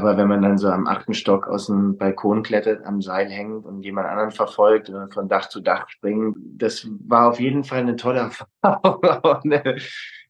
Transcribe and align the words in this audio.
Aber 0.00 0.16
wenn 0.16 0.28
man 0.28 0.40
dann 0.40 0.56
so 0.56 0.70
am 0.70 0.86
achten 0.86 1.12
Stock 1.12 1.46
aus 1.46 1.66
dem 1.66 1.98
Balkon 1.98 2.42
klettert, 2.42 2.86
am 2.86 3.02
Seil 3.02 3.28
hängt 3.28 3.66
und 3.66 3.82
jemand 3.82 4.08
anderen 4.08 4.30
verfolgt 4.30 4.88
und 4.88 5.12
von 5.12 5.28
Dach 5.28 5.50
zu 5.50 5.60
Dach 5.60 5.90
springt, 5.90 6.38
das 6.56 6.88
war 7.06 7.28
auf 7.28 7.38
jeden 7.38 7.64
Fall 7.64 7.80
eine 7.80 7.96
tolle 7.96 8.20
Erfahrung, 8.62 9.42
eine 9.44 9.76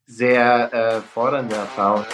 sehr 0.06 0.74
äh, 0.74 1.00
fordernde 1.00 1.54
Erfahrung. 1.54 2.04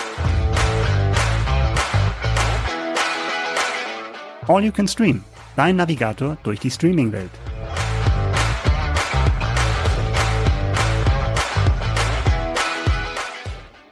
All 4.46 4.62
You 4.62 4.70
Can 4.70 4.86
Stream, 4.86 5.24
dein 5.56 5.76
Navigator 5.76 6.36
durch 6.42 6.60
die 6.60 6.70
Streaming-Welt. 6.70 7.30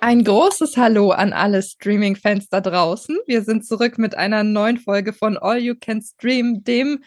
Ein 0.07 0.23
großes 0.23 0.77
Hallo 0.77 1.13
an 1.13 1.33
alle 1.33 1.63
Streaming-Fans 1.63 2.51
da 2.51 2.61
draußen. 2.61 3.17
Wir 3.27 3.41
sind 3.41 3.65
zurück 3.65 3.97
mit 3.97 4.15
einer 4.15 4.45
neuen 4.45 4.77
Folge 4.77 5.15
von 5.15 5.39
All 5.39 5.57
You 5.57 5.77
Can 5.81 6.03
Stream, 6.03 6.63
dem 6.63 7.03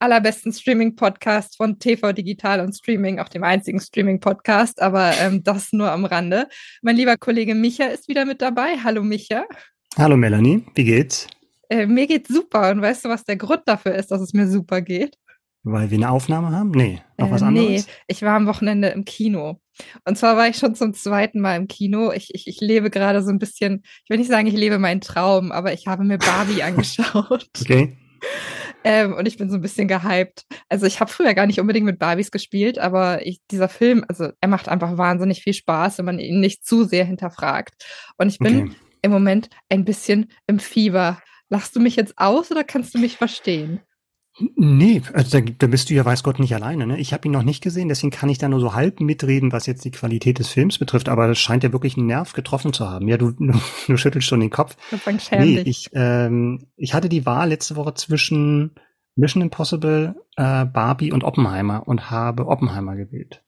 allerbesten 0.00 0.52
Streaming-Podcast 0.52 1.56
von 1.56 1.78
TV 1.78 2.12
Digital 2.12 2.58
und 2.58 2.72
Streaming, 2.72 3.20
auch 3.20 3.28
dem 3.28 3.44
einzigen 3.44 3.78
Streaming-Podcast, 3.78 4.82
aber 4.82 5.12
ähm, 5.20 5.44
das 5.44 5.72
nur 5.72 5.92
am 5.92 6.04
Rande. 6.04 6.48
Mein 6.82 6.96
lieber 6.96 7.16
Kollege 7.16 7.54
Micha 7.54 7.84
ist 7.84 8.08
wieder 8.08 8.24
mit 8.24 8.42
dabei. 8.42 8.78
Hallo 8.82 9.04
Micha. 9.04 9.44
Hallo 9.96 10.16
Melanie, 10.16 10.66
wie 10.74 10.84
geht's? 10.84 11.28
Äh, 11.68 11.86
mir 11.86 12.08
geht's 12.08 12.30
super 12.30 12.72
und 12.72 12.82
weißt 12.82 13.04
du, 13.04 13.10
was 13.10 13.22
der 13.22 13.36
Grund 13.36 13.62
dafür 13.66 13.94
ist, 13.94 14.10
dass 14.10 14.20
es 14.20 14.32
mir 14.32 14.48
super 14.48 14.80
geht? 14.80 15.16
Weil 15.62 15.90
wir 15.90 15.98
eine 15.98 16.10
Aufnahme 16.10 16.52
haben? 16.52 16.70
Nee, 16.70 17.00
noch 17.18 17.28
äh, 17.28 17.30
was 17.30 17.42
anderes? 17.42 17.86
Nee, 17.86 17.92
ich 18.06 18.22
war 18.22 18.34
am 18.34 18.46
Wochenende 18.46 18.88
im 18.88 19.04
Kino. 19.04 19.60
Und 20.06 20.16
zwar 20.16 20.36
war 20.36 20.48
ich 20.48 20.56
schon 20.56 20.74
zum 20.74 20.94
zweiten 20.94 21.40
Mal 21.40 21.56
im 21.56 21.68
Kino. 21.68 22.12
Ich, 22.12 22.34
ich, 22.34 22.46
ich 22.46 22.60
lebe 22.60 22.90
gerade 22.90 23.22
so 23.22 23.30
ein 23.30 23.38
bisschen, 23.38 23.82
ich 24.04 24.10
will 24.10 24.18
nicht 24.18 24.30
sagen, 24.30 24.46
ich 24.46 24.54
lebe 24.54 24.78
meinen 24.78 25.00
Traum, 25.00 25.52
aber 25.52 25.72
ich 25.72 25.86
habe 25.86 26.04
mir 26.04 26.18
Barbie 26.18 26.62
angeschaut. 26.62 27.48
Okay. 27.60 27.96
Ähm, 28.84 29.12
und 29.14 29.28
ich 29.28 29.36
bin 29.36 29.50
so 29.50 29.56
ein 29.56 29.60
bisschen 29.60 29.88
gehypt. 29.88 30.44
Also 30.70 30.86
ich 30.86 31.00
habe 31.00 31.10
früher 31.10 31.34
gar 31.34 31.46
nicht 31.46 31.60
unbedingt 31.60 31.84
mit 31.84 31.98
Barbies 31.98 32.30
gespielt, 32.30 32.78
aber 32.78 33.26
ich, 33.26 33.40
dieser 33.50 33.68
Film, 33.68 34.04
also 34.08 34.30
er 34.40 34.48
macht 34.48 34.68
einfach 34.68 34.96
wahnsinnig 34.96 35.42
viel 35.42 35.52
Spaß, 35.52 35.98
wenn 35.98 36.06
man 36.06 36.18
ihn 36.18 36.40
nicht 36.40 36.64
zu 36.64 36.84
sehr 36.84 37.04
hinterfragt. 37.04 37.74
Und 38.16 38.28
ich 38.28 38.38
bin 38.38 38.62
okay. 38.62 38.76
im 39.02 39.10
Moment 39.10 39.50
ein 39.68 39.84
bisschen 39.84 40.30
im 40.46 40.58
Fieber. 40.58 41.20
Lachst 41.50 41.76
du 41.76 41.80
mich 41.80 41.96
jetzt 41.96 42.16
aus 42.16 42.50
oder 42.50 42.64
kannst 42.64 42.94
du 42.94 42.98
mich 42.98 43.16
verstehen? 43.18 43.80
Nee, 44.56 45.02
also 45.12 45.38
da, 45.38 45.52
da 45.58 45.66
bist 45.66 45.90
du 45.90 45.94
ja 45.94 46.04
weiß 46.04 46.22
Gott 46.22 46.38
nicht 46.38 46.54
alleine. 46.54 46.86
Ne? 46.86 46.98
Ich 46.98 47.12
habe 47.12 47.28
ihn 47.28 47.32
noch 47.32 47.42
nicht 47.42 47.62
gesehen, 47.62 47.88
deswegen 47.88 48.10
kann 48.10 48.28
ich 48.28 48.38
da 48.38 48.48
nur 48.48 48.60
so 48.60 48.74
halb 48.74 49.00
mitreden, 49.00 49.52
was 49.52 49.66
jetzt 49.66 49.84
die 49.84 49.90
Qualität 49.90 50.38
des 50.38 50.48
Films 50.48 50.78
betrifft. 50.78 51.08
Aber 51.08 51.28
das 51.28 51.38
scheint 51.38 51.62
ja 51.62 51.72
wirklich 51.72 51.96
einen 51.96 52.06
Nerv 52.06 52.32
getroffen 52.32 52.72
zu 52.72 52.88
haben. 52.88 53.08
Ja, 53.08 53.16
du, 53.16 53.32
du, 53.86 53.96
schüttelst 53.96 54.28
schon 54.28 54.40
den 54.40 54.50
Kopf. 54.50 54.76
Nee, 55.32 55.60
ich, 55.60 55.90
ähm, 55.92 56.66
ich 56.76 56.94
hatte 56.94 57.08
die 57.08 57.26
Wahl 57.26 57.50
letzte 57.50 57.76
Woche 57.76 57.94
zwischen 57.94 58.72
Mission 59.16 59.42
Impossible, 59.42 60.14
äh, 60.36 60.64
Barbie 60.64 61.12
und 61.12 61.24
Oppenheimer 61.24 61.86
und 61.86 62.10
habe 62.10 62.46
Oppenheimer 62.46 62.96
gewählt. 62.96 63.44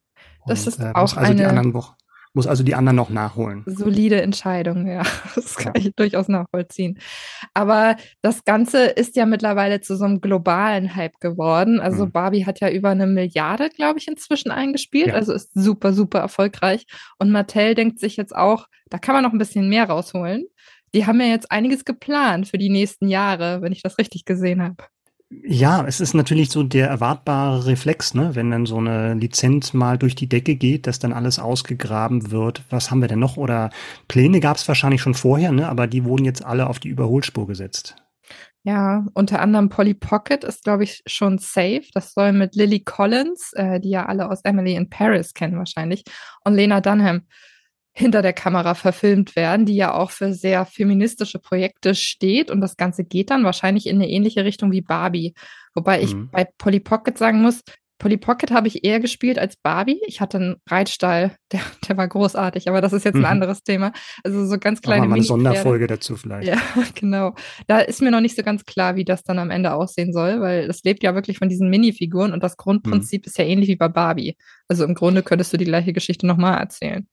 Das 0.46 0.66
und, 0.66 0.68
ist 0.68 0.80
äh, 0.80 0.90
auch 0.94 1.16
also 1.16 1.16
eine, 1.16 1.36
die 1.36 1.44
anderen 1.44 1.74
Wochen 1.74 1.94
muss 2.34 2.46
also 2.46 2.64
die 2.64 2.74
anderen 2.74 2.96
noch 2.96 3.10
nachholen. 3.10 3.62
Solide 3.66 4.22
Entscheidung, 4.22 4.86
ja. 4.86 5.02
Das 5.34 5.56
kann 5.56 5.72
ja. 5.74 5.80
ich 5.80 5.94
durchaus 5.94 6.28
nachvollziehen. 6.28 6.98
Aber 7.52 7.96
das 8.22 8.44
Ganze 8.44 8.84
ist 8.86 9.16
ja 9.16 9.26
mittlerweile 9.26 9.80
zu 9.80 9.96
so 9.96 10.04
einem 10.04 10.20
globalen 10.20 10.94
Hype 10.94 11.20
geworden. 11.20 11.80
Also 11.80 12.06
mhm. 12.06 12.12
Barbie 12.12 12.46
hat 12.46 12.60
ja 12.60 12.70
über 12.70 12.90
eine 12.90 13.06
Milliarde, 13.06 13.68
glaube 13.68 13.98
ich, 13.98 14.08
inzwischen 14.08 14.50
eingespielt. 14.50 15.08
Ja. 15.08 15.14
Also 15.14 15.32
ist 15.32 15.50
super, 15.54 15.92
super 15.92 16.20
erfolgreich. 16.20 16.86
Und 17.18 17.30
Mattel 17.30 17.74
denkt 17.74 17.98
sich 18.00 18.16
jetzt 18.16 18.34
auch, 18.34 18.66
da 18.88 18.98
kann 18.98 19.14
man 19.14 19.24
noch 19.24 19.32
ein 19.32 19.38
bisschen 19.38 19.68
mehr 19.68 19.88
rausholen. 19.88 20.46
Die 20.94 21.06
haben 21.06 21.20
ja 21.20 21.26
jetzt 21.26 21.50
einiges 21.50 21.84
geplant 21.84 22.48
für 22.48 22.58
die 22.58 22.68
nächsten 22.68 23.08
Jahre, 23.08 23.62
wenn 23.62 23.72
ich 23.72 23.82
das 23.82 23.98
richtig 23.98 24.24
gesehen 24.24 24.62
habe. 24.62 24.76
Ja, 25.44 25.84
es 25.86 26.00
ist 26.00 26.14
natürlich 26.14 26.50
so 26.50 26.62
der 26.62 26.88
erwartbare 26.88 27.66
Reflex, 27.66 28.14
ne? 28.14 28.34
wenn 28.34 28.50
dann 28.50 28.66
so 28.66 28.76
eine 28.76 29.14
Lizenz 29.14 29.72
mal 29.72 29.98
durch 29.98 30.14
die 30.14 30.28
Decke 30.28 30.56
geht, 30.56 30.86
dass 30.86 30.98
dann 30.98 31.12
alles 31.12 31.38
ausgegraben 31.38 32.30
wird. 32.30 32.62
Was 32.70 32.90
haben 32.90 33.00
wir 33.00 33.08
denn 33.08 33.18
noch? 33.18 33.36
Oder 33.36 33.70
Pläne 34.08 34.40
gab 34.40 34.56
es 34.56 34.68
wahrscheinlich 34.68 35.00
schon 35.00 35.14
vorher, 35.14 35.52
ne? 35.52 35.68
aber 35.68 35.86
die 35.86 36.04
wurden 36.04 36.24
jetzt 36.24 36.44
alle 36.44 36.66
auf 36.66 36.78
die 36.78 36.88
Überholspur 36.88 37.46
gesetzt. 37.46 37.96
Ja, 38.64 39.04
unter 39.14 39.40
anderem 39.40 39.68
Polly 39.68 39.94
Pocket 39.94 40.44
ist, 40.44 40.62
glaube 40.62 40.84
ich, 40.84 41.02
schon 41.06 41.38
safe. 41.38 41.82
Das 41.94 42.12
soll 42.14 42.32
mit 42.32 42.54
Lily 42.54 42.80
Collins, 42.80 43.52
äh, 43.54 43.80
die 43.80 43.90
ja 43.90 44.06
alle 44.06 44.30
aus 44.30 44.42
Emily 44.42 44.74
in 44.76 44.88
Paris 44.88 45.34
kennen 45.34 45.58
wahrscheinlich, 45.58 46.04
und 46.44 46.54
Lena 46.54 46.80
Dunham 46.80 47.22
hinter 47.92 48.22
der 48.22 48.32
Kamera 48.32 48.74
verfilmt 48.74 49.36
werden, 49.36 49.66
die 49.66 49.76
ja 49.76 49.94
auch 49.94 50.10
für 50.10 50.32
sehr 50.32 50.64
feministische 50.64 51.38
Projekte 51.38 51.94
steht. 51.94 52.50
Und 52.50 52.60
das 52.60 52.76
Ganze 52.76 53.04
geht 53.04 53.30
dann 53.30 53.44
wahrscheinlich 53.44 53.86
in 53.86 53.96
eine 53.96 54.08
ähnliche 54.08 54.44
Richtung 54.44 54.72
wie 54.72 54.80
Barbie. 54.80 55.34
Wobei 55.74 56.02
ich 56.02 56.14
mhm. 56.14 56.30
bei 56.30 56.46
Polly 56.58 56.80
Pocket 56.80 57.16
sagen 57.18 57.42
muss, 57.42 57.62
Polly 58.02 58.16
Pocket 58.16 58.50
habe 58.50 58.66
ich 58.66 58.84
eher 58.84 58.98
gespielt 58.98 59.38
als 59.38 59.54
Barbie. 59.56 60.00
Ich 60.08 60.20
hatte 60.20 60.38
einen 60.38 60.56
Reitstall, 60.68 61.36
der, 61.52 61.60
der 61.88 61.96
war 61.96 62.08
großartig, 62.08 62.68
aber 62.68 62.80
das 62.80 62.92
ist 62.92 63.04
jetzt 63.04 63.14
ein 63.14 63.20
mhm. 63.20 63.26
anderes 63.26 63.62
Thema. 63.62 63.92
Also 64.24 64.44
so 64.44 64.58
ganz 64.58 64.82
kleine 64.82 65.06
mal 65.06 65.14
eine 65.14 65.24
Sonderfolge 65.24 65.86
dazu 65.86 66.16
vielleicht. 66.16 66.48
Ja, 66.48 66.60
genau. 66.96 67.34
Da 67.68 67.78
ist 67.78 68.02
mir 68.02 68.10
noch 68.10 68.20
nicht 68.20 68.36
so 68.36 68.42
ganz 68.42 68.64
klar, 68.64 68.96
wie 68.96 69.04
das 69.04 69.22
dann 69.22 69.38
am 69.38 69.50
Ende 69.50 69.72
aussehen 69.72 70.12
soll, 70.12 70.40
weil 70.40 70.68
es 70.68 70.82
lebt 70.82 71.04
ja 71.04 71.14
wirklich 71.14 71.38
von 71.38 71.48
diesen 71.48 71.70
Minifiguren 71.70 72.32
und 72.32 72.42
das 72.42 72.56
Grundprinzip 72.56 73.22
mhm. 73.22 73.28
ist 73.28 73.38
ja 73.38 73.44
ähnlich 73.44 73.68
wie 73.68 73.76
bei 73.76 73.88
Barbie. 73.88 74.36
Also 74.66 74.84
im 74.84 74.94
Grunde 74.94 75.22
könntest 75.22 75.52
du 75.52 75.56
die 75.56 75.64
gleiche 75.64 75.92
Geschichte 75.92 76.26
nochmal 76.26 76.58
erzählen. 76.58 77.06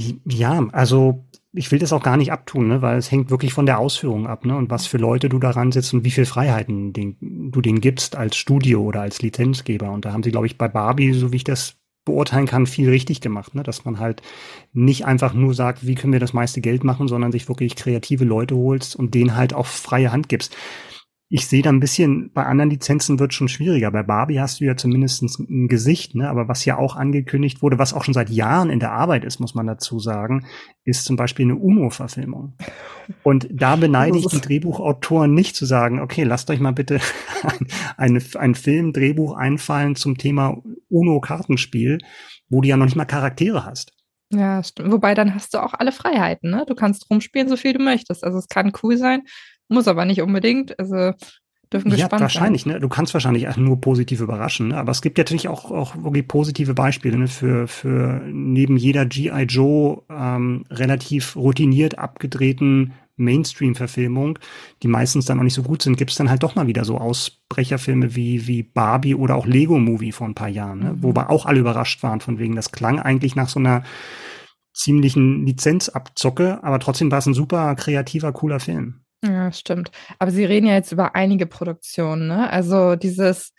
Ja, 0.00 0.64
also 0.72 1.24
ich 1.52 1.72
will 1.72 1.80
das 1.80 1.92
auch 1.92 2.02
gar 2.04 2.16
nicht 2.16 2.30
abtun, 2.30 2.68
ne, 2.68 2.82
weil 2.82 2.98
es 2.98 3.10
hängt 3.10 3.30
wirklich 3.30 3.52
von 3.52 3.66
der 3.66 3.78
Ausführung 3.80 4.28
ab, 4.28 4.44
ne, 4.44 4.56
und 4.56 4.70
was 4.70 4.86
für 4.86 4.98
Leute 4.98 5.28
du 5.28 5.40
daran 5.40 5.72
setzt 5.72 5.92
und 5.92 6.04
wie 6.04 6.12
viel 6.12 6.24
Freiheiten 6.26 6.92
den, 6.92 7.16
du 7.50 7.60
denen 7.60 7.80
gibst 7.80 8.14
als 8.14 8.36
Studio 8.36 8.82
oder 8.82 9.00
als 9.00 9.22
Lizenzgeber. 9.22 9.90
Und 9.90 10.04
da 10.04 10.12
haben 10.12 10.22
sie, 10.22 10.30
glaube 10.30 10.46
ich, 10.46 10.56
bei 10.56 10.68
Barbie, 10.68 11.12
so 11.14 11.32
wie 11.32 11.36
ich 11.36 11.44
das 11.44 11.74
beurteilen 12.04 12.46
kann, 12.46 12.66
viel 12.66 12.88
richtig 12.88 13.20
gemacht, 13.20 13.54
ne, 13.56 13.64
dass 13.64 13.84
man 13.84 13.98
halt 13.98 14.22
nicht 14.72 15.04
einfach 15.04 15.34
nur 15.34 15.52
sagt, 15.52 15.84
wie 15.86 15.96
können 15.96 16.12
wir 16.12 16.20
das 16.20 16.32
meiste 16.32 16.60
Geld 16.60 16.84
machen, 16.84 17.08
sondern 17.08 17.32
sich 17.32 17.48
wirklich 17.48 17.74
kreative 17.74 18.24
Leute 18.24 18.54
holst 18.56 18.94
und 18.94 19.14
denen 19.14 19.34
halt 19.34 19.52
auch 19.52 19.66
freie 19.66 20.12
Hand 20.12 20.28
gibst 20.28 20.54
ich 21.30 21.46
sehe 21.46 21.62
da 21.62 21.68
ein 21.68 21.80
bisschen, 21.80 22.32
bei 22.32 22.46
anderen 22.46 22.70
Lizenzen 22.70 23.18
wird 23.18 23.34
schon 23.34 23.48
schwieriger. 23.48 23.90
Bei 23.90 24.02
Barbie 24.02 24.40
hast 24.40 24.60
du 24.60 24.64
ja 24.64 24.76
zumindest 24.76 25.22
ein 25.38 25.68
Gesicht, 25.68 26.14
ne? 26.14 26.30
aber 26.30 26.48
was 26.48 26.64
ja 26.64 26.78
auch 26.78 26.96
angekündigt 26.96 27.60
wurde, 27.60 27.78
was 27.78 27.92
auch 27.92 28.02
schon 28.02 28.14
seit 28.14 28.30
Jahren 28.30 28.70
in 28.70 28.80
der 28.80 28.92
Arbeit 28.92 29.24
ist, 29.24 29.38
muss 29.38 29.54
man 29.54 29.66
dazu 29.66 29.98
sagen, 29.98 30.46
ist 30.84 31.04
zum 31.04 31.16
Beispiel 31.16 31.44
eine 31.44 31.56
UNO-Verfilmung. 31.56 32.54
Und 33.22 33.46
da 33.50 33.76
beneide 33.76 34.16
ich 34.16 34.26
die 34.26 34.40
Drehbuchautoren 34.40 35.34
nicht 35.34 35.54
zu 35.54 35.66
sagen, 35.66 36.00
okay, 36.00 36.24
lasst 36.24 36.48
euch 36.50 36.60
mal 36.60 36.72
bitte 36.72 36.98
ein, 37.42 37.66
ein, 37.98 38.22
ein 38.36 38.54
Film-Drehbuch 38.54 39.36
einfallen 39.36 39.96
zum 39.96 40.16
Thema 40.16 40.56
UNO-Kartenspiel, 40.88 41.98
wo 42.48 42.62
du 42.62 42.68
ja 42.68 42.78
noch 42.78 42.86
nicht 42.86 42.96
mal 42.96 43.04
Charaktere 43.04 43.66
hast. 43.66 43.92
Ja, 44.30 44.62
stimmt. 44.62 44.92
Wobei 44.92 45.14
dann 45.14 45.34
hast 45.34 45.52
du 45.54 45.62
auch 45.62 45.74
alle 45.74 45.92
Freiheiten, 45.92 46.50
ne? 46.50 46.64
Du 46.66 46.74
kannst 46.74 47.10
rumspielen, 47.10 47.48
so 47.48 47.56
viel 47.56 47.72
du 47.72 47.82
möchtest. 47.82 48.24
Also 48.24 48.38
es 48.38 48.48
kann 48.48 48.72
cool 48.82 48.98
sein, 48.98 49.22
muss 49.68 49.88
aber 49.88 50.04
nicht 50.04 50.22
unbedingt. 50.22 50.78
Also 50.78 51.12
dürfen 51.72 51.90
gespannt 51.90 52.12
ja, 52.12 52.20
wahrscheinlich, 52.20 52.62
sein. 52.62 52.74
ne? 52.74 52.80
Du 52.80 52.88
kannst 52.88 53.14
wahrscheinlich 53.14 53.56
nur 53.56 53.80
positiv 53.80 54.20
überraschen, 54.20 54.68
ne? 54.68 54.78
aber 54.78 54.90
es 54.90 55.02
gibt 55.02 55.18
ja 55.18 55.24
natürlich 55.24 55.48
auch, 55.48 55.70
auch 55.70 55.96
wirklich 56.02 56.26
positive 56.26 56.74
Beispiele, 56.74 57.18
ne? 57.18 57.28
Für, 57.28 57.68
für 57.68 58.22
neben 58.26 58.76
jeder 58.76 59.04
G.I. 59.06 59.42
Joe 59.42 60.02
ähm, 60.08 60.64
relativ 60.70 61.36
routiniert 61.36 61.98
abgedrehten 61.98 62.94
Mainstream-Verfilmung, 63.16 64.38
die 64.82 64.88
meistens 64.88 65.26
dann 65.26 65.38
auch 65.40 65.42
nicht 65.42 65.54
so 65.54 65.64
gut 65.64 65.82
sind, 65.82 65.96
gibt 65.96 66.12
es 66.12 66.16
dann 66.16 66.30
halt 66.30 66.42
doch 66.42 66.54
mal 66.54 66.68
wieder 66.68 66.84
so 66.84 66.98
Ausbrecherfilme 66.98 68.14
wie, 68.14 68.46
wie 68.46 68.62
Barbie 68.62 69.16
oder 69.16 69.34
auch 69.34 69.46
Lego 69.46 69.78
Movie 69.78 70.12
vor 70.12 70.28
ein 70.28 70.34
paar 70.34 70.48
Jahren, 70.48 70.78
ne? 70.78 70.92
Mhm. 70.92 71.02
wobei 71.02 71.28
auch 71.28 71.44
alle 71.44 71.60
überrascht 71.60 72.02
waren 72.02 72.20
von 72.20 72.38
wegen, 72.38 72.56
das 72.56 72.72
klang 72.72 73.00
eigentlich 73.00 73.36
nach 73.36 73.48
so 73.48 73.58
einer 73.58 73.82
ziemlichen 74.72 75.44
Lizenzabzocke, 75.44 76.62
aber 76.62 76.78
trotzdem 76.78 77.10
war 77.10 77.18
es 77.18 77.26
ein 77.26 77.34
super 77.34 77.74
kreativer, 77.74 78.32
cooler 78.32 78.60
Film. 78.60 79.00
Ja, 79.24 79.50
stimmt. 79.50 79.90
Aber 80.20 80.30
Sie 80.30 80.44
reden 80.44 80.66
ja 80.66 80.74
jetzt 80.74 80.92
über 80.92 81.14
einige 81.16 81.46
Produktionen, 81.46 82.28
ne? 82.28 82.48
Also 82.50 82.94
dieses 82.94 83.52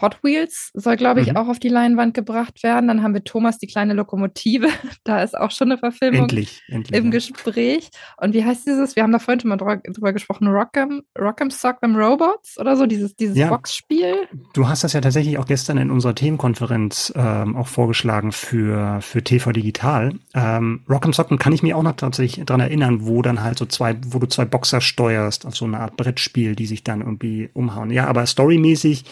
Hot 0.00 0.22
Wheels 0.22 0.70
soll, 0.74 0.96
glaube 0.96 1.20
ich, 1.20 1.30
mhm. 1.30 1.36
auch 1.36 1.48
auf 1.48 1.58
die 1.58 1.68
Leinwand 1.68 2.14
gebracht 2.14 2.62
werden. 2.62 2.88
Dann 2.88 3.02
haben 3.02 3.14
wir 3.14 3.24
Thomas 3.24 3.58
die 3.58 3.66
kleine 3.66 3.94
Lokomotive. 3.94 4.68
Da 5.04 5.22
ist 5.22 5.36
auch 5.36 5.50
schon 5.50 5.70
eine 5.70 5.78
Verfilmung 5.78 6.22
endlich, 6.22 6.62
endlich, 6.68 6.96
im 6.96 7.06
ja. 7.06 7.10
Gespräch. 7.10 7.90
Und 8.18 8.34
wie 8.34 8.44
heißt 8.44 8.66
dieses? 8.66 8.96
Wir 8.96 9.02
haben 9.02 9.12
da 9.12 9.18
vorhin 9.18 9.40
schon 9.40 9.48
mal 9.48 9.56
drüber 9.56 10.12
gesprochen. 10.12 10.48
Rock'em, 10.48 11.00
Rock'em 11.16 11.50
Sock'em 11.50 11.96
Robots 11.96 12.58
oder 12.58 12.76
so, 12.76 12.86
dieses, 12.86 13.16
dieses 13.16 13.36
ja, 13.36 13.48
Boxspiel. 13.48 14.28
Du 14.52 14.68
hast 14.68 14.84
das 14.84 14.92
ja 14.92 15.00
tatsächlich 15.00 15.38
auch 15.38 15.46
gestern 15.46 15.78
in 15.78 15.90
unserer 15.90 16.14
Themenkonferenz 16.14 17.12
ähm, 17.16 17.56
auch 17.56 17.66
vorgeschlagen 17.66 18.32
für, 18.32 19.00
für 19.00 19.24
TV 19.24 19.52
Digital. 19.52 20.12
Ähm, 20.34 20.84
Rock'em 20.88 21.14
Sock'em 21.14 21.38
kann 21.38 21.52
ich 21.52 21.62
mir 21.62 21.76
auch 21.76 21.82
noch 21.82 21.96
tatsächlich 21.96 22.44
dran 22.44 22.60
erinnern, 22.60 23.06
wo 23.06 23.22
dann 23.22 23.42
halt 23.42 23.58
so 23.58 23.66
zwei, 23.66 23.96
wo 24.06 24.18
du 24.18 24.26
zwei 24.26 24.44
Boxer 24.44 24.80
steuerst 24.80 25.46
auf 25.46 25.56
so 25.56 25.64
eine 25.64 25.80
Art 25.80 25.96
Brettspiel, 25.96 26.54
die 26.54 26.66
sich 26.66 26.84
dann 26.84 27.00
irgendwie 27.00 27.50
umhauen. 27.54 27.90
Ja, 27.90 28.06
aber 28.06 28.26
storymäßig 28.26 29.04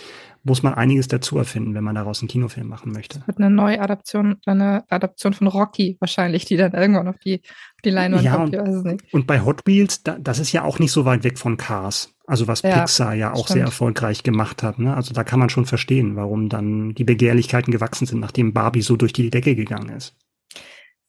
muss 0.45 0.63
man 0.63 0.75
einiges 0.75 1.09
dazu 1.09 1.39
erfinden, 1.39 1.75
wenn 1.75 1.85
man 1.85 1.95
daraus 1.95 2.21
einen 2.21 2.29
Kinofilm 2.29 2.69
machen 2.69 2.93
möchte. 2.93 3.23
Mit 3.27 3.39
einer 3.39 3.51
Neuadaption, 3.51 4.37
eine 4.47 4.85
Adaption 4.89 5.33
von 5.33 5.47
Rocky 5.47 5.97
wahrscheinlich, 6.01 6.45
die 6.45 6.57
dann 6.57 6.73
irgendwann 6.73 7.09
auf 7.09 7.19
die, 7.19 7.41
auf 7.45 7.83
die 7.85 7.91
Leinwand 7.91 8.25
ja, 8.25 8.37
kommt. 8.37 8.53
Nicht. 8.53 9.13
Und 9.13 9.27
bei 9.27 9.45
Hot 9.45 9.67
Wheels, 9.67 10.03
da, 10.03 10.19
das 10.19 10.39
ist 10.39 10.53
ja 10.53 10.65
auch 10.65 10.79
nicht 10.79 10.93
so 10.93 11.05
weit 11.05 11.25
weg 11.25 11.39
von 11.39 11.57
Cars. 11.57 12.15
Also 12.27 12.47
was 12.47 12.63
ja, 12.63 12.79
Pixar 12.81 13.15
ja 13.15 13.33
auch 13.33 13.47
stimmt. 13.47 13.55
sehr 13.55 13.65
erfolgreich 13.65 14.23
gemacht 14.23 14.63
hat. 14.63 14.79
Ne? 14.79 14.95
Also 14.95 15.15
da 15.15 15.25
kann 15.25 15.39
man 15.39 15.49
schon 15.49 15.67
verstehen, 15.67 16.15
warum 16.17 16.49
dann 16.49 16.95
die 16.95 17.05
Begehrlichkeiten 17.05 17.73
gewachsen 17.73 18.07
sind, 18.07 18.21
nachdem 18.21 18.53
Barbie 18.53 18.83
so 18.83 18.97
durch 18.97 19.13
die 19.13 19.31
Decke 19.31 19.55
gegangen 19.55 19.91
ist. 19.91 20.15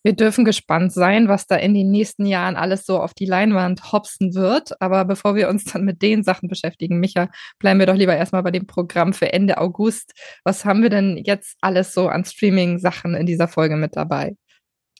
Wir 0.09 0.15
dürfen 0.15 0.43
gespannt 0.43 0.91
sein, 0.91 1.27
was 1.27 1.45
da 1.45 1.55
in 1.55 1.75
den 1.75 1.91
nächsten 1.91 2.25
Jahren 2.25 2.55
alles 2.55 2.83
so 2.83 2.99
auf 2.99 3.13
die 3.13 3.27
Leinwand 3.27 3.91
hopsen 3.91 4.33
wird. 4.33 4.81
Aber 4.81 5.05
bevor 5.05 5.35
wir 5.35 5.49
uns 5.49 5.65
dann 5.65 5.85
mit 5.85 6.01
den 6.01 6.23
Sachen 6.23 6.49
beschäftigen, 6.49 6.99
Micha, 6.99 7.29
bleiben 7.59 7.79
wir 7.79 7.85
doch 7.85 7.93
lieber 7.93 8.17
erstmal 8.17 8.41
bei 8.41 8.49
dem 8.49 8.65
Programm 8.65 9.13
für 9.13 9.31
Ende 9.31 9.59
August. 9.59 10.13
Was 10.43 10.65
haben 10.65 10.81
wir 10.81 10.89
denn 10.89 11.21
jetzt 11.23 11.57
alles 11.61 11.93
so 11.93 12.07
an 12.07 12.25
Streaming-Sachen 12.25 13.13
in 13.13 13.27
dieser 13.27 13.47
Folge 13.47 13.75
mit 13.75 13.95
dabei? 13.95 14.35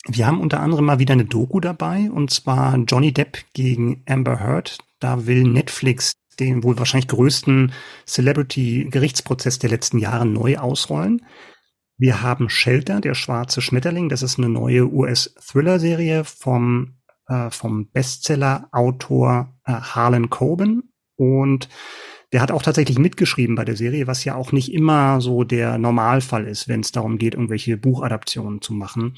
Wir 0.06 0.28
haben 0.28 0.42
unter 0.42 0.60
anderem 0.60 0.86
mal 0.86 1.00
wieder 1.00 1.14
eine 1.14 1.26
Doku 1.26 1.60
dabei, 1.60 2.12
und 2.12 2.30
zwar 2.30 2.78
Johnny 2.78 3.12
Depp 3.12 3.40
gegen 3.54 4.04
Amber 4.08 4.40
Heard. 4.40 4.78
Da 5.00 5.26
will 5.26 5.42
Netflix 5.42 6.14
den 6.40 6.64
wohl 6.64 6.78
wahrscheinlich 6.78 7.08
größten 7.08 7.72
Celebrity-Gerichtsprozess 8.06 9.58
der 9.58 9.72
letzten 9.72 9.98
Jahre 9.98 10.28
neu 10.28 10.58
ausrollen. 10.58 11.26
Wir 12.00 12.22
haben 12.22 12.50
Shelter, 12.50 13.02
der 13.02 13.14
schwarze 13.14 13.62
Schmetterling. 13.62 14.08
Das 14.08 14.24
ist 14.24 14.38
eine 14.38 14.48
neue 14.48 14.90
US-Thriller-Serie 14.90 16.24
vom, 16.24 16.96
äh, 17.28 17.50
vom 17.50 17.92
Bestseller-Autor 17.92 19.54
äh, 19.66 19.74
Harlan 19.74 20.30
Coben. 20.30 20.94
Und 21.18 21.68
der 22.32 22.40
hat 22.40 22.52
auch 22.52 22.62
tatsächlich 22.62 22.98
mitgeschrieben 22.98 23.56
bei 23.56 23.66
der 23.66 23.76
Serie, 23.76 24.08
was 24.08 24.24
ja 24.24 24.36
auch 24.36 24.54
nicht 24.54 24.72
immer 24.72 25.20
so 25.20 25.44
der 25.44 25.78
Normalfall 25.78 26.48
ist, 26.48 26.70
wenn 26.70 26.80
es 26.80 26.94
darum 26.94 27.18
geht, 27.18 27.34
irgendwelche 27.34 27.76
Buchadaptionen 27.76 28.62
zu 28.62 28.74
machen. 28.74 29.18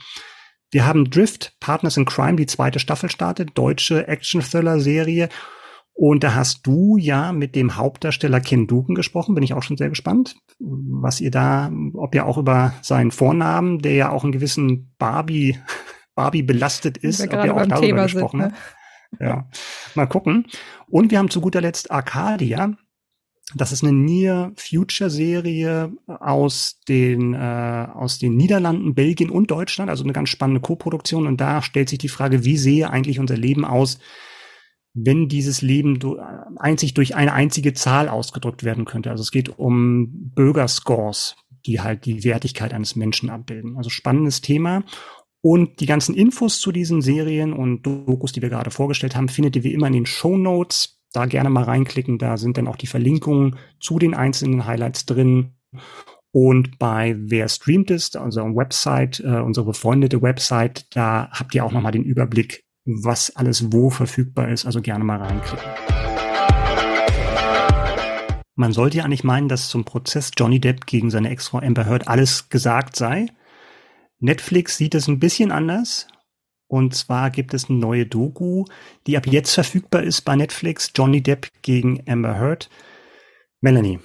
Wir 0.71 0.87
haben 0.87 1.11
Drift, 1.11 1.53
Partners 1.59 1.97
in 1.97 2.05
Crime, 2.05 2.37
die 2.37 2.47
zweite 2.47 2.79
Staffel 2.79 3.11
startet, 3.11 3.51
deutsche 3.53 4.07
Action-Thriller-Serie. 4.07 5.29
Und 5.93 6.23
da 6.23 6.35
hast 6.35 6.65
du 6.65 6.97
ja 6.97 7.31
mit 7.31 7.55
dem 7.55 7.75
Hauptdarsteller 7.75 8.39
Ken 8.39 8.65
Duken 8.65 8.95
gesprochen, 8.95 9.35
bin 9.35 9.43
ich 9.43 9.53
auch 9.53 9.63
schon 9.63 9.77
sehr 9.77 9.89
gespannt, 9.89 10.35
was 10.59 11.21
ihr 11.21 11.31
da, 11.31 11.71
ob 11.93 12.15
ihr 12.15 12.25
auch 12.25 12.37
über 12.37 12.73
seinen 12.81 13.11
Vornamen, 13.11 13.79
der 13.79 13.93
ja 13.93 14.09
auch 14.09 14.23
einen 14.23 14.31
gewissen 14.31 14.93
Barbie, 14.97 15.57
Barbie 16.15 16.43
belastet 16.43 16.97
ist, 16.97 17.21
ob 17.21 17.33
ihr 17.33 17.53
auch 17.53 17.67
darüber 17.67 17.81
Thema 17.81 18.03
gesprochen 18.03 18.41
sind, 18.41 18.51
ne? 18.51 18.57
habt. 18.57 19.21
Ja, 19.21 19.49
mal 19.95 20.07
gucken. 20.07 20.47
Und 20.87 21.11
wir 21.11 21.19
haben 21.19 21.29
zu 21.29 21.41
guter 21.41 21.61
Letzt 21.61 21.91
Arcadia. 21.91 22.75
Das 23.53 23.73
ist 23.73 23.83
eine 23.83 23.91
Near 23.91 24.53
Future 24.55 25.09
Serie 25.09 25.91
aus 26.07 26.79
den 26.87 27.33
äh, 27.33 27.87
aus 27.93 28.17
den 28.17 28.37
Niederlanden, 28.37 28.95
Belgien 28.95 29.29
und 29.29 29.51
Deutschland, 29.51 29.89
also 29.89 30.03
eine 30.05 30.13
ganz 30.13 30.29
spannende 30.29 30.61
Co-Produktion. 30.61 31.27
Und 31.27 31.41
da 31.41 31.61
stellt 31.61 31.89
sich 31.89 31.99
die 31.99 32.07
Frage, 32.07 32.45
wie 32.45 32.57
sehe 32.57 32.89
eigentlich 32.89 33.19
unser 33.19 33.35
Leben 33.35 33.65
aus, 33.65 33.99
wenn 34.93 35.29
dieses 35.29 35.61
Leben 35.61 35.99
einzig 36.57 36.93
durch 36.93 37.15
eine 37.15 37.33
einzige 37.33 37.73
Zahl 37.73 38.09
ausgedrückt 38.09 38.63
werden 38.63 38.85
könnte. 38.85 39.09
Also 39.09 39.21
es 39.21 39.31
geht 39.31 39.57
um 39.57 40.31
Bürgerscores, 40.35 41.35
die 41.65 41.79
halt 41.79 42.05
die 42.05 42.23
Wertigkeit 42.23 42.73
eines 42.73 42.95
Menschen 42.95 43.29
abbilden. 43.29 43.77
Also 43.77 43.89
spannendes 43.89 44.41
Thema. 44.41 44.83
Und 45.41 45.79
die 45.79 45.85
ganzen 45.85 46.13
Infos 46.13 46.59
zu 46.59 46.71
diesen 46.71 47.01
Serien 47.01 47.53
und 47.53 47.83
Dokus, 47.83 48.31
die 48.31 48.41
wir 48.41 48.49
gerade 48.49 48.69
vorgestellt 48.69 49.15
haben, 49.15 49.29
findet 49.29 49.55
ihr 49.55 49.63
wie 49.63 49.73
immer 49.73 49.87
in 49.87 49.93
den 49.93 50.05
Show 50.05 50.37
Notes. 50.37 50.99
Da 51.13 51.25
gerne 51.25 51.49
mal 51.49 51.63
reinklicken. 51.63 52.17
Da 52.17 52.37
sind 52.37 52.57
dann 52.57 52.67
auch 52.67 52.75
die 52.75 52.87
Verlinkungen 52.87 53.57
zu 53.79 53.97
den 53.97 54.13
einzelnen 54.13 54.65
Highlights 54.65 55.05
drin. 55.05 55.53
Und 56.31 56.79
bei 56.79 57.15
Wer 57.17 57.49
streamt 57.49 57.91
ist, 57.91 58.15
unserer 58.15 58.55
Website, 58.55 59.19
äh, 59.19 59.39
unsere 59.39 59.65
befreundete 59.65 60.21
Website, 60.21 60.85
da 60.95 61.29
habt 61.31 61.53
ihr 61.55 61.65
auch 61.65 61.71
nochmal 61.71 61.91
den 61.91 62.03
Überblick 62.03 62.63
was 62.85 63.35
alles 63.35 63.71
wo 63.71 63.89
verfügbar 63.89 64.49
ist. 64.49 64.65
Also 64.65 64.81
gerne 64.81 65.03
mal 65.03 65.21
reinklicken. 65.21 65.69
Man 68.55 68.73
sollte 68.73 68.97
ja 68.97 69.05
eigentlich 69.05 69.23
meinen, 69.23 69.47
dass 69.47 69.69
zum 69.69 69.85
Prozess 69.85 70.31
Johnny 70.37 70.59
Depp 70.59 70.85
gegen 70.85 71.09
seine 71.09 71.29
Ex-Frau 71.29 71.59
Amber 71.59 71.85
Heard 71.85 72.07
alles 72.07 72.49
gesagt 72.49 72.95
sei. 72.95 73.27
Netflix 74.19 74.77
sieht 74.77 74.93
es 74.93 75.07
ein 75.07 75.19
bisschen 75.19 75.51
anders. 75.51 76.07
Und 76.67 76.95
zwar 76.95 77.31
gibt 77.31 77.53
es 77.53 77.69
eine 77.69 77.79
neue 77.79 78.05
Doku, 78.05 78.65
die 79.07 79.17
ab 79.17 79.27
jetzt 79.27 79.53
verfügbar 79.53 80.03
ist 80.03 80.21
bei 80.21 80.35
Netflix. 80.35 80.91
Johnny 80.95 81.21
Depp 81.21 81.49
gegen 81.63 82.03
Amber 82.07 82.39
Heard. 82.39 82.69
Melanie, 83.61 83.99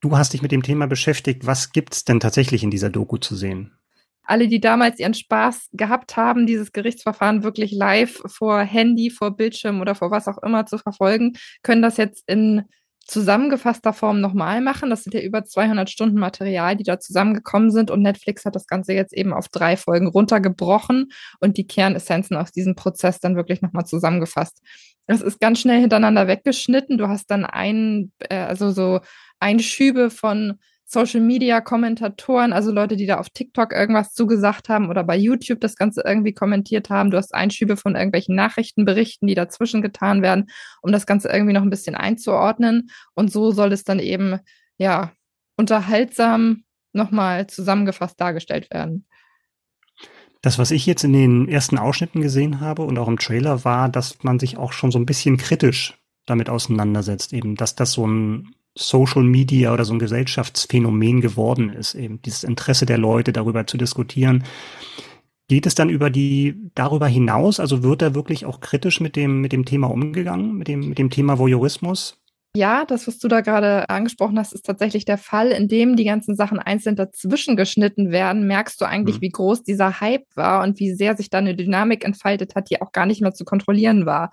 du 0.00 0.16
hast 0.16 0.32
dich 0.32 0.42
mit 0.42 0.52
dem 0.52 0.62
Thema 0.62 0.86
beschäftigt. 0.86 1.46
Was 1.46 1.72
gibt's 1.72 2.04
denn 2.04 2.20
tatsächlich 2.20 2.62
in 2.62 2.70
dieser 2.70 2.90
Doku 2.90 3.16
zu 3.16 3.36
sehen? 3.36 3.72
Alle, 4.22 4.48
die 4.48 4.60
damals 4.60 4.98
ihren 4.98 5.14
Spaß 5.14 5.68
gehabt 5.72 6.16
haben, 6.16 6.46
dieses 6.46 6.72
Gerichtsverfahren 6.72 7.42
wirklich 7.42 7.72
live 7.72 8.22
vor 8.26 8.60
Handy, 8.60 9.10
vor 9.10 9.36
Bildschirm 9.36 9.80
oder 9.80 9.94
vor 9.94 10.10
was 10.10 10.28
auch 10.28 10.38
immer 10.42 10.66
zu 10.66 10.78
verfolgen, 10.78 11.32
können 11.62 11.82
das 11.82 11.96
jetzt 11.96 12.24
in 12.26 12.64
zusammengefasster 13.10 13.92
Form 13.92 14.20
nochmal 14.20 14.60
machen. 14.60 14.88
Das 14.88 15.02
sind 15.02 15.14
ja 15.14 15.20
über 15.20 15.44
200 15.44 15.90
Stunden 15.90 16.18
Material, 16.18 16.76
die 16.76 16.84
da 16.84 17.00
zusammengekommen 17.00 17.72
sind. 17.72 17.90
Und 17.90 18.02
Netflix 18.02 18.44
hat 18.44 18.54
das 18.54 18.66
Ganze 18.66 18.92
jetzt 18.92 19.12
eben 19.12 19.32
auf 19.32 19.48
drei 19.48 19.76
Folgen 19.76 20.06
runtergebrochen 20.06 21.10
und 21.40 21.56
die 21.56 21.66
Kernessenzen 21.66 22.36
aus 22.36 22.52
diesem 22.52 22.76
Prozess 22.76 23.18
dann 23.18 23.36
wirklich 23.36 23.62
nochmal 23.62 23.84
zusammengefasst. 23.84 24.62
Es 25.06 25.22
ist 25.22 25.40
ganz 25.40 25.58
schnell 25.58 25.80
hintereinander 25.80 26.28
weggeschnitten. 26.28 26.98
Du 26.98 27.08
hast 27.08 27.26
dann 27.32 27.44
ein, 27.44 28.12
äh, 28.20 28.36
also 28.36 28.70
so 28.70 29.00
Einschübe 29.40 30.10
von 30.10 30.60
Social 30.92 31.20
Media 31.20 31.60
Kommentatoren, 31.60 32.52
also 32.52 32.72
Leute, 32.72 32.96
die 32.96 33.06
da 33.06 33.18
auf 33.18 33.30
TikTok 33.30 33.72
irgendwas 33.72 34.12
zugesagt 34.12 34.68
haben 34.68 34.88
oder 34.90 35.04
bei 35.04 35.16
YouTube 35.16 35.60
das 35.60 35.76
Ganze 35.76 36.02
irgendwie 36.04 36.34
kommentiert 36.34 36.90
haben. 36.90 37.12
Du 37.12 37.16
hast 37.16 37.32
Einschübe 37.32 37.76
von 37.76 37.94
irgendwelchen 37.94 38.34
Nachrichtenberichten, 38.34 39.28
die 39.28 39.36
dazwischen 39.36 39.82
getan 39.82 40.20
werden, 40.20 40.50
um 40.82 40.90
das 40.90 41.06
Ganze 41.06 41.28
irgendwie 41.28 41.52
noch 41.52 41.62
ein 41.62 41.70
bisschen 41.70 41.94
einzuordnen. 41.94 42.90
Und 43.14 43.30
so 43.30 43.52
soll 43.52 43.72
es 43.72 43.84
dann 43.84 44.00
eben, 44.00 44.40
ja, 44.78 45.12
unterhaltsam 45.56 46.64
nochmal 46.92 47.46
zusammengefasst 47.46 48.20
dargestellt 48.20 48.68
werden. 48.72 49.06
Das, 50.42 50.58
was 50.58 50.72
ich 50.72 50.86
jetzt 50.86 51.04
in 51.04 51.12
den 51.12 51.48
ersten 51.48 51.78
Ausschnitten 51.78 52.20
gesehen 52.20 52.60
habe 52.60 52.82
und 52.82 52.98
auch 52.98 53.06
im 53.06 53.18
Trailer, 53.18 53.64
war, 53.64 53.88
dass 53.88 54.24
man 54.24 54.40
sich 54.40 54.56
auch 54.56 54.72
schon 54.72 54.90
so 54.90 54.98
ein 54.98 55.06
bisschen 55.06 55.36
kritisch 55.36 56.00
damit 56.26 56.50
auseinandersetzt, 56.50 57.32
eben, 57.32 57.54
dass 57.54 57.76
das 57.76 57.92
so 57.92 58.08
ein 58.08 58.56
Social 58.76 59.22
Media 59.22 59.72
oder 59.72 59.84
so 59.84 59.92
ein 59.92 59.98
Gesellschaftsphänomen 59.98 61.20
geworden 61.20 61.70
ist, 61.70 61.94
eben 61.94 62.22
dieses 62.22 62.44
Interesse 62.44 62.86
der 62.86 62.98
Leute 62.98 63.32
darüber 63.32 63.66
zu 63.66 63.76
diskutieren. 63.76 64.44
Geht 65.48 65.66
es 65.66 65.74
dann 65.74 65.88
über 65.88 66.10
die, 66.10 66.70
darüber 66.74 67.08
hinaus? 67.08 67.58
Also 67.58 67.82
wird 67.82 68.02
da 68.02 68.14
wirklich 68.14 68.46
auch 68.46 68.60
kritisch 68.60 69.00
mit 69.00 69.16
dem, 69.16 69.40
mit 69.40 69.52
dem 69.52 69.64
Thema 69.64 69.90
umgegangen, 69.90 70.54
mit 70.56 70.68
dem, 70.68 70.88
mit 70.88 70.98
dem 70.98 71.10
Thema 71.10 71.38
Voyeurismus? 71.38 72.20
Ja, 72.56 72.84
das, 72.84 73.06
was 73.06 73.18
du 73.18 73.28
da 73.28 73.42
gerade 73.42 73.88
angesprochen 73.88 74.36
hast, 74.36 74.52
ist 74.52 74.66
tatsächlich 74.66 75.04
der 75.04 75.18
Fall, 75.18 75.48
in 75.52 75.68
dem 75.68 75.94
die 75.94 76.04
ganzen 76.04 76.34
Sachen 76.34 76.58
einzeln 76.58 76.96
dazwischen 76.96 77.54
geschnitten 77.56 78.10
werden, 78.10 78.48
merkst 78.48 78.80
du 78.80 78.86
eigentlich, 78.86 79.16
mhm. 79.16 79.20
wie 79.22 79.28
groß 79.28 79.62
dieser 79.62 80.00
Hype 80.00 80.26
war 80.34 80.64
und 80.64 80.80
wie 80.80 80.92
sehr 80.92 81.16
sich 81.16 81.30
da 81.30 81.38
eine 81.38 81.54
Dynamik 81.54 82.04
entfaltet 82.04 82.56
hat, 82.56 82.68
die 82.68 82.82
auch 82.82 82.90
gar 82.90 83.06
nicht 83.06 83.20
mehr 83.20 83.34
zu 83.34 83.44
kontrollieren 83.44 84.04
war. 84.04 84.30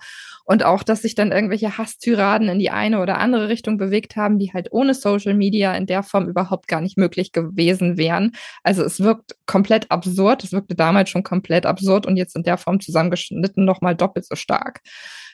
Und 0.48 0.64
auch, 0.64 0.82
dass 0.82 1.02
sich 1.02 1.14
dann 1.14 1.30
irgendwelche 1.30 1.76
Hasstyraden 1.76 2.48
in 2.48 2.58
die 2.58 2.70
eine 2.70 3.00
oder 3.00 3.18
andere 3.18 3.50
Richtung 3.50 3.76
bewegt 3.76 4.16
haben, 4.16 4.38
die 4.38 4.50
halt 4.54 4.68
ohne 4.70 4.94
Social 4.94 5.34
Media 5.34 5.74
in 5.74 5.84
der 5.84 6.02
Form 6.02 6.26
überhaupt 6.26 6.68
gar 6.68 6.80
nicht 6.80 6.96
möglich 6.96 7.32
gewesen 7.32 7.98
wären. 7.98 8.32
Also 8.62 8.82
es 8.82 9.00
wirkt 9.00 9.36
komplett 9.44 9.90
absurd. 9.90 10.42
Es 10.42 10.52
wirkte 10.52 10.74
damals 10.74 11.10
schon 11.10 11.22
komplett 11.22 11.66
absurd 11.66 12.06
und 12.06 12.16
jetzt 12.16 12.34
in 12.34 12.44
der 12.44 12.56
Form 12.56 12.80
zusammengeschnitten 12.80 13.66
nochmal 13.66 13.94
doppelt 13.94 14.24
so 14.24 14.36
stark. 14.36 14.80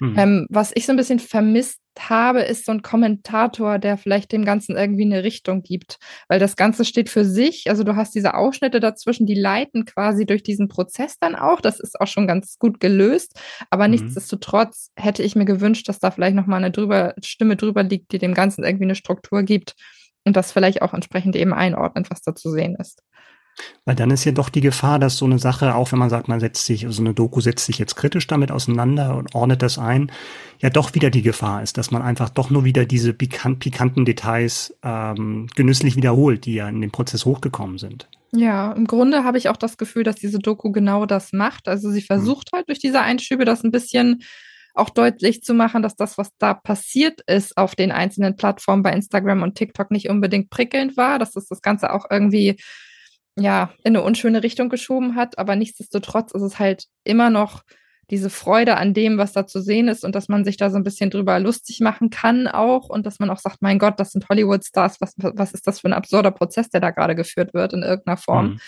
Mhm. 0.00 0.18
Ähm, 0.18 0.46
was 0.50 0.72
ich 0.74 0.84
so 0.84 0.92
ein 0.92 0.96
bisschen 0.96 1.20
vermisst 1.20 1.78
habe, 1.98 2.40
ist 2.40 2.66
so 2.66 2.72
ein 2.72 2.82
Kommentator, 2.82 3.78
der 3.78 3.96
vielleicht 3.96 4.32
dem 4.32 4.44
Ganzen 4.44 4.76
irgendwie 4.76 5.04
eine 5.04 5.22
Richtung 5.22 5.62
gibt. 5.62 5.98
Weil 6.28 6.38
das 6.38 6.56
Ganze 6.56 6.84
steht 6.84 7.08
für 7.08 7.24
sich. 7.24 7.68
Also 7.68 7.84
du 7.84 7.96
hast 7.96 8.14
diese 8.14 8.34
Ausschnitte 8.34 8.80
dazwischen, 8.80 9.26
die 9.26 9.38
leiten 9.38 9.84
quasi 9.84 10.26
durch 10.26 10.42
diesen 10.42 10.68
Prozess 10.68 11.18
dann 11.18 11.34
auch. 11.34 11.60
Das 11.60 11.80
ist 11.80 12.00
auch 12.00 12.06
schon 12.06 12.26
ganz 12.26 12.58
gut 12.58 12.80
gelöst. 12.80 13.40
Aber 13.70 13.84
mhm. 13.86 13.92
nichtsdestotrotz 13.92 14.90
hätte 15.04 15.22
ich 15.22 15.36
mir 15.36 15.44
gewünscht, 15.44 15.88
dass 15.88 15.98
da 15.98 16.10
vielleicht 16.10 16.34
nochmal 16.34 16.58
eine 16.58 16.70
drüber, 16.70 17.14
Stimme 17.22 17.56
drüber 17.56 17.82
liegt, 17.82 18.12
die 18.12 18.18
dem 18.18 18.34
Ganzen 18.34 18.64
irgendwie 18.64 18.84
eine 18.84 18.94
Struktur 18.94 19.42
gibt 19.42 19.74
und 20.24 20.36
das 20.36 20.52
vielleicht 20.52 20.82
auch 20.82 20.94
entsprechend 20.94 21.36
eben 21.36 21.52
einordnet, 21.52 22.10
was 22.10 22.22
da 22.22 22.34
zu 22.34 22.50
sehen 22.50 22.76
ist. 22.76 23.02
Weil 23.84 23.94
dann 23.94 24.10
ist 24.10 24.24
ja 24.24 24.32
doch 24.32 24.48
die 24.48 24.60
Gefahr, 24.60 24.98
dass 24.98 25.16
so 25.16 25.26
eine 25.26 25.38
Sache, 25.38 25.74
auch 25.74 25.92
wenn 25.92 25.98
man 25.98 26.10
sagt, 26.10 26.26
man 26.26 26.40
setzt 26.40 26.64
sich, 26.64 26.80
so 26.80 26.86
also 26.88 27.02
eine 27.02 27.14
Doku 27.14 27.40
setzt 27.40 27.66
sich 27.66 27.78
jetzt 27.78 27.94
kritisch 27.94 28.26
damit 28.26 28.50
auseinander 28.50 29.16
und 29.16 29.34
ordnet 29.34 29.62
das 29.62 29.78
ein, 29.78 30.10
ja 30.58 30.70
doch 30.70 30.94
wieder 30.94 31.10
die 31.10 31.22
Gefahr 31.22 31.62
ist, 31.62 31.78
dass 31.78 31.90
man 31.90 32.02
einfach 32.02 32.30
doch 32.30 32.50
nur 32.50 32.64
wieder 32.64 32.84
diese 32.84 33.12
pikant, 33.12 33.60
pikanten 33.60 34.04
Details 34.04 34.76
ähm, 34.82 35.46
genüsslich 35.54 35.96
wiederholt, 35.96 36.46
die 36.46 36.54
ja 36.54 36.68
in 36.68 36.80
dem 36.80 36.90
Prozess 36.90 37.24
hochgekommen 37.24 37.78
sind. 37.78 38.08
Ja, 38.32 38.72
im 38.72 38.86
Grunde 38.86 39.22
habe 39.22 39.38
ich 39.38 39.48
auch 39.48 39.56
das 39.56 39.76
Gefühl, 39.76 40.02
dass 40.02 40.16
diese 40.16 40.40
Doku 40.40 40.72
genau 40.72 41.06
das 41.06 41.32
macht. 41.32 41.68
Also 41.68 41.90
sie 41.90 42.02
versucht 42.02 42.50
halt 42.52 42.68
durch 42.68 42.80
diese 42.80 43.00
Einschübe 43.00 43.44
das 43.44 43.62
ein 43.62 43.70
bisschen 43.70 44.24
auch 44.74 44.90
deutlich 44.90 45.42
zu 45.42 45.54
machen, 45.54 45.82
dass 45.82 45.96
das, 45.96 46.18
was 46.18 46.30
da 46.38 46.52
passiert 46.52 47.20
ist 47.26 47.56
auf 47.56 47.74
den 47.74 47.92
einzelnen 47.92 48.36
Plattformen 48.36 48.82
bei 48.82 48.92
Instagram 48.92 49.42
und 49.42 49.54
TikTok 49.54 49.90
nicht 49.90 50.08
unbedingt 50.10 50.50
prickelnd 50.50 50.96
war, 50.96 51.18
dass 51.18 51.32
das 51.32 51.46
das 51.46 51.62
Ganze 51.62 51.92
auch 51.92 52.06
irgendwie 52.10 52.56
ja 53.36 53.72
in 53.84 53.96
eine 53.96 54.02
unschöne 54.02 54.42
Richtung 54.42 54.68
geschoben 54.68 55.14
hat, 55.14 55.38
aber 55.38 55.56
nichtsdestotrotz 55.56 56.32
ist 56.32 56.42
es 56.42 56.58
halt 56.58 56.86
immer 57.04 57.30
noch 57.30 57.62
diese 58.10 58.30
Freude 58.30 58.76
an 58.76 58.94
dem, 58.94 59.16
was 59.16 59.32
da 59.32 59.46
zu 59.46 59.60
sehen 59.60 59.88
ist 59.88 60.04
und 60.04 60.14
dass 60.14 60.28
man 60.28 60.44
sich 60.44 60.56
da 60.56 60.70
so 60.70 60.76
ein 60.76 60.84
bisschen 60.84 61.10
drüber 61.10 61.38
lustig 61.38 61.80
machen 61.80 62.10
kann 62.10 62.46
auch 62.46 62.88
und 62.88 63.06
dass 63.06 63.18
man 63.18 63.30
auch 63.30 63.38
sagt, 63.38 63.62
mein 63.62 63.78
Gott, 63.78 63.98
das 63.98 64.10
sind 64.10 64.28
Hollywood-Stars, 64.28 65.00
was, 65.00 65.14
was 65.16 65.52
ist 65.52 65.66
das 65.66 65.80
für 65.80 65.88
ein 65.88 65.94
absurder 65.94 66.30
Prozess, 66.30 66.68
der 66.68 66.80
da 66.80 66.90
gerade 66.90 67.14
geführt 67.14 67.54
wird 67.54 67.72
in 67.72 67.82
irgendeiner 67.82 68.16
Form. 68.16 68.46
Mhm. 68.46 68.60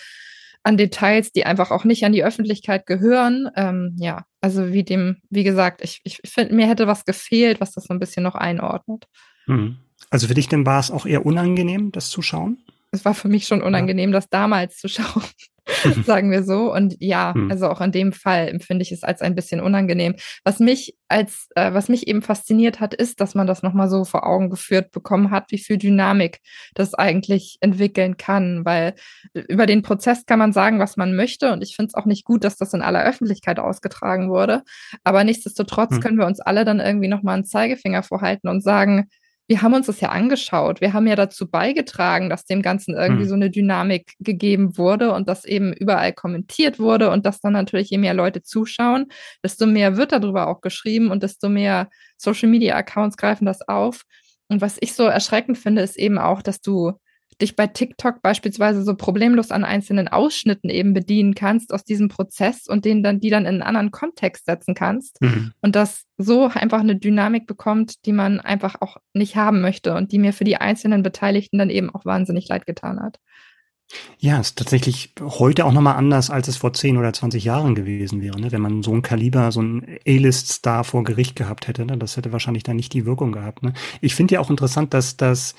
An 0.63 0.77
Details, 0.77 1.31
die 1.31 1.45
einfach 1.45 1.71
auch 1.71 1.83
nicht 1.83 2.03
an 2.03 2.11
die 2.11 2.23
Öffentlichkeit 2.23 2.85
gehören. 2.85 3.49
Ähm, 3.55 3.95
ja, 3.99 4.25
also 4.41 4.73
wie 4.73 4.83
dem, 4.83 5.17
wie 5.29 5.43
gesagt, 5.43 5.81
ich, 5.83 6.01
ich 6.03 6.19
finde, 6.25 6.55
mir 6.55 6.67
hätte 6.67 6.87
was 6.87 7.05
gefehlt, 7.05 7.61
was 7.61 7.73
das 7.73 7.85
so 7.85 7.93
ein 7.93 7.99
bisschen 7.99 8.23
noch 8.23 8.35
einordnet. 8.35 9.07
Mhm. 9.45 9.77
Also 10.09 10.27
für 10.27 10.33
dich 10.33 10.47
denn 10.47 10.65
war 10.65 10.79
es 10.79 10.91
auch 10.91 11.05
eher 11.05 11.25
unangenehm, 11.25 11.91
das 11.91 12.09
zu 12.09 12.21
schauen? 12.21 12.63
Es 12.91 13.05
war 13.05 13.13
für 13.13 13.27
mich 13.27 13.47
schon 13.47 13.61
unangenehm, 13.61 14.09
ja. 14.09 14.13
das 14.13 14.29
damals 14.29 14.77
zu 14.77 14.87
schauen. 14.87 15.23
sagen 16.05 16.31
wir 16.31 16.43
so. 16.43 16.73
Und 16.73 16.95
ja, 16.99 17.33
hm. 17.33 17.51
also 17.51 17.67
auch 17.67 17.81
in 17.81 17.91
dem 17.91 18.13
Fall 18.13 18.47
empfinde 18.47 18.83
ich 18.83 18.91
es 18.91 19.03
als 19.03 19.21
ein 19.21 19.35
bisschen 19.35 19.59
unangenehm. 19.59 20.15
Was 20.43 20.59
mich 20.59 20.95
als, 21.07 21.47
äh, 21.55 21.73
was 21.73 21.89
mich 21.89 22.07
eben 22.07 22.21
fasziniert 22.21 22.79
hat, 22.79 22.93
ist, 22.93 23.21
dass 23.21 23.35
man 23.35 23.47
das 23.47 23.63
nochmal 23.63 23.89
so 23.89 24.05
vor 24.05 24.25
Augen 24.25 24.49
geführt 24.49 24.91
bekommen 24.91 25.31
hat, 25.31 25.51
wie 25.51 25.57
viel 25.57 25.77
Dynamik 25.77 26.39
das 26.73 26.93
eigentlich 26.93 27.57
entwickeln 27.61 28.17
kann. 28.17 28.65
Weil 28.65 28.95
über 29.33 29.65
den 29.65 29.81
Prozess 29.81 30.25
kann 30.25 30.39
man 30.39 30.53
sagen, 30.53 30.79
was 30.79 30.97
man 30.97 31.15
möchte. 31.15 31.51
Und 31.51 31.63
ich 31.63 31.75
finde 31.75 31.89
es 31.89 31.95
auch 31.95 32.05
nicht 32.05 32.25
gut, 32.25 32.43
dass 32.43 32.57
das 32.57 32.73
in 32.73 32.81
aller 32.81 33.03
Öffentlichkeit 33.03 33.59
ausgetragen 33.59 34.29
wurde. 34.29 34.63
Aber 35.03 35.23
nichtsdestotrotz 35.23 35.95
hm. 35.95 35.99
können 36.01 36.17
wir 36.17 36.25
uns 36.25 36.39
alle 36.39 36.65
dann 36.65 36.79
irgendwie 36.79 37.07
nochmal 37.07 37.35
einen 37.35 37.45
Zeigefinger 37.45 38.03
vorhalten 38.03 38.47
und 38.47 38.61
sagen, 38.61 39.07
wir 39.47 39.61
haben 39.61 39.73
uns 39.73 39.87
das 39.87 40.01
ja 40.01 40.09
angeschaut. 40.09 40.81
Wir 40.81 40.91
haben 40.91 41.07
ja 41.07 41.15
dazu 41.15 41.49
beigetragen, 41.49 42.29
dass 42.29 42.45
dem 42.45 42.61
Ganzen 42.61 42.95
irgendwie 42.95 43.23
mhm. 43.23 43.29
so 43.29 43.35
eine 43.35 43.49
Dynamik 43.49 44.13
gegeben 44.19 44.77
wurde 44.77 45.13
und 45.13 45.29
dass 45.29 45.45
eben 45.45 45.71
überall 45.71 46.11
kommentiert 46.11 46.79
wurde 46.79 47.09
und 47.09 47.25
dass 47.25 47.39
dann 47.39 47.53
natürlich 47.53 47.89
je 47.89 47.97
mehr 47.97 48.13
Leute 48.13 48.43
zuschauen, 48.43 49.05
desto 49.43 49.65
mehr 49.65 49.95
wird 49.95 50.11
darüber 50.11 50.47
auch 50.47 50.59
geschrieben 50.59 51.11
und 51.11 51.23
desto 51.23 51.47
mehr 51.47 51.89
Social 52.17 52.49
Media 52.49 52.75
Accounts 52.75 53.15
greifen 53.15 53.45
das 53.45 53.61
auf. 53.67 54.03
Und 54.49 54.61
was 54.61 54.77
ich 54.81 54.93
so 54.93 55.03
erschreckend 55.03 55.57
finde, 55.57 55.81
ist 55.81 55.97
eben 55.97 56.17
auch, 56.17 56.41
dass 56.41 56.59
du 56.59 56.93
dich 57.41 57.55
bei 57.55 57.67
TikTok 57.67 58.21
beispielsweise 58.21 58.83
so 58.83 58.95
problemlos 58.95 59.51
an 59.51 59.63
einzelnen 59.63 60.07
Ausschnitten 60.07 60.69
eben 60.69 60.93
bedienen 60.93 61.35
kannst 61.35 61.73
aus 61.73 61.83
diesem 61.83 62.07
Prozess 62.07 62.67
und 62.67 62.85
den 62.85 63.03
dann, 63.03 63.19
die 63.19 63.29
dann 63.29 63.43
in 63.43 63.55
einen 63.55 63.61
anderen 63.61 63.91
Kontext 63.91 64.45
setzen 64.45 64.73
kannst. 64.73 65.21
Mhm. 65.21 65.53
Und 65.61 65.75
das 65.75 66.05
so 66.17 66.47
einfach 66.47 66.79
eine 66.79 66.95
Dynamik 66.95 67.45
bekommt, 67.45 68.05
die 68.05 68.13
man 68.13 68.39
einfach 68.39 68.75
auch 68.81 68.97
nicht 69.13 69.35
haben 69.35 69.61
möchte 69.61 69.93
und 69.95 70.11
die 70.11 70.19
mir 70.19 70.33
für 70.33 70.45
die 70.45 70.57
einzelnen 70.57 71.03
Beteiligten 71.03 71.59
dann 71.59 71.69
eben 71.69 71.93
auch 71.93 72.05
wahnsinnig 72.05 72.47
leid 72.47 72.65
getan 72.65 72.99
hat. 72.99 73.19
Ja, 74.19 74.39
ist 74.39 74.57
tatsächlich 74.57 75.13
heute 75.21 75.65
auch 75.65 75.71
nochmal 75.71 75.95
anders, 75.95 76.29
als 76.29 76.49
es 76.49 76.57
vor 76.57 76.73
10 76.73 76.97
oder 76.97 77.13
20 77.13 77.43
Jahren 77.45 77.73
gewesen 77.73 78.21
wäre, 78.21 78.39
ne? 78.39 78.51
wenn 78.51 78.61
man 78.61 78.83
so 78.83 78.93
ein 78.93 79.01
Kaliber, 79.01 79.51
so 79.51 79.61
ein 79.61 79.99
A-List-Star 80.05 80.83
vor 80.83 81.03
Gericht 81.05 81.37
gehabt 81.37 81.67
hätte. 81.67 81.85
Ne? 81.85 81.97
Das 81.97 82.17
hätte 82.17 82.33
wahrscheinlich 82.33 82.63
dann 82.63 82.75
nicht 82.75 82.93
die 82.93 83.05
Wirkung 83.05 83.31
gehabt. 83.31 83.63
Ne? 83.63 83.73
Ich 84.01 84.15
finde 84.15 84.35
ja 84.35 84.39
auch 84.41 84.49
interessant, 84.49 84.93
dass 84.93 85.15
das 85.15 85.55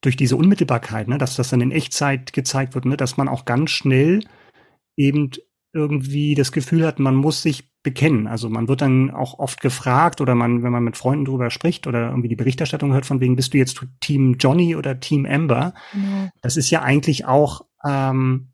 durch 0.00 0.16
diese 0.16 0.36
Unmittelbarkeit, 0.36 1.08
ne, 1.08 1.18
dass 1.18 1.36
das 1.36 1.50
dann 1.50 1.60
in 1.60 1.72
Echtzeit 1.72 2.32
gezeigt 2.32 2.74
wird, 2.74 2.84
ne, 2.84 2.96
dass 2.96 3.16
man 3.16 3.28
auch 3.28 3.44
ganz 3.44 3.70
schnell 3.70 4.20
eben 4.96 5.30
irgendwie 5.72 6.34
das 6.34 6.52
Gefühl 6.52 6.86
hat, 6.86 6.98
man 6.98 7.14
muss 7.14 7.42
sich 7.42 7.70
bekennen. 7.82 8.26
Also 8.26 8.50
man 8.50 8.68
wird 8.68 8.82
dann 8.82 9.10
auch 9.10 9.38
oft 9.38 9.60
gefragt 9.60 10.20
oder 10.20 10.34
man, 10.34 10.62
wenn 10.62 10.72
man 10.72 10.84
mit 10.84 10.96
Freunden 10.96 11.24
drüber 11.24 11.50
spricht 11.50 11.86
oder 11.86 12.08
irgendwie 12.08 12.28
die 12.28 12.36
Berichterstattung 12.36 12.92
hört 12.92 13.06
von 13.06 13.20
wegen, 13.20 13.36
bist 13.36 13.54
du 13.54 13.58
jetzt 13.58 13.80
Team 14.00 14.36
Johnny 14.38 14.76
oder 14.76 15.00
Team 15.00 15.26
Amber? 15.26 15.74
Ja. 15.94 16.30
Das 16.42 16.56
ist 16.56 16.70
ja 16.70 16.82
eigentlich 16.82 17.24
auch 17.24 17.62
ähm, 17.86 18.52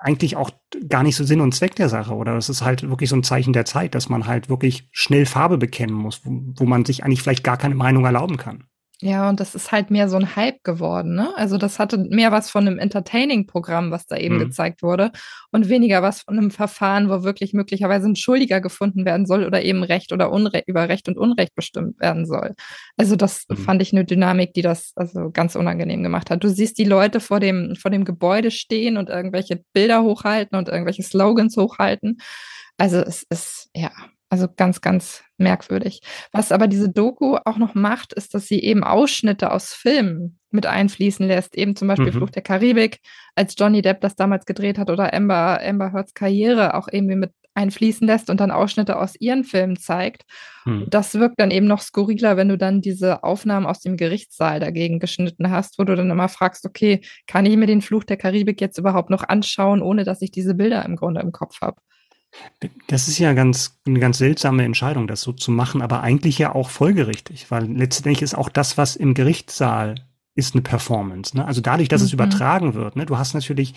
eigentlich 0.00 0.36
auch 0.36 0.50
gar 0.88 1.02
nicht 1.02 1.16
so 1.16 1.24
Sinn 1.24 1.40
und 1.40 1.54
Zweck 1.54 1.74
der 1.74 1.88
Sache. 1.88 2.14
Oder 2.14 2.36
es 2.36 2.48
ist 2.48 2.62
halt 2.62 2.88
wirklich 2.88 3.10
so 3.10 3.16
ein 3.16 3.24
Zeichen 3.24 3.52
der 3.52 3.64
Zeit, 3.64 3.94
dass 3.94 4.08
man 4.08 4.26
halt 4.26 4.48
wirklich 4.48 4.88
schnell 4.92 5.26
Farbe 5.26 5.58
bekennen 5.58 5.94
muss, 5.94 6.24
wo, 6.24 6.30
wo 6.56 6.64
man 6.64 6.84
sich 6.84 7.04
eigentlich 7.04 7.22
vielleicht 7.22 7.44
gar 7.44 7.56
keine 7.56 7.74
Meinung 7.74 8.04
erlauben 8.04 8.36
kann. 8.36 8.64
Ja, 9.00 9.28
und 9.28 9.38
das 9.38 9.54
ist 9.54 9.70
halt 9.70 9.92
mehr 9.92 10.08
so 10.08 10.16
ein 10.16 10.34
Hype 10.34 10.64
geworden, 10.64 11.14
ne? 11.14 11.32
Also 11.36 11.56
das 11.56 11.78
hatte 11.78 11.98
mehr 11.98 12.32
was 12.32 12.50
von 12.50 12.66
einem 12.66 12.80
Entertaining-Programm, 12.80 13.92
was 13.92 14.06
da 14.06 14.16
eben 14.16 14.34
mhm. 14.36 14.40
gezeigt 14.40 14.82
wurde, 14.82 15.12
und 15.52 15.68
weniger 15.68 16.02
was 16.02 16.22
von 16.22 16.36
einem 16.36 16.50
Verfahren, 16.50 17.08
wo 17.08 17.22
wirklich 17.22 17.52
möglicherweise 17.52 18.08
ein 18.08 18.16
Schuldiger 18.16 18.60
gefunden 18.60 19.04
werden 19.04 19.24
soll 19.24 19.44
oder 19.44 19.62
eben 19.62 19.84
Recht 19.84 20.12
oder 20.12 20.32
Unrecht 20.32 20.66
über 20.66 20.88
Recht 20.88 21.06
und 21.06 21.16
Unrecht 21.16 21.54
bestimmt 21.54 22.00
werden 22.00 22.26
soll. 22.26 22.56
Also 22.96 23.14
das 23.14 23.44
mhm. 23.48 23.56
fand 23.58 23.82
ich 23.82 23.92
eine 23.92 24.04
Dynamik, 24.04 24.52
die 24.54 24.62
das 24.62 24.92
also 24.96 25.30
ganz 25.30 25.54
unangenehm 25.54 26.02
gemacht 26.02 26.28
hat. 26.28 26.42
Du 26.42 26.48
siehst 26.48 26.76
die 26.76 26.84
Leute 26.84 27.20
vor 27.20 27.38
dem, 27.38 27.76
vor 27.76 27.92
dem 27.92 28.04
Gebäude 28.04 28.50
stehen 28.50 28.96
und 28.96 29.10
irgendwelche 29.10 29.62
Bilder 29.72 30.02
hochhalten 30.02 30.58
und 30.58 30.68
irgendwelche 30.68 31.04
Slogans 31.04 31.56
hochhalten. 31.56 32.18
Also 32.78 32.98
es 32.98 33.24
ist, 33.30 33.70
ja, 33.76 33.92
also 34.30 34.46
ganz, 34.54 34.80
ganz 34.80 35.22
merkwürdig. 35.38 36.00
Was 36.32 36.52
aber 36.52 36.66
diese 36.66 36.90
Doku 36.90 37.36
auch 37.44 37.56
noch 37.56 37.74
macht, 37.74 38.12
ist, 38.12 38.34
dass 38.34 38.46
sie 38.46 38.60
eben 38.60 38.84
Ausschnitte 38.84 39.52
aus 39.52 39.72
Filmen 39.72 40.38
mit 40.50 40.66
einfließen 40.66 41.26
lässt. 41.26 41.56
Eben 41.56 41.76
zum 41.76 41.88
Beispiel 41.88 42.08
mhm. 42.08 42.18
Fluch 42.18 42.30
der 42.30 42.42
Karibik, 42.42 43.00
als 43.34 43.54
Johnny 43.58 43.82
Depp 43.82 44.00
das 44.00 44.16
damals 44.16 44.44
gedreht 44.46 44.78
hat, 44.78 44.90
oder 44.90 45.14
Amber, 45.14 45.60
Amber 45.62 45.92
Heards 45.92 46.14
Karriere 46.14 46.74
auch 46.74 46.88
irgendwie 46.90 47.16
mit 47.16 47.32
einfließen 47.54 48.06
lässt 48.06 48.30
und 48.30 48.38
dann 48.38 48.52
Ausschnitte 48.52 48.98
aus 48.98 49.14
ihren 49.18 49.42
Filmen 49.42 49.76
zeigt. 49.76 50.22
Mhm. 50.64 50.86
Das 50.88 51.14
wirkt 51.14 51.40
dann 51.40 51.50
eben 51.50 51.66
noch 51.66 51.80
skurriler, 51.80 52.36
wenn 52.36 52.48
du 52.48 52.56
dann 52.56 52.80
diese 52.80 53.24
Aufnahmen 53.24 53.66
aus 53.66 53.80
dem 53.80 53.96
Gerichtssaal 53.96 54.60
dagegen 54.60 55.00
geschnitten 55.00 55.50
hast, 55.50 55.78
wo 55.78 55.84
du 55.84 55.96
dann 55.96 56.10
immer 56.10 56.28
fragst, 56.28 56.64
okay, 56.64 57.00
kann 57.26 57.46
ich 57.46 57.56
mir 57.56 57.66
den 57.66 57.82
Fluch 57.82 58.04
der 58.04 58.16
Karibik 58.16 58.60
jetzt 58.60 58.78
überhaupt 58.78 59.10
noch 59.10 59.24
anschauen, 59.24 59.82
ohne 59.82 60.04
dass 60.04 60.22
ich 60.22 60.30
diese 60.30 60.54
Bilder 60.54 60.84
im 60.84 60.94
Grunde 60.94 61.20
im 61.20 61.32
Kopf 61.32 61.60
habe? 61.60 61.80
Das 62.88 63.08
ist 63.08 63.18
ja 63.18 63.34
ganz, 63.34 63.80
eine 63.86 64.00
ganz 64.00 64.18
seltsame 64.18 64.64
Entscheidung, 64.64 65.06
das 65.06 65.20
so 65.20 65.32
zu 65.32 65.50
machen, 65.50 65.82
aber 65.82 66.02
eigentlich 66.02 66.38
ja 66.38 66.54
auch 66.54 66.70
folgerichtig, 66.70 67.50
weil 67.50 67.66
letztendlich 67.66 68.22
ist 68.22 68.34
auch 68.34 68.48
das, 68.48 68.76
was 68.76 68.96
im 68.96 69.14
Gerichtssaal 69.14 70.06
ist, 70.34 70.54
eine 70.54 70.62
Performance. 70.62 71.36
Ne? 71.36 71.44
Also 71.44 71.60
dadurch, 71.60 71.88
dass 71.88 72.00
mhm. 72.00 72.06
es 72.06 72.12
übertragen 72.12 72.74
wird, 72.74 72.96
ne? 72.96 73.06
du 73.06 73.18
hast 73.18 73.34
natürlich 73.34 73.74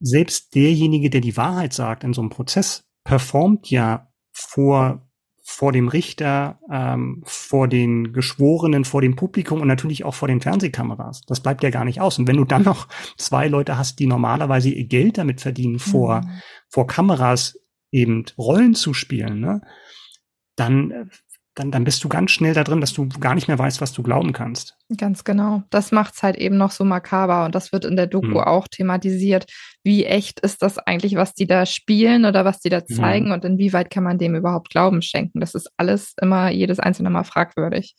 selbst 0.00 0.54
derjenige, 0.54 1.10
der 1.10 1.20
die 1.20 1.36
Wahrheit 1.36 1.72
sagt 1.72 2.04
in 2.04 2.14
so 2.14 2.20
einem 2.20 2.30
Prozess, 2.30 2.84
performt 3.04 3.70
ja 3.70 4.10
vor 4.32 5.04
vor 5.46 5.72
dem 5.72 5.88
Richter, 5.88 6.58
ähm, 6.72 7.22
vor 7.26 7.68
den 7.68 8.14
Geschworenen, 8.14 8.86
vor 8.86 9.02
dem 9.02 9.14
Publikum 9.14 9.60
und 9.60 9.68
natürlich 9.68 10.02
auch 10.02 10.14
vor 10.14 10.26
den 10.26 10.40
Fernsehkameras. 10.40 11.20
Das 11.26 11.40
bleibt 11.40 11.62
ja 11.62 11.68
gar 11.68 11.84
nicht 11.84 12.00
aus. 12.00 12.18
Und 12.18 12.26
wenn 12.26 12.38
du 12.38 12.46
dann 12.46 12.62
noch 12.62 12.88
zwei 13.18 13.46
Leute 13.48 13.76
hast, 13.76 13.98
die 13.98 14.06
normalerweise 14.06 14.70
ihr 14.70 14.86
Geld 14.86 15.18
damit 15.18 15.42
verdienen, 15.42 15.78
vor, 15.78 16.22
mhm. 16.22 16.40
vor 16.70 16.86
Kameras 16.86 17.58
eben 17.94 18.24
Rollen 18.36 18.74
zu 18.74 18.92
spielen, 18.92 19.40
ne, 19.40 19.62
dann 20.56 20.90
äh, 20.90 21.06
dann, 21.54 21.70
dann 21.70 21.84
bist 21.84 22.02
du 22.02 22.08
ganz 22.08 22.32
schnell 22.32 22.52
da 22.52 22.64
drin, 22.64 22.80
dass 22.80 22.92
du 22.92 23.08
gar 23.08 23.34
nicht 23.34 23.46
mehr 23.46 23.58
weißt, 23.58 23.80
was 23.80 23.92
du 23.92 24.02
glauben 24.02 24.32
kannst. 24.32 24.76
Ganz 24.96 25.22
genau. 25.22 25.62
Das 25.70 25.92
macht 25.92 26.14
es 26.14 26.22
halt 26.22 26.36
eben 26.36 26.56
noch 26.56 26.72
so 26.72 26.84
makaber 26.84 27.44
und 27.44 27.54
das 27.54 27.72
wird 27.72 27.84
in 27.84 27.96
der 27.96 28.08
Doku 28.08 28.26
mhm. 28.26 28.38
auch 28.38 28.66
thematisiert. 28.66 29.46
Wie 29.84 30.04
echt 30.04 30.40
ist 30.40 30.62
das 30.62 30.78
eigentlich, 30.78 31.14
was 31.14 31.32
die 31.32 31.46
da 31.46 31.64
spielen 31.64 32.24
oder 32.24 32.44
was 32.44 32.60
die 32.60 32.70
da 32.70 32.80
mhm. 32.80 32.94
zeigen 32.94 33.26
mhm. 33.26 33.32
und 33.32 33.44
inwieweit 33.44 33.90
kann 33.90 34.02
man 34.02 34.18
dem 34.18 34.34
überhaupt 34.34 34.70
Glauben 34.70 35.00
schenken? 35.00 35.40
Das 35.40 35.54
ist 35.54 35.70
alles 35.76 36.14
immer, 36.20 36.50
jedes 36.50 36.80
einzelne 36.80 37.10
Mal 37.10 37.24
fragwürdig. 37.24 37.94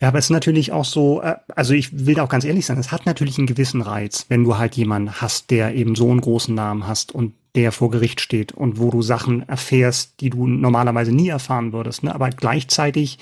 Ja, 0.00 0.08
aber 0.08 0.18
es 0.18 0.26
ist 0.26 0.30
natürlich 0.30 0.72
auch 0.72 0.84
so, 0.84 1.22
äh, 1.22 1.36
also 1.54 1.74
ich 1.74 2.06
will 2.06 2.14
da 2.14 2.24
auch 2.24 2.28
ganz 2.28 2.44
ehrlich 2.44 2.66
sein, 2.66 2.78
es 2.78 2.92
hat 2.92 3.06
natürlich 3.06 3.38
einen 3.38 3.46
gewissen 3.48 3.82
Reiz, 3.82 4.26
wenn 4.28 4.44
du 4.44 4.58
halt 4.58 4.76
jemanden 4.76 5.20
hast, 5.20 5.50
der 5.50 5.74
eben 5.74 5.96
so 5.96 6.10
einen 6.10 6.20
großen 6.20 6.54
Namen 6.54 6.86
hast 6.86 7.12
und 7.12 7.34
der 7.54 7.72
vor 7.72 7.90
Gericht 7.90 8.20
steht 8.20 8.52
und 8.52 8.78
wo 8.78 8.90
du 8.90 9.02
Sachen 9.02 9.48
erfährst, 9.48 10.20
die 10.20 10.30
du 10.30 10.46
normalerweise 10.46 11.12
nie 11.12 11.28
erfahren 11.28 11.72
würdest. 11.72 12.02
Ne? 12.02 12.14
Aber 12.14 12.30
gleichzeitig, 12.30 13.18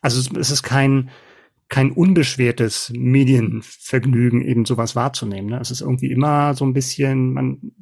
also 0.00 0.18
es 0.38 0.50
ist 0.50 0.62
kein, 0.62 1.10
kein 1.68 1.92
unbeschwertes 1.92 2.92
Medienvergnügen, 2.94 4.40
eben 4.40 4.64
sowas 4.64 4.96
wahrzunehmen. 4.96 5.50
Ne? 5.50 5.60
Es 5.60 5.70
ist 5.70 5.82
irgendwie 5.82 6.10
immer 6.10 6.54
so 6.54 6.64
ein 6.64 6.72
bisschen, 6.72 7.34
man 7.34 7.72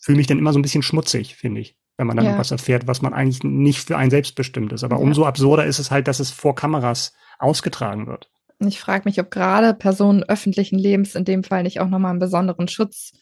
fühlt 0.00 0.18
mich 0.18 0.26
dann 0.26 0.38
immer 0.38 0.52
so 0.52 0.58
ein 0.58 0.62
bisschen 0.62 0.82
schmutzig, 0.82 1.36
finde 1.36 1.60
ich 1.60 1.76
wenn 1.98 2.06
man 2.06 2.16
dann 2.16 2.26
ja. 2.26 2.38
was 2.38 2.52
erfährt, 2.52 2.86
was 2.86 3.02
man 3.02 3.12
eigentlich 3.12 3.42
nicht 3.42 3.80
für 3.80 3.98
einen 3.98 4.10
selbst 4.10 4.36
bestimmt 4.36 4.72
ist. 4.72 4.84
Aber 4.84 4.96
ja. 4.96 5.02
umso 5.02 5.26
absurder 5.26 5.66
ist 5.66 5.80
es 5.80 5.90
halt, 5.90 6.08
dass 6.08 6.20
es 6.20 6.30
vor 6.30 6.54
Kameras 6.54 7.12
ausgetragen 7.40 8.06
wird. 8.06 8.30
Ich 8.60 8.80
frage 8.80 9.02
mich, 9.04 9.20
ob 9.20 9.30
gerade 9.30 9.74
Personen 9.74 10.22
öffentlichen 10.22 10.78
Lebens 10.78 11.14
in 11.14 11.24
dem 11.24 11.44
Fall 11.44 11.64
nicht 11.64 11.80
auch 11.80 11.88
nochmal 11.88 12.10
einen 12.10 12.20
besonderen 12.20 12.68
Schutz 12.68 13.12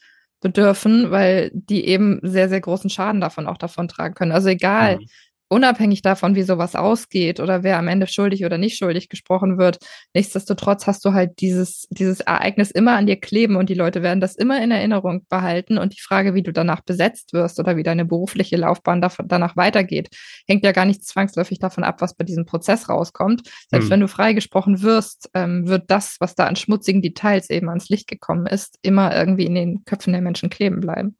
bedürfen, 0.41 1.11
weil 1.11 1.51
die 1.53 1.85
eben 1.87 2.19
sehr, 2.23 2.49
sehr 2.49 2.61
großen 2.61 2.89
Schaden 2.89 3.21
davon 3.21 3.47
auch 3.47 3.57
davon 3.57 3.87
tragen 3.87 4.13
können. 4.15 4.31
Also 4.31 4.49
egal, 4.49 4.97
mhm. 4.97 5.05
Unabhängig 5.49 6.01
davon, 6.01 6.35
wie 6.35 6.43
sowas 6.43 6.75
ausgeht 6.75 7.39
oder 7.39 7.63
wer 7.63 7.77
am 7.77 7.87
Ende 7.87 8.07
schuldig 8.07 8.45
oder 8.45 8.57
nicht 8.57 8.77
schuldig 8.77 9.09
gesprochen 9.09 9.57
wird, 9.57 9.79
nichtsdestotrotz 10.13 10.87
hast 10.87 11.05
du 11.05 11.13
halt 11.13 11.39
dieses, 11.39 11.87
dieses 11.89 12.19
Ereignis 12.19 12.71
immer 12.71 12.97
an 12.97 13.07
dir 13.07 13.17
kleben 13.17 13.55
und 13.55 13.69
die 13.69 13.73
Leute 13.73 14.03
werden 14.03 14.19
das 14.19 14.35
immer 14.35 14.61
in 14.61 14.71
Erinnerung 14.71 15.25
behalten. 15.29 15.77
Und 15.77 15.93
die 15.93 16.01
Frage, 16.01 16.33
wie 16.33 16.43
du 16.43 16.51
danach 16.51 16.81
besetzt 16.81 17.33
wirst 17.33 17.59
oder 17.59 17.77
wie 17.77 17.83
deine 17.83 18.05
berufliche 18.05 18.57
Laufbahn 18.57 19.01
danach 19.25 19.55
weitergeht, 19.55 20.09
hängt 20.47 20.63
ja 20.63 20.71
gar 20.71 20.85
nicht 20.85 21.05
zwangsläufig 21.05 21.59
davon 21.59 21.83
ab, 21.83 22.01
was 22.01 22.15
bei 22.15 22.25
diesem 22.25 22.45
Prozess 22.45 22.89
rauskommt. 22.89 23.47
Selbst 23.69 23.85
hm. 23.85 23.91
wenn 23.91 23.99
du 24.01 24.07
freigesprochen 24.07 24.81
wirst, 24.81 25.29
ähm, 25.33 25.67
wird 25.67 25.89
das, 25.89 26.17
was 26.19 26.35
da 26.35 26.45
an 26.45 26.55
schmutzigen 26.55 27.01
Details 27.01 27.49
eben 27.49 27.69
ans 27.69 27.89
Licht 27.89 28.07
gekommen 28.07 28.45
ist, 28.47 28.79
immer 28.81 29.15
irgendwie 29.15 29.45
in 29.45 29.55
den 29.55 29.85
Köpfen 29.85 30.13
der 30.13 30.21
Menschen 30.21 30.49
kleben 30.49 30.81
bleiben. 30.81 31.15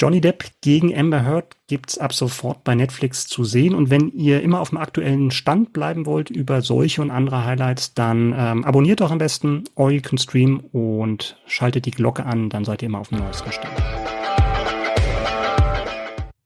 Johnny 0.00 0.22
Depp 0.22 0.44
gegen 0.62 0.96
Amber 0.96 1.26
Heard 1.26 1.56
gibt's 1.66 1.98
ab 1.98 2.14
sofort 2.14 2.64
bei 2.64 2.74
Netflix 2.74 3.26
zu 3.26 3.44
sehen. 3.44 3.74
Und 3.74 3.90
wenn 3.90 4.10
ihr 4.12 4.40
immer 4.40 4.60
auf 4.60 4.70
dem 4.70 4.78
aktuellen 4.78 5.30
Stand 5.30 5.74
bleiben 5.74 6.06
wollt 6.06 6.30
über 6.30 6.62
solche 6.62 7.02
und 7.02 7.10
andere 7.10 7.44
Highlights, 7.44 7.92
dann 7.92 8.34
ähm, 8.34 8.64
abonniert 8.64 9.02
doch 9.02 9.10
am 9.10 9.18
besten 9.18 9.64
All 9.76 9.92
You 9.92 10.00
Can 10.00 10.16
Stream 10.16 10.60
und 10.72 11.36
schaltet 11.46 11.84
die 11.84 11.90
Glocke 11.90 12.24
an, 12.24 12.48
dann 12.48 12.64
seid 12.64 12.80
ihr 12.80 12.86
immer 12.86 13.00
auf 13.00 13.10
dem 13.10 13.18
neuesten 13.18 13.52
Stand. 13.52 14.09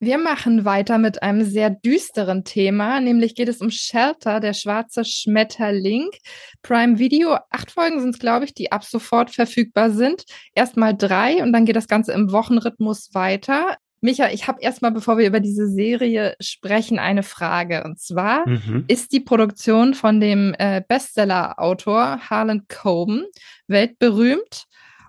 Wir 0.04 0.18
machen 0.18 0.66
weiter 0.66 0.98
mit 0.98 1.22
einem 1.22 1.44
sehr 1.44 1.70
düsteren 1.70 2.44
Thema, 2.44 3.00
nämlich 3.00 3.34
geht 3.34 3.48
es 3.48 3.62
um 3.62 3.70
Shelter, 3.70 4.38
der 4.38 4.52
schwarze 4.52 5.02
Schmetterling. 5.02 6.10
Prime 6.60 6.98
Video, 6.98 7.38
acht 7.48 7.70
Folgen 7.70 8.02
sind 8.02 8.10
es, 8.10 8.18
glaube 8.18 8.44
ich, 8.44 8.52
die 8.52 8.70
ab 8.70 8.84
sofort 8.84 9.30
verfügbar 9.30 9.90
sind. 9.90 10.24
Erstmal 10.54 10.94
drei 10.94 11.42
und 11.42 11.54
dann 11.54 11.64
geht 11.64 11.76
das 11.76 11.88
Ganze 11.88 12.12
im 12.12 12.32
Wochenrhythmus 12.32 13.14
weiter. 13.14 13.78
Micha, 14.02 14.28
ich 14.28 14.46
habe 14.46 14.60
erstmal, 14.60 14.92
bevor 14.92 15.16
wir 15.16 15.26
über 15.26 15.40
diese 15.40 15.70
Serie 15.70 16.36
sprechen, 16.38 16.98
eine 16.98 17.22
Frage. 17.22 17.82
Und 17.84 17.98
zwar 17.98 18.46
mhm. 18.46 18.84
ist 18.88 19.10
die 19.10 19.20
Produktion 19.20 19.94
von 19.94 20.20
dem 20.20 20.54
äh, 20.58 20.82
Bestseller-Autor 20.86 22.28
Harlan 22.28 22.68
Coben 22.68 23.24
weltberühmt 23.68 24.66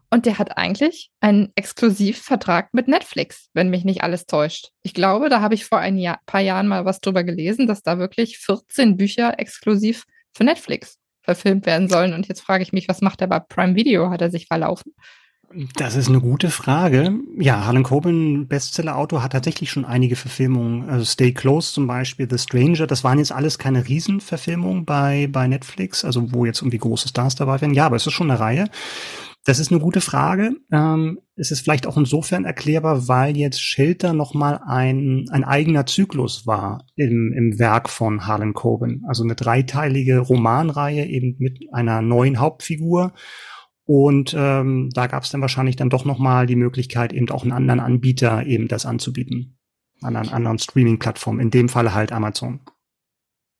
und 0.10 0.26
der 0.26 0.38
hat 0.38 0.58
eigentlich 0.58 1.10
einen 1.20 1.52
Exklusivvertrag 1.56 2.74
mit 2.74 2.88
Netflix, 2.88 3.50
wenn 3.54 3.70
mich 3.70 3.86
nicht 3.86 4.04
alles 4.04 4.26
täuscht. 4.26 4.70
Ich 4.84 4.94
glaube, 4.94 5.30
da 5.30 5.42
habe 5.42 5.56
ich 5.56 5.66
vor 5.66 5.80
ein 5.80 5.98
Jahr, 5.98 6.20
paar 6.26 6.42
Jahren 6.42 6.68
mal 6.68 6.86
was 6.86 7.00
drüber 7.00 7.24
gelesen, 7.24 7.68
dass 7.68 7.82
da 7.82 7.98
wirklich 7.98 8.38
14 8.40 8.98
Bücher 8.98 9.40
exklusiv 9.40 10.06
für 10.34 10.44
Netflix 10.44 10.98
verfilmt 11.24 11.66
werden 11.66 11.90
sollen. 11.90 12.14
Und 12.14 12.28
jetzt 12.28 12.42
frage 12.42 12.64
ich 12.64 12.74
mich, 12.74 12.88
was 12.88 13.02
macht 13.02 13.22
er 13.22 13.28
bei 13.28 13.40
Prime 13.40 13.76
Video? 13.76 14.10
Hat 14.10 14.22
er 14.22 14.32
sich 14.32 14.48
verlaufen? 14.48 14.94
Das 15.76 15.96
ist 15.96 16.10
eine 16.10 16.20
gute 16.20 16.50
Frage. 16.50 17.14
Ja, 17.38 17.66
Harlan 17.66 17.84
Coben, 17.84 18.48
Bestseller-Autor, 18.48 19.24
hat 19.24 19.32
tatsächlich 19.32 19.70
schon 19.70 19.86
einige 19.86 20.16
Verfilmungen. 20.16 20.90
Also 20.90 21.06
Stay 21.06 21.32
Close 21.34 21.72
zum 21.72 21.88
Beispiel, 21.88 22.28
The 22.30 22.38
Stranger, 22.38 22.88
das 22.88 23.04
waren 23.04 23.20
jetzt 23.20 23.32
alles 23.32 23.58
keine 23.58 23.88
Riesenverfilmungen 23.88 24.86
bei, 24.86 25.28
bei 25.32 25.48
Netflix, 25.48 26.04
also 26.04 26.34
wo 26.34 26.46
jetzt 26.46 26.62
irgendwie 26.62 26.80
große 26.80 27.08
Stars 27.08 27.36
dabei 27.36 27.62
wären. 27.62 27.74
Ja, 27.74 27.86
aber 27.86 27.96
es 27.96 28.08
ist 28.08 28.14
schon 28.14 28.32
eine 28.32 28.40
Reihe. 28.40 28.70
Das 29.46 29.60
ist 29.60 29.72
eine 29.72 29.80
gute 29.80 30.02
Frage. 30.02 30.56
Ähm, 30.72 31.20
es 31.36 31.52
ist 31.52 31.62
vielleicht 31.62 31.86
auch 31.86 31.98
insofern 31.98 32.46
erklärbar, 32.46 33.08
weil 33.08 33.38
jetzt 33.38 33.62
Shelter 33.62 34.14
nochmal 34.14 34.60
ein, 34.66 35.28
ein 35.30 35.44
eigener 35.44 35.86
Zyklus 35.86 36.48
war 36.48 36.84
im, 36.96 37.32
im 37.32 37.60
Werk 37.60 37.88
von 37.88 38.26
Harlan 38.26 38.54
Coben. 38.54 39.04
Also 39.08 39.24
eine 39.24 39.36
dreiteilige 39.36 40.18
Romanreihe 40.18 41.06
eben 41.06 41.36
mit 41.38 41.60
einer 41.72 42.02
neuen 42.02 42.40
Hauptfigur. 42.40 43.14
Und 43.84 44.36
ähm, 44.36 44.90
da 44.92 45.06
gab 45.06 45.24
es 45.24 45.30
dann 45.30 45.42
wahrscheinlich 45.42 45.76
dann 45.76 45.92
doch 45.92 46.06
nochmal 46.06 46.48
die 46.48 46.56
Möglichkeit, 46.56 47.14
eben 47.14 47.30
auch 47.30 47.44
einen 47.44 47.52
anderen 47.52 47.80
Anbieter 47.80 48.48
eben 48.48 48.68
das 48.68 48.88
anzubieten. 48.88 49.60
An 50.02 50.16
einer 50.16 50.34
anderen 50.34 50.58
Streaming-Plattform, 50.58 51.40
in 51.40 51.52
dem 51.52 51.70
Fall 51.70 51.94
halt 51.94 52.12
Amazon 52.12 52.62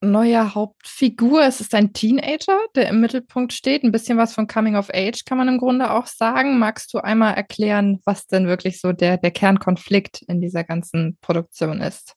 neue 0.00 0.54
Hauptfigur. 0.54 1.42
Es 1.42 1.60
ist 1.60 1.74
ein 1.74 1.92
Teenager, 1.92 2.58
der 2.74 2.88
im 2.88 3.00
Mittelpunkt 3.00 3.52
steht. 3.52 3.82
Ein 3.82 3.92
bisschen 3.92 4.18
was 4.18 4.34
von 4.34 4.46
Coming 4.46 4.76
of 4.76 4.90
Age 4.92 5.24
kann 5.24 5.38
man 5.38 5.48
im 5.48 5.58
Grunde 5.58 5.90
auch 5.90 6.06
sagen. 6.06 6.58
Magst 6.58 6.92
du 6.94 6.98
einmal 6.98 7.34
erklären, 7.34 8.00
was 8.04 8.26
denn 8.26 8.46
wirklich 8.46 8.80
so 8.80 8.92
der, 8.92 9.16
der 9.16 9.30
Kernkonflikt 9.30 10.22
in 10.22 10.40
dieser 10.40 10.64
ganzen 10.64 11.18
Produktion 11.20 11.80
ist? 11.80 12.14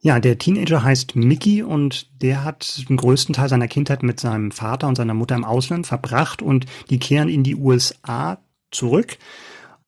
Ja, 0.00 0.20
der 0.20 0.36
Teenager 0.36 0.82
heißt 0.82 1.16
Mickey 1.16 1.62
und 1.62 2.22
der 2.22 2.44
hat 2.44 2.88
den 2.90 2.98
größten 2.98 3.34
Teil 3.34 3.48
seiner 3.48 3.68
Kindheit 3.68 4.02
mit 4.02 4.20
seinem 4.20 4.50
Vater 4.50 4.86
und 4.86 4.96
seiner 4.96 5.14
Mutter 5.14 5.34
im 5.34 5.46
Ausland 5.46 5.86
verbracht 5.86 6.42
und 6.42 6.66
die 6.90 6.98
kehren 6.98 7.30
in 7.30 7.42
die 7.42 7.56
USA 7.56 8.38
zurück. 8.70 9.16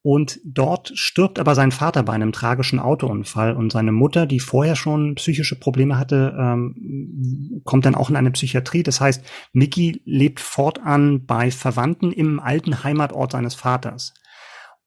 Und 0.08 0.38
dort 0.44 0.92
stirbt 0.94 1.40
aber 1.40 1.56
sein 1.56 1.72
Vater 1.72 2.04
bei 2.04 2.12
einem 2.12 2.30
tragischen 2.30 2.78
Autounfall 2.78 3.56
und 3.56 3.72
seine 3.72 3.90
Mutter, 3.90 4.26
die 4.26 4.38
vorher 4.38 4.76
schon 4.76 5.16
psychische 5.16 5.58
Probleme 5.58 5.98
hatte, 5.98 6.32
ähm, 6.38 7.60
kommt 7.64 7.86
dann 7.86 7.96
auch 7.96 8.08
in 8.08 8.14
eine 8.14 8.30
Psychiatrie. 8.30 8.84
Das 8.84 9.00
heißt, 9.00 9.24
Mickey 9.52 10.02
lebt 10.04 10.38
fortan 10.38 11.26
bei 11.26 11.50
Verwandten 11.50 12.12
im 12.12 12.38
alten 12.38 12.84
Heimatort 12.84 13.32
seines 13.32 13.56
Vaters. 13.56 14.14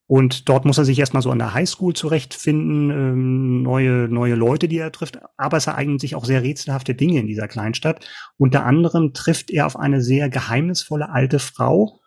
Und 0.08 0.48
dort 0.48 0.63
muss 0.63 0.78
er 0.78 0.86
sich 0.86 0.98
erstmal 0.98 1.22
so 1.22 1.32
an 1.32 1.39
der 1.39 1.54
Highschool 1.54 1.94
zurechtfinden, 1.94 2.89
ähm, 2.89 3.62
neue, 3.62 4.08
neue 4.08 4.36
Leute, 4.36 4.70
die 4.70 4.78
er 4.78 4.94
trifft. 4.94 5.20
Aber 5.36 5.58
es 5.58 5.67
ereignen 5.67 6.00
sich 6.00 6.15
auch 6.15 6.24
sehr 6.24 6.44
rätselhafte 6.44 6.96
Dinge 6.96 7.20
in 7.20 7.28
dieser 7.28 7.50
Kleinstadt. 7.50 8.08
Unter 8.38 8.63
anderem 8.63 9.12
trifft 9.12 9.52
er 9.52 9.65
auf 9.65 9.76
eine 9.76 10.02
sehr 10.02 10.30
geheimnisvolle 10.30 11.10
alte 11.10 11.39
Frau 11.39 12.00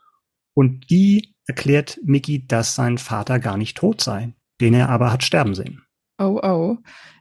und 0.54 0.90
die 0.90 1.34
erklärt 1.46 1.98
Mickey, 2.02 2.46
dass 2.46 2.74
sein 2.74 2.98
Vater 2.98 3.38
gar 3.38 3.56
nicht 3.56 3.76
tot 3.76 4.00
sei, 4.00 4.34
den 4.60 4.74
er 4.74 4.88
aber 4.88 5.12
hat 5.12 5.24
sterben 5.24 5.54
sehen. 5.54 5.82
Oh, 6.18 6.40
oh. 6.42 6.76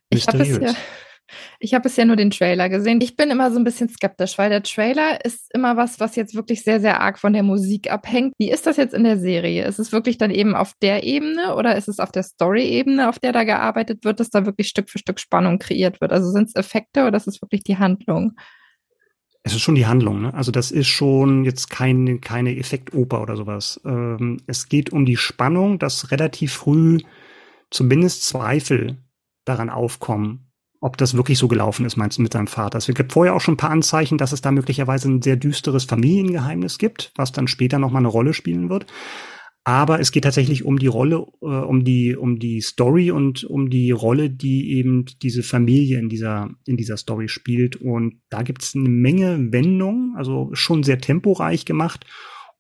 Ich 0.10 0.28
habe 0.28 0.40
es 0.40 0.58
ja. 0.58 0.74
Ich 1.60 1.74
habe 1.74 1.84
bisher 1.84 2.06
nur 2.06 2.16
den 2.16 2.32
Trailer 2.32 2.70
gesehen. 2.70 3.02
Ich 3.02 3.16
bin 3.16 3.32
immer 3.32 3.52
so 3.52 3.58
ein 3.58 3.64
bisschen 3.64 3.90
skeptisch, 3.90 4.38
weil 4.38 4.50
der 4.50 4.64
Trailer 4.64 5.24
ist 5.24 5.48
immer 5.54 5.78
was, 5.78 6.00
was 6.00 6.16
jetzt 6.16 6.36
wirklich 6.36 6.64
sehr, 6.64 6.80
sehr 6.80 7.00
arg 7.00 7.20
von 7.20 7.34
der 7.34 7.44
Musik 7.44 7.92
abhängt. 7.92 8.34
Wie 8.38 8.52
ist 8.52 8.68
das 8.68 8.78
jetzt 8.78 8.94
in 8.94 9.04
der 9.04 9.18
Serie? 9.18 9.66
Ist 9.66 9.80
es 9.80 9.92
wirklich 9.92 10.18
dann 10.18 10.32
eben 10.32 10.56
auf 10.56 10.74
der 10.82 11.04
Ebene 11.04 11.56
oder 11.56 11.76
ist 11.76 11.88
es 11.88 12.00
auf 12.00 12.12
der 12.12 12.24
Story-Ebene, 12.24 13.08
auf 13.08 13.20
der 13.20 13.32
da 13.32 13.44
gearbeitet 13.44 14.04
wird, 14.04 14.20
dass 14.20 14.30
da 14.30 14.46
wirklich 14.46 14.68
Stück 14.68 14.90
für 14.90 15.00
Stück 15.00 15.20
Spannung 15.20 15.60
kreiert 15.60 16.02
wird? 16.02 16.12
Also 16.12 16.32
sind 16.32 16.50
es 16.50 16.56
Effekte 16.56 17.06
oder 17.06 17.18
ist 17.18 17.28
es 17.28 17.42
wirklich 17.42 17.64
die 17.64 17.78
Handlung? 17.78 18.34
Es 19.44 19.54
ist 19.54 19.62
schon 19.62 19.76
die 19.76 19.88
Handlung, 19.88 20.22
ne? 20.22 20.34
Also 20.34 20.52
das 20.52 20.72
ist 20.72 20.88
schon 20.88 21.44
jetzt 21.44 21.70
keine, 21.70 22.20
keine 22.20 22.56
Effektoper 22.58 23.22
oder 23.22 23.36
sowas. 23.36 23.82
Ähm, 23.86 24.42
es 24.46 24.70
geht 24.70 24.92
um 24.92 25.06
die 25.06 25.18
Spannung, 25.18 25.80
dass 25.80 26.12
relativ 26.12 26.54
früh 26.54 27.00
zumindest 27.72 28.26
Zweifel 28.26 28.98
daran 29.46 29.70
aufkommen, 29.70 30.52
ob 30.80 30.98
das 30.98 31.16
wirklich 31.16 31.38
so 31.38 31.48
gelaufen 31.48 31.86
ist, 31.86 31.96
meinst 31.96 32.18
du, 32.18 32.22
mit 32.22 32.34
seinem 32.34 32.48
Vater. 32.48 32.78
Es 32.78 32.88
gibt 32.88 33.14
vorher 33.14 33.36
auch 33.36 33.42
schon 33.42 33.54
ein 33.54 33.58
paar 33.58 33.70
Anzeichen, 33.72 34.18
dass 34.18 34.32
es 34.32 34.42
da 34.42 34.52
möglicherweise 34.52 35.10
ein 35.10 35.22
sehr 35.22 35.36
düsteres 35.38 35.86
Familiengeheimnis 35.86 36.78
gibt, 36.78 37.12
was 37.16 37.32
dann 37.32 37.48
später 37.48 37.80
nochmal 37.80 38.02
eine 38.02 38.08
Rolle 38.08 38.34
spielen 38.34 38.70
wird. 38.70 38.86
Aber 39.64 40.00
es 40.00 40.12
geht 40.12 40.24
tatsächlich 40.24 40.66
um 40.66 40.80
die 40.80 40.88
Rolle, 40.88 41.28
äh, 41.42 41.46
um 41.46 41.84
die, 41.84 42.16
um 42.16 42.40
die 42.40 42.62
Story 42.62 43.12
und 43.12 43.44
um 43.44 43.70
die 43.70 43.92
Rolle, 43.92 44.30
die 44.30 44.72
eben 44.72 45.06
diese 45.22 45.44
Familie 45.44 46.00
in 46.00 46.10
dieser, 46.10 46.50
in 46.66 46.78
dieser 46.78 46.98
Story 46.98 47.28
spielt. 47.28 47.76
Und 47.76 48.22
da 48.30 48.42
gibt 48.42 48.64
es 48.64 48.76
eine 48.76 48.90
Menge 48.90 49.52
Wendungen, 49.52 50.16
also 50.16 50.50
schon 50.54 50.82
sehr 50.82 51.00
temporeich 51.00 51.66
gemacht. 51.66 52.08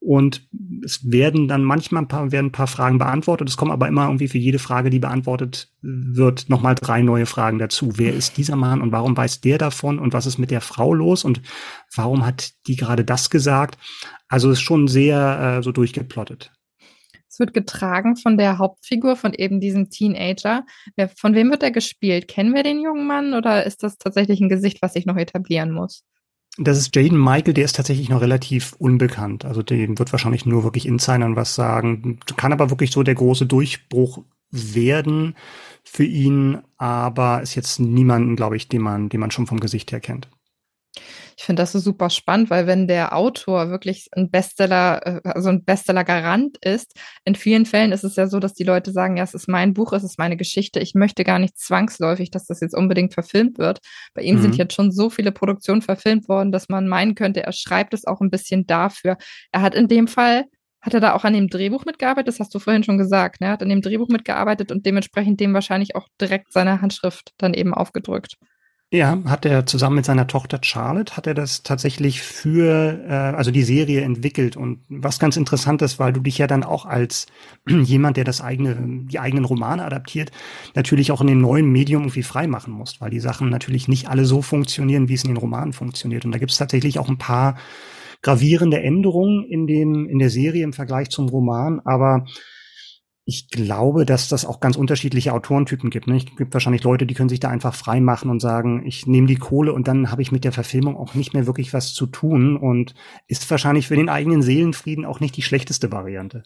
Und 0.04 0.48
es 0.84 1.12
werden 1.12 1.48
dann 1.48 1.64
manchmal 1.64 2.04
ein 2.04 2.08
paar, 2.08 2.32
werden 2.32 2.48
ein 2.48 2.52
paar 2.52 2.66
Fragen 2.66 2.98
beantwortet. 2.98 3.48
Es 3.50 3.58
kommen 3.58 3.72
aber 3.72 3.88
immer 3.88 4.06
irgendwie 4.06 4.28
für 4.28 4.40
jede 4.40 4.58
Frage, 4.58 4.90
die 4.90 4.98
beantwortet 4.98 5.72
wird, 5.82 6.50
nochmal 6.50 6.74
drei 6.74 7.04
neue 7.04 7.28
Fragen 7.28 7.60
dazu. 7.60 7.94
Wer 7.98 8.14
ist 8.14 8.38
dieser 8.38 8.56
Mann 8.56 8.82
und 8.82 8.92
warum 8.92 9.16
weiß 9.16 9.42
der 9.42 9.60
davon 9.60 10.00
und 10.00 10.14
was 10.14 10.26
ist 10.26 10.40
mit 10.40 10.50
der 10.50 10.62
Frau 10.62 10.94
los 10.96 11.24
und 11.24 11.42
warum 11.96 12.26
hat 12.26 12.54
die 12.66 12.78
gerade 12.78 13.06
das 13.06 13.30
gesagt? 13.30 13.78
Also 14.28 14.50
es 14.50 14.58
ist 14.58 14.64
schon 14.64 14.88
sehr 14.88 15.58
äh, 15.60 15.64
so 15.64 15.72
durchgeplottet. 15.72 16.52
Es 17.32 17.40
wird 17.40 17.54
getragen 17.54 18.18
von 18.18 18.38
der 18.38 18.58
Hauptfigur, 18.58 19.16
von 19.16 19.34
eben 19.34 19.62
diesem 19.62 19.90
Teenager. 19.90 20.66
Wer, 20.98 21.08
von 21.08 21.34
wem 21.34 21.50
wird 21.50 21.64
er 21.64 21.72
gespielt? 21.72 22.28
Kennen 22.28 22.54
wir 22.54 22.64
den 22.64 22.82
jungen 22.82 23.08
Mann 23.08 23.34
oder 23.34 23.66
ist 23.66 23.84
das 23.84 23.98
tatsächlich 23.98 24.42
ein 24.42 24.50
Gesicht, 24.50 24.82
was 24.82 24.94
sich 24.94 25.06
noch 25.06 25.16
etablieren 25.16 25.72
muss? 25.72 26.04
Das 26.58 26.78
ist 26.78 26.94
Jaden 26.94 27.18
Michael, 27.18 27.54
der 27.54 27.64
ist 27.64 27.78
tatsächlich 27.78 28.10
noch 28.10 28.20
relativ 28.20 28.74
unbekannt. 28.74 29.46
Also 29.46 29.64
dem 29.64 29.98
wird 29.98 30.12
wahrscheinlich 30.12 30.46
nur 30.46 30.66
wirklich 30.66 30.86
Insidern 30.86 31.38
was 31.38 31.56
sagen. 31.56 32.20
Kann 32.36 32.52
aber 32.52 32.70
wirklich 32.70 32.92
so 32.92 33.02
der 33.02 33.16
große 33.16 33.46
Durchbruch 33.46 34.26
werden 34.50 35.38
für 35.86 36.04
ihn, 36.04 36.62
aber 36.78 37.42
ist 37.42 37.56
jetzt 37.56 37.80
niemanden, 37.80 38.36
glaube 38.36 38.58
ich, 38.58 38.68
den 38.68 38.82
man, 38.82 39.08
den 39.08 39.22
man 39.22 39.32
schon 39.32 39.48
vom 39.48 39.62
Gesicht 39.62 39.94
her 39.94 40.02
kennt. 40.02 40.30
Ich 41.38 41.44
finde 41.46 41.62
das 41.62 41.72
so 41.72 41.80
super 41.80 42.10
spannend, 42.10 42.50
weil 42.50 42.68
wenn 42.68 42.88
der 42.88 43.16
Autor 43.16 43.70
wirklich 43.70 44.10
ein 44.12 44.30
Bestseller, 44.30 45.24
äh, 45.26 45.30
also 45.30 45.50
ein 45.50 45.64
Bestseller-Garant 45.64 46.58
ist, 46.64 47.00
in 47.24 47.36
vielen 47.36 47.66
Fällen 47.66 47.94
ist 47.94 48.04
es 48.04 48.16
ja 48.18 48.28
so, 48.28 48.40
dass 48.40 48.54
die 48.54 48.66
Leute 48.66 48.92
sagen, 48.92 49.18
ja, 49.18 49.24
es 49.24 49.34
ist 49.34 49.48
mein 49.48 49.74
Buch, 49.74 49.94
es 49.94 50.04
ist 50.04 50.20
meine 50.20 50.38
Geschichte, 50.38 50.80
ich 50.80 50.94
möchte 50.94 51.24
gar 51.24 51.40
nicht 51.40 51.58
zwangsläufig, 51.58 52.30
dass 52.30 52.46
das 52.46 52.60
jetzt 52.60 52.76
unbedingt 52.76 53.14
verfilmt 53.14 53.58
wird. 53.58 53.80
Bei 54.14 54.22
ihm 54.22 54.36
mhm. 54.38 54.42
sind 54.42 54.58
jetzt 54.58 54.74
schon 54.76 54.92
so 54.92 55.10
viele 55.10 55.32
Produktionen 55.32 55.82
verfilmt 55.82 56.28
worden, 56.28 56.52
dass 56.52 56.68
man 56.70 56.88
meinen 56.88 57.16
könnte, 57.16 57.44
er 57.44 57.54
schreibt 57.54 57.94
es 57.94 58.06
auch 58.06 58.20
ein 58.22 58.30
bisschen 58.30 58.68
dafür. 58.68 59.18
Er 59.52 59.62
hat 59.62 59.76
in 59.76 59.88
dem 59.88 60.08
Fall 60.08 60.46
Hat 60.82 60.94
er 60.96 61.00
da 61.00 61.14
auch 61.14 61.24
an 61.24 61.34
dem 61.34 61.48
Drehbuch 61.48 61.86
mitgearbeitet? 61.86 62.28
Das 62.28 62.40
hast 62.40 62.54
du 62.56 62.60
vorhin 62.60 62.84
schon 62.84 62.98
gesagt. 62.98 63.40
Ne? 63.40 63.48
Er 63.48 63.54
hat 63.54 63.62
an 63.62 63.70
dem 63.70 63.82
Drehbuch 63.82 64.10
mitgearbeitet 64.10 64.72
und 64.72 64.86
dementsprechend 64.86 65.40
dem 65.40 65.54
wahrscheinlich 65.54 65.96
auch 65.96 66.08
direkt 66.20 66.52
seine 66.52 66.82
Handschrift 66.82 67.34
dann 67.38 67.54
eben 67.54 67.74
aufgedrückt. 67.74 68.38
Ja, 68.94 69.18
hat 69.24 69.46
er 69.46 69.66
zusammen 69.66 69.96
mit 69.96 70.06
seiner 70.06 70.28
Tochter 70.28 70.60
Charlotte, 70.62 71.16
hat 71.16 71.26
er 71.26 71.34
das 71.34 71.64
tatsächlich 71.64 72.22
für, 72.22 73.00
äh, 73.08 73.14
also 73.14 73.50
die 73.50 73.64
Serie 73.64 74.02
entwickelt. 74.02 74.58
Und 74.58 74.82
was 74.90 75.18
ganz 75.18 75.38
interessant 75.38 75.82
ist, 75.82 75.98
weil 75.98 76.12
du 76.12 76.20
dich 76.20 76.38
ja 76.38 76.46
dann 76.46 76.66
auch 76.66 76.86
als 76.86 77.28
jemand, 77.70 78.18
der 78.18 78.26
das 78.26 78.42
eigene, 78.42 78.76
die 79.06 79.18
eigenen 79.18 79.46
Romane 79.46 79.86
adaptiert, 79.86 80.32
natürlich 80.76 81.14
auch 81.14 81.22
in 81.22 81.28
dem 81.28 81.40
neuen 81.40 81.72
Medium 81.72 82.02
irgendwie 82.04 82.24
frei 82.24 82.48
machen 82.48 82.74
musst, 82.74 83.00
weil 83.00 83.12
die 83.12 83.22
Sachen 83.22 83.50
natürlich 83.50 83.88
nicht 83.88 84.10
alle 84.10 84.26
so 84.26 84.42
funktionieren, 84.42 85.08
wie 85.08 85.14
es 85.14 85.24
in 85.24 85.30
den 85.30 85.38
Romanen 85.38 85.72
funktioniert. 85.72 86.26
Und 86.26 86.34
da 86.34 86.38
gibt 86.40 86.52
es 86.52 86.58
tatsächlich 86.58 87.00
auch 87.00 87.08
ein 87.08 87.18
paar 87.18 87.56
gravierende 88.22 88.82
Änderungen 88.82 89.46
in 89.46 89.68
dem, 89.68 90.10
in 90.10 90.20
der 90.20 90.30
Serie 90.30 90.66
im 90.66 90.74
Vergleich 90.74 91.10
zum 91.10 91.30
Roman, 91.30 91.80
aber 91.86 92.26
ich 93.26 93.50
glaube, 93.50 94.06
dass 94.06 94.28
das 94.28 94.46
auch 94.46 94.60
ganz 94.60 94.76
unterschiedliche 94.76 95.34
Autorentypen 95.34 95.90
gibt. 95.90 96.08
Ne? 96.08 96.18
Es 96.18 96.26
gibt 96.26 96.54
wahrscheinlich 96.54 96.84
Leute, 96.84 97.06
die 97.06 97.14
können 97.14 97.30
sich 97.30 97.40
da 97.40 97.50
einfach 97.50 97.76
frei 97.76 98.00
machen 98.02 98.32
und 98.32 98.40
sagen, 98.40 98.86
ich 98.86 99.06
nehme 99.06 99.28
die 99.28 99.36
Kohle 99.36 99.74
und 99.74 99.88
dann 99.88 100.12
habe 100.12 100.22
ich 100.22 100.32
mit 100.32 100.44
der 100.44 100.52
Verfilmung 100.52 100.98
auch 100.98 101.14
nicht 101.14 101.34
mehr 101.34 101.46
wirklich 101.46 101.74
was 101.74 101.94
zu 101.94 102.08
tun 102.08 102.58
und 102.58 102.96
ist 103.28 103.50
wahrscheinlich 103.52 103.88
für 103.88 103.96
den 103.96 104.10
eigenen 104.10 104.42
Seelenfrieden 104.42 105.06
auch 105.06 105.20
nicht 105.20 105.38
die 105.38 105.44
schlechteste 105.44 105.92
Variante. 105.92 106.44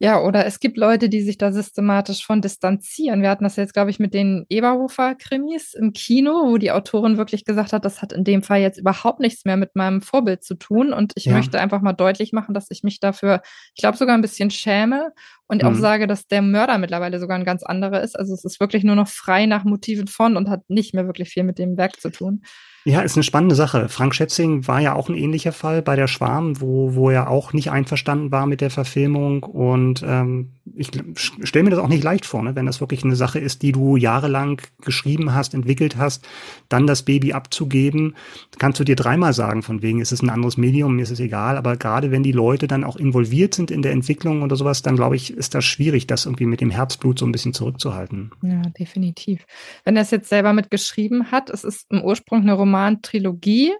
Ja, 0.00 0.22
oder 0.22 0.46
es 0.46 0.60
gibt 0.60 0.76
Leute, 0.76 1.08
die 1.08 1.22
sich 1.22 1.38
da 1.38 1.50
systematisch 1.50 2.24
von 2.24 2.40
distanzieren. 2.40 3.20
Wir 3.20 3.30
hatten 3.30 3.42
das 3.42 3.56
jetzt, 3.56 3.74
glaube 3.74 3.90
ich, 3.90 3.98
mit 3.98 4.14
den 4.14 4.46
Eberhofer-Krimis 4.48 5.74
im 5.74 5.92
Kino, 5.92 6.46
wo 6.46 6.56
die 6.56 6.70
Autorin 6.70 7.16
wirklich 7.16 7.44
gesagt 7.44 7.72
hat, 7.72 7.84
das 7.84 8.00
hat 8.00 8.12
in 8.12 8.22
dem 8.22 8.44
Fall 8.44 8.60
jetzt 8.60 8.78
überhaupt 8.78 9.18
nichts 9.18 9.44
mehr 9.44 9.56
mit 9.56 9.74
meinem 9.74 10.00
Vorbild 10.00 10.44
zu 10.44 10.54
tun. 10.54 10.92
Und 10.92 11.14
ich 11.16 11.24
ja. 11.24 11.32
möchte 11.32 11.58
einfach 11.58 11.80
mal 11.80 11.94
deutlich 11.94 12.32
machen, 12.32 12.54
dass 12.54 12.70
ich 12.70 12.84
mich 12.84 13.00
dafür, 13.00 13.42
ich 13.74 13.80
glaube, 13.80 13.96
sogar 13.96 14.14
ein 14.14 14.22
bisschen 14.22 14.52
schäme 14.52 15.12
und 15.48 15.62
mhm. 15.62 15.68
auch 15.68 15.74
sage, 15.74 16.06
dass 16.06 16.26
der 16.26 16.42
Mörder 16.42 16.78
mittlerweile 16.78 17.18
sogar 17.18 17.38
ein 17.38 17.44
ganz 17.44 17.62
anderer 17.62 18.02
ist. 18.02 18.18
Also 18.18 18.34
es 18.34 18.44
ist 18.44 18.60
wirklich 18.60 18.84
nur 18.84 18.94
noch 18.94 19.08
frei 19.08 19.46
nach 19.46 19.64
Motiven 19.64 20.06
von 20.06 20.36
und 20.36 20.48
hat 20.48 20.68
nicht 20.68 20.94
mehr 20.94 21.06
wirklich 21.06 21.30
viel 21.30 21.42
mit 21.42 21.58
dem 21.58 21.76
Werk 21.76 22.00
zu 22.00 22.10
tun. 22.10 22.42
Ja, 22.84 23.02
ist 23.02 23.16
eine 23.16 23.22
spannende 23.22 23.54
Sache. 23.54 23.90
Frank 23.90 24.14
Schätzing 24.14 24.66
war 24.66 24.80
ja 24.80 24.94
auch 24.94 25.10
ein 25.10 25.14
ähnlicher 25.14 25.52
Fall 25.52 25.82
bei 25.82 25.94
der 25.94 26.06
Schwarm, 26.06 26.60
wo, 26.60 26.94
wo 26.94 27.10
er 27.10 27.28
auch 27.28 27.52
nicht 27.52 27.70
einverstanden 27.70 28.32
war 28.32 28.46
mit 28.46 28.62
der 28.62 28.70
Verfilmung. 28.70 29.42
Und 29.42 30.02
ähm, 30.06 30.52
ich 30.74 30.90
stelle 31.16 31.64
mir 31.64 31.70
das 31.70 31.80
auch 31.80 31.88
nicht 31.88 32.02
leicht 32.02 32.24
vor, 32.24 32.42
ne? 32.42 32.54
wenn 32.54 32.64
das 32.64 32.80
wirklich 32.80 33.04
eine 33.04 33.16
Sache 33.16 33.40
ist, 33.40 33.60
die 33.60 33.72
du 33.72 33.96
jahrelang 33.96 34.62
geschrieben 34.80 35.34
hast, 35.34 35.52
entwickelt 35.52 35.98
hast, 35.98 36.26
dann 36.70 36.86
das 36.86 37.02
Baby 37.02 37.34
abzugeben, 37.34 38.14
kannst 38.58 38.80
du 38.80 38.84
dir 38.84 38.96
dreimal 38.96 39.34
sagen, 39.34 39.62
von 39.62 39.82
wegen 39.82 40.00
ist 40.00 40.12
es 40.12 40.22
ein 40.22 40.30
anderes 40.30 40.56
Medium, 40.56 40.96
mir 40.96 41.02
ist 41.02 41.10
es 41.10 41.20
egal. 41.20 41.58
Aber 41.58 41.76
gerade 41.76 42.10
wenn 42.10 42.22
die 42.22 42.32
Leute 42.32 42.68
dann 42.68 42.84
auch 42.84 42.96
involviert 42.96 43.54
sind 43.54 43.70
in 43.70 43.82
der 43.82 43.92
Entwicklung 43.92 44.40
oder 44.40 44.56
sowas, 44.56 44.80
dann 44.80 44.96
glaube 44.96 45.16
ich, 45.16 45.34
ist 45.38 45.54
das 45.54 45.64
schwierig, 45.64 46.06
das 46.06 46.26
irgendwie 46.26 46.46
mit 46.46 46.60
dem 46.60 46.70
Herzblut 46.70 47.18
so 47.18 47.26
ein 47.26 47.32
bisschen 47.32 47.54
zurückzuhalten. 47.54 48.30
Ja, 48.42 48.62
definitiv. 48.78 49.46
Wenn 49.84 49.96
er 49.96 50.02
es 50.02 50.10
jetzt 50.10 50.28
selber 50.28 50.52
mitgeschrieben 50.52 51.30
hat, 51.30 51.50
es 51.50 51.64
ist 51.64 51.86
im 51.90 52.02
Ursprung 52.02 52.42
eine 52.42 52.52
Roman 52.52 52.78
Roman-Trilogie. 52.78 53.72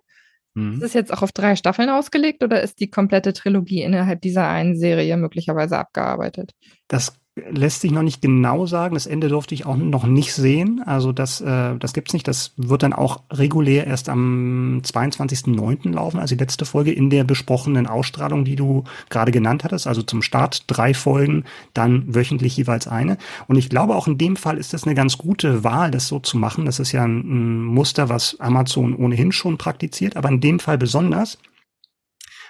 Mhm. 0.54 0.74
Ist 0.74 0.82
es 0.82 0.94
jetzt 0.94 1.12
auch 1.12 1.22
auf 1.22 1.32
drei 1.32 1.56
Staffeln 1.56 1.88
ausgelegt 1.88 2.42
oder 2.42 2.62
ist 2.62 2.80
die 2.80 2.90
komplette 2.90 3.32
Trilogie 3.32 3.82
innerhalb 3.82 4.20
dieser 4.20 4.48
einen 4.48 4.76
Serie 4.76 5.16
möglicherweise 5.16 5.78
abgearbeitet? 5.78 6.52
Das 6.88 7.18
lässt 7.50 7.80
sich 7.80 7.90
noch 7.90 8.02
nicht 8.02 8.22
genau 8.22 8.66
sagen. 8.66 8.94
Das 8.94 9.06
Ende 9.06 9.28
durfte 9.28 9.54
ich 9.54 9.66
auch 9.66 9.76
noch 9.76 10.06
nicht 10.06 10.34
sehen. 10.34 10.82
Also 10.84 11.12
das, 11.12 11.40
äh, 11.40 11.76
das 11.76 11.92
gibt's 11.92 12.12
nicht. 12.12 12.28
Das 12.28 12.52
wird 12.56 12.82
dann 12.82 12.92
auch 12.92 13.22
regulär 13.30 13.86
erst 13.86 14.08
am 14.08 14.80
22.09. 14.84 15.92
laufen, 15.92 16.18
also 16.18 16.34
die 16.34 16.40
letzte 16.40 16.64
Folge 16.64 16.92
in 16.92 17.10
der 17.10 17.24
besprochenen 17.24 17.86
Ausstrahlung, 17.86 18.44
die 18.44 18.56
du 18.56 18.84
gerade 19.10 19.32
genannt 19.32 19.64
hattest. 19.64 19.86
Also 19.86 20.02
zum 20.02 20.22
Start 20.22 20.64
drei 20.66 20.94
Folgen, 20.94 21.44
dann 21.74 22.14
wöchentlich 22.14 22.56
jeweils 22.56 22.86
eine. 22.86 23.18
Und 23.46 23.56
ich 23.56 23.68
glaube, 23.68 23.96
auch 23.96 24.06
in 24.06 24.18
dem 24.18 24.36
Fall 24.36 24.58
ist 24.58 24.72
das 24.72 24.84
eine 24.84 24.94
ganz 24.94 25.18
gute 25.18 25.64
Wahl, 25.64 25.90
das 25.90 26.08
so 26.08 26.18
zu 26.18 26.36
machen. 26.38 26.66
Das 26.66 26.78
ist 26.78 26.92
ja 26.92 27.04
ein, 27.04 27.18
ein 27.18 27.64
Muster, 27.64 28.08
was 28.08 28.38
Amazon 28.40 28.94
ohnehin 28.94 29.32
schon 29.32 29.58
praktiziert, 29.58 30.16
aber 30.16 30.28
in 30.28 30.40
dem 30.40 30.58
Fall 30.58 30.78
besonders, 30.78 31.38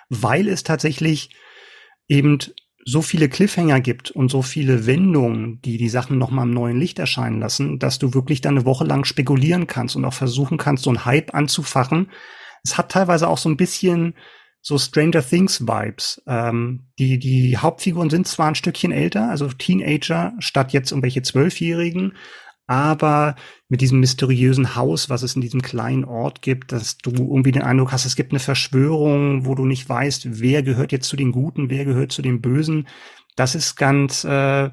weil 0.09 0.49
es 0.49 0.63
tatsächlich 0.63 1.31
eben 2.09 2.39
so 2.91 3.03
viele 3.03 3.29
Cliffhanger 3.29 3.81
gibt 3.81 4.11
und 4.11 4.31
so 4.31 4.41
viele 4.41 4.87
Wendungen, 4.87 5.61
die 5.61 5.77
die 5.77 5.91
Sachen 5.91 6.17
nochmal 6.17 6.47
im 6.47 6.55
neuen 6.55 6.79
Licht 6.79 6.99
erscheinen 6.99 7.39
lassen, 7.39 7.79
dass 7.79 7.99
du 7.99 8.15
wirklich 8.15 8.41
dann 8.41 8.57
eine 8.57 8.65
Woche 8.65 8.85
lang 8.85 9.05
spekulieren 9.05 9.67
kannst 9.67 9.95
und 9.95 10.07
auch 10.07 10.15
versuchen 10.15 10.57
kannst, 10.57 10.85
so 10.85 10.91
einen 10.91 11.05
Hype 11.05 11.35
anzufachen. 11.35 12.11
Es 12.65 12.79
hat 12.79 12.91
teilweise 12.91 13.29
auch 13.29 13.37
so 13.37 13.51
ein 13.51 13.59
bisschen 13.59 14.15
so 14.63 14.79
Stranger 14.79 15.23
Things 15.23 15.61
Vibes. 15.61 16.23
Ähm, 16.27 16.87
die, 16.99 17.19
die 17.19 17.59
Hauptfiguren 17.59 18.09
sind 18.09 18.27
zwar 18.27 18.49
ein 18.49 18.55
Stückchen 18.55 18.91
älter, 18.91 19.29
also 19.29 19.49
Teenager 19.49 20.33
statt 20.39 20.73
jetzt 20.73 20.91
irgendwelche 20.91 21.23
Zwölfjährigen, 21.23 22.15
aber 22.69 23.35
mit 23.69 23.81
diesem 23.81 23.99
mysteriösen 23.99 24.77
Haus, 24.77 25.09
was 25.09 25.23
es 25.23 25.35
in 25.35 25.41
diesem 25.41 25.63
kleinen 25.63 26.05
Ort 26.05 26.43
gibt, 26.43 26.71
dass 26.71 26.99
du 26.99 27.11
irgendwie 27.11 27.51
den 27.51 27.63
Eindruck 27.63 27.93
hast, 27.93 28.05
es 28.05 28.15
gibt 28.15 28.31
eine 28.31 28.41
Verschwörung, 28.41 29.47
wo 29.47 29.55
du 29.55 29.65
nicht 29.65 29.89
weißt, 29.89 30.41
wer 30.41 30.63
gehört 30.63 30.93
jetzt 30.93 31.09
zu 31.09 31.17
den 31.17 31.33
Guten, 31.33 31.71
wer 31.71 31.87
gehört 31.87 32.13
zu 32.13 32.21
den 32.21 32.43
Bösen. 32.43 32.87
Das 33.37 33.55
ist 33.55 33.77
ganz, 33.77 34.23
äh, 34.25 34.71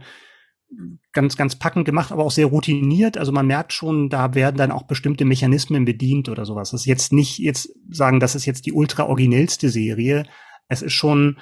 ganz, 1.13 1.37
ganz 1.37 1.55
packend 1.55 1.85
gemacht, 1.85 2.11
aber 2.11 2.25
auch 2.25 2.31
sehr 2.31 2.47
routiniert. 2.47 3.17
Also 3.17 3.31
man 3.31 3.47
merkt 3.47 3.71
schon, 3.71 4.09
da 4.09 4.35
werden 4.35 4.57
dann 4.57 4.71
auch 4.71 4.83
bestimmte 4.83 5.23
Mechanismen 5.23 5.85
bedient 5.85 6.27
oder 6.27 6.43
sowas. 6.43 6.71
Das 6.71 6.81
ist 6.81 6.87
jetzt 6.87 7.13
nicht 7.13 7.39
jetzt 7.39 7.69
sagen, 7.89 8.19
das 8.19 8.35
ist 8.35 8.45
jetzt 8.45 8.65
die 8.65 8.73
ultra 8.73 9.05
originellste 9.05 9.69
Serie. 9.69 10.25
Es 10.67 10.81
ist 10.81 10.93
schon, 10.93 11.39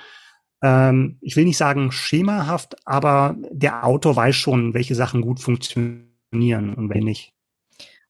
ähm, 0.62 1.18
ich 1.22 1.36
will 1.36 1.46
nicht 1.46 1.58
sagen 1.58 1.92
schemahaft, 1.92 2.76
aber 2.86 3.38
der 3.52 3.86
Autor 3.86 4.16
weiß 4.16 4.36
schon, 4.36 4.76
welche 4.76 4.94
Sachen 4.94 5.22
gut 5.22 5.39
funktionieren 5.39 6.12
funktionieren 6.34 6.74
und 6.74 6.89
wenn 6.89 7.04
nicht. 7.04 7.32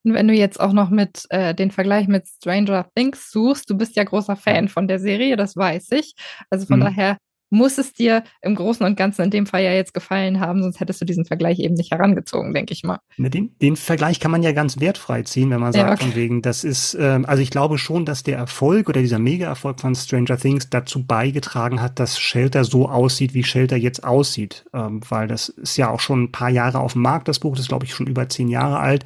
Und 0.06 0.14
wenn 0.14 0.28
du 0.28 0.34
jetzt 0.34 0.60
auch 0.60 0.74
noch 0.74 0.90
mit 0.90 1.26
äh, 1.30 1.56
den 1.56 1.72
Vergleich 1.72 2.08
mit 2.08 2.28
Stranger 2.28 2.90
Things 2.96 3.32
suchst, 3.32 3.70
du 3.70 3.78
bist 3.78 3.96
ja 3.96 4.04
großer 4.04 4.36
Fan 4.36 4.68
von 4.68 4.88
der 4.88 5.00
Serie, 5.00 5.38
das 5.38 5.56
weiß 5.56 5.92
ich. 5.92 6.14
Also 6.50 6.66
von 6.66 6.80
mhm. 6.80 6.86
daher 6.86 7.18
muss 7.54 7.78
es 7.78 7.94
dir 7.94 8.24
im 8.42 8.56
Großen 8.56 8.86
und 8.86 8.98
Ganzen 8.98 9.24
in 9.24 9.30
dem 9.30 9.46
Fall 9.46 9.64
ja 9.64 9.72
jetzt 9.72 9.94
gefallen 9.94 10.40
haben, 10.40 10.62
sonst 10.62 10.80
hättest 10.80 11.00
du 11.00 11.06
diesen 11.06 11.26
Vergleich 11.26 11.60
eben 11.60 11.76
nicht 11.76 11.92
herangezogen, 11.92 12.54
denke 12.54 12.74
ich 12.74 12.84
mal. 12.84 13.00
Ne, 13.18 13.30
den, 13.30 13.56
den 13.62 13.76
Vergleich 13.76 14.20
kann 14.20 14.32
man 14.32 14.44
ja 14.44 14.52
ganz 14.52 14.80
wertfrei 14.80 15.22
ziehen, 15.22 15.52
wenn 15.52 15.62
man 15.62 15.72
sagt, 15.72 15.88
ja, 15.88 15.94
okay. 15.94 16.04
von 16.04 16.16
wegen, 16.16 16.42
das 16.42 16.64
ist, 16.64 16.98
ähm, 17.00 17.26
also 17.26 17.42
ich 17.42 17.52
glaube 17.52 17.78
schon, 17.78 18.06
dass 18.06 18.24
der 18.24 18.38
Erfolg 18.38 18.90
oder 18.90 19.02
dieser 19.02 19.20
Mega-Erfolg 19.20 19.80
von 19.80 19.96
Stranger 19.96 20.38
Things 20.38 20.70
dazu 20.70 21.06
beigetragen 21.06 21.82
hat, 21.82 22.00
dass 22.00 22.20
Shelter 22.20 22.64
so 22.64 22.90
aussieht, 22.90 23.34
wie 23.34 23.44
Shelter 23.44 23.78
jetzt 23.78 24.04
aussieht. 24.04 24.66
Ähm, 24.74 25.02
weil 25.08 25.28
das 25.28 25.50
ist 25.50 25.78
ja 25.78 25.90
auch 25.90 26.00
schon 26.00 26.24
ein 26.24 26.32
paar 26.32 26.50
Jahre 26.50 26.80
auf 26.80 26.94
dem 26.94 27.04
Markt, 27.04 27.28
das 27.28 27.40
Buch, 27.40 27.52
das 27.54 27.62
ist, 27.62 27.70
glaube 27.70 27.86
ich, 27.86 27.94
schon 27.94 28.08
über 28.08 28.28
zehn 28.30 28.50
Jahre 28.50 28.80
alt. 28.80 29.06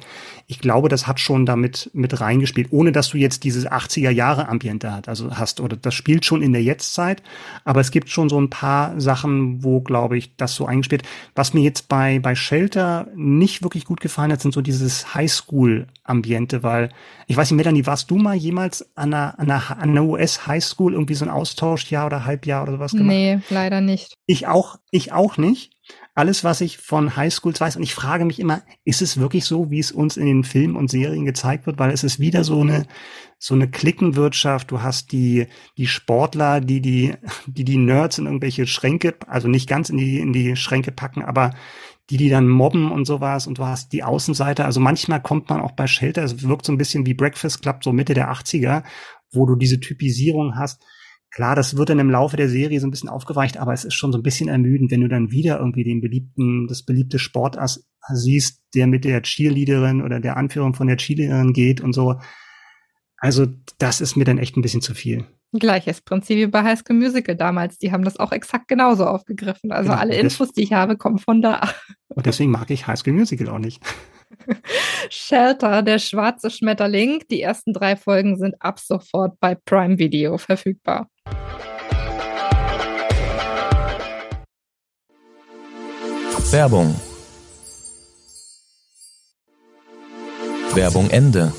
Ich 0.50 0.60
glaube, 0.60 0.88
das 0.88 1.06
hat 1.06 1.20
schon 1.20 1.44
damit 1.44 1.90
mit 1.92 2.22
reingespielt, 2.22 2.68
ohne 2.70 2.90
dass 2.90 3.10
du 3.10 3.18
jetzt 3.18 3.44
dieses 3.44 3.68
80er 3.68 4.08
Jahre 4.08 4.48
Ambiente 4.48 4.94
hat, 4.94 5.06
also 5.06 5.36
hast, 5.36 5.60
oder 5.60 5.76
das 5.76 5.92
spielt 5.92 6.24
schon 6.24 6.40
in 6.40 6.54
der 6.54 6.62
Jetztzeit, 6.62 7.22
aber 7.66 7.82
es 7.82 7.90
gibt 7.90 8.08
schon 8.08 8.30
so 8.30 8.40
ein 8.40 8.48
paar 8.48 8.98
Sachen, 8.98 9.62
wo, 9.62 9.82
glaube 9.82 10.16
ich, 10.16 10.36
das 10.36 10.54
so 10.54 10.64
eingespielt. 10.64 11.02
Was 11.34 11.52
mir 11.52 11.60
jetzt 11.60 11.90
bei, 11.90 12.18
bei 12.18 12.34
Shelter 12.34 13.08
nicht 13.14 13.62
wirklich 13.62 13.84
gut 13.84 14.00
gefallen 14.00 14.32
hat, 14.32 14.40
sind 14.40 14.54
so 14.54 14.62
dieses 14.62 15.14
Highschool-Ambiente, 15.14 16.62
weil, 16.62 16.88
ich 17.26 17.36
weiß 17.36 17.50
nicht, 17.50 17.58
Melanie, 17.58 17.84
warst 17.84 18.10
du 18.10 18.16
mal 18.16 18.34
jemals 18.34 18.96
an 18.96 19.12
einer, 19.12 19.38
an 19.38 19.50
einer, 19.50 19.70
an 19.70 19.90
einer 19.90 20.04
US-Highschool 20.04 20.94
irgendwie 20.94 21.14
so 21.14 21.26
ein 21.26 21.30
Austauschjahr 21.30 22.06
oder 22.06 22.24
Halbjahr 22.24 22.62
oder 22.62 22.72
sowas 22.72 22.92
gemacht? 22.92 23.08
Nee, 23.08 23.40
leider 23.50 23.82
nicht. 23.82 24.14
Ich 24.24 24.46
auch, 24.46 24.78
ich 24.90 25.12
auch 25.12 25.36
nicht 25.36 25.77
alles, 26.18 26.42
was 26.42 26.60
ich 26.60 26.78
von 26.78 27.14
Highschools 27.14 27.60
weiß. 27.60 27.76
Und 27.76 27.84
ich 27.84 27.94
frage 27.94 28.24
mich 28.24 28.40
immer, 28.40 28.62
ist 28.84 29.02
es 29.02 29.18
wirklich 29.18 29.44
so, 29.44 29.70
wie 29.70 29.78
es 29.78 29.92
uns 29.92 30.16
in 30.16 30.26
den 30.26 30.42
Filmen 30.42 30.74
und 30.74 30.90
Serien 30.90 31.24
gezeigt 31.24 31.66
wird? 31.66 31.78
Weil 31.78 31.92
es 31.92 32.02
ist 32.02 32.18
wieder 32.18 32.42
so 32.42 32.60
eine, 32.60 32.86
so 33.38 33.54
eine 33.54 33.70
Klickenwirtschaft. 33.70 34.72
Du 34.72 34.82
hast 34.82 35.12
die, 35.12 35.46
die 35.76 35.86
Sportler, 35.86 36.60
die, 36.60 36.80
die, 36.80 37.14
die, 37.46 37.64
die 37.64 37.76
Nerds 37.76 38.18
in 38.18 38.26
irgendwelche 38.26 38.66
Schränke, 38.66 39.14
also 39.28 39.46
nicht 39.46 39.68
ganz 39.68 39.90
in 39.90 39.96
die, 39.96 40.18
in 40.18 40.32
die 40.32 40.56
Schränke 40.56 40.90
packen, 40.90 41.22
aber 41.22 41.52
die, 42.10 42.16
die 42.16 42.30
dann 42.30 42.48
mobben 42.48 42.90
und 42.90 43.04
sowas. 43.04 43.46
Und 43.46 43.58
du 43.58 43.66
hast 43.66 43.92
die 43.92 44.02
Außenseite. 44.02 44.64
Also 44.64 44.80
manchmal 44.80 45.22
kommt 45.22 45.48
man 45.48 45.60
auch 45.60 45.72
bei 45.72 45.86
Shelter, 45.86 46.24
es 46.24 46.42
wirkt 46.42 46.66
so 46.66 46.72
ein 46.72 46.78
bisschen 46.78 47.06
wie 47.06 47.14
Breakfast 47.14 47.62
Club, 47.62 47.84
so 47.84 47.92
Mitte 47.92 48.14
der 48.14 48.32
80er, 48.32 48.82
wo 49.30 49.46
du 49.46 49.54
diese 49.54 49.78
Typisierung 49.78 50.56
hast 50.56 50.82
Klar, 51.30 51.54
das 51.54 51.76
wird 51.76 51.90
dann 51.90 51.98
im 51.98 52.10
Laufe 52.10 52.36
der 52.36 52.48
Serie 52.48 52.80
so 52.80 52.86
ein 52.86 52.90
bisschen 52.90 53.10
aufgeweicht, 53.10 53.58
aber 53.58 53.72
es 53.72 53.84
ist 53.84 53.94
schon 53.94 54.12
so 54.12 54.18
ein 54.18 54.22
bisschen 54.22 54.48
ermüdend, 54.48 54.90
wenn 54.90 55.02
du 55.02 55.08
dann 55.08 55.30
wieder 55.30 55.58
irgendwie 55.58 55.84
den 55.84 56.00
beliebten, 56.00 56.66
das 56.66 56.82
beliebte 56.82 57.18
Sportass 57.18 57.86
siehst, 58.12 58.62
der 58.74 58.86
mit 58.86 59.04
der 59.04 59.22
Cheerleaderin 59.22 60.02
oder 60.02 60.20
der 60.20 60.36
Anführung 60.36 60.74
von 60.74 60.86
der 60.86 60.96
Cheerleaderin 60.96 61.52
geht 61.52 61.80
und 61.80 61.92
so. 61.92 62.18
Also, 63.18 63.46
das 63.78 64.00
ist 64.00 64.16
mir 64.16 64.24
dann 64.24 64.38
echt 64.38 64.56
ein 64.56 64.62
bisschen 64.62 64.80
zu 64.80 64.94
viel. 64.94 65.26
Gleiches 65.52 66.02
Prinzip 66.02 66.36
wie 66.36 66.46
bei 66.46 66.62
High 66.62 66.78
School 66.78 66.96
Musical 66.96 67.34
damals. 67.34 67.78
Die 67.78 67.90
haben 67.90 68.04
das 68.04 68.18
auch 68.18 68.32
exakt 68.32 68.68
genauso 68.68 69.06
aufgegriffen. 69.06 69.72
Also 69.72 69.90
genau. 69.90 70.00
alle 70.00 70.14
Infos, 70.14 70.52
die 70.52 70.62
ich 70.62 70.72
habe, 70.72 70.96
kommen 70.96 71.18
von 71.18 71.42
da. 71.42 71.68
Und 72.08 72.26
deswegen 72.26 72.50
mag 72.50 72.70
ich 72.70 72.86
High 72.86 72.98
School 72.98 73.14
Musical 73.14 73.48
auch 73.48 73.58
nicht. 73.58 73.82
Shelter, 75.10 75.82
der 75.82 75.98
schwarze 75.98 76.50
Schmetterling. 76.50 77.22
Die 77.30 77.42
ersten 77.42 77.72
drei 77.72 77.96
Folgen 77.96 78.36
sind 78.36 78.54
ab 78.60 78.78
sofort 78.78 79.38
bei 79.40 79.54
Prime 79.54 79.98
Video 79.98 80.38
verfügbar. 80.38 81.08
Werbung. 86.50 86.94
Werbung 90.74 91.10
Ende. 91.10 91.52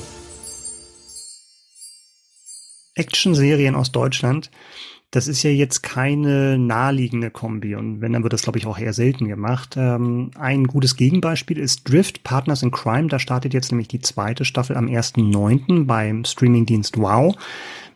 Action-Serien 2.94 3.76
aus 3.76 3.92
Deutschland 3.92 4.50
das 5.10 5.26
ist 5.26 5.42
ja 5.42 5.50
jetzt 5.50 5.82
keine 5.82 6.56
naheliegende 6.56 7.30
Kombi 7.30 7.74
und 7.74 8.00
wenn, 8.00 8.12
dann 8.12 8.22
wird 8.22 8.32
das, 8.32 8.42
glaube 8.42 8.58
ich, 8.58 8.66
auch 8.66 8.78
eher 8.78 8.92
selten 8.92 9.26
gemacht. 9.26 9.74
Ähm, 9.76 10.30
ein 10.38 10.66
gutes 10.68 10.96
Gegenbeispiel 10.96 11.58
ist 11.58 11.88
Drift, 11.90 12.22
Partners 12.22 12.62
in 12.62 12.70
Crime. 12.70 13.08
Da 13.08 13.18
startet 13.18 13.52
jetzt 13.52 13.72
nämlich 13.72 13.88
die 13.88 14.00
zweite 14.00 14.44
Staffel 14.44 14.76
am 14.76 14.86
1.9. 14.86 15.86
beim 15.86 16.24
Streamingdienst 16.24 16.96
Wow. 16.98 17.34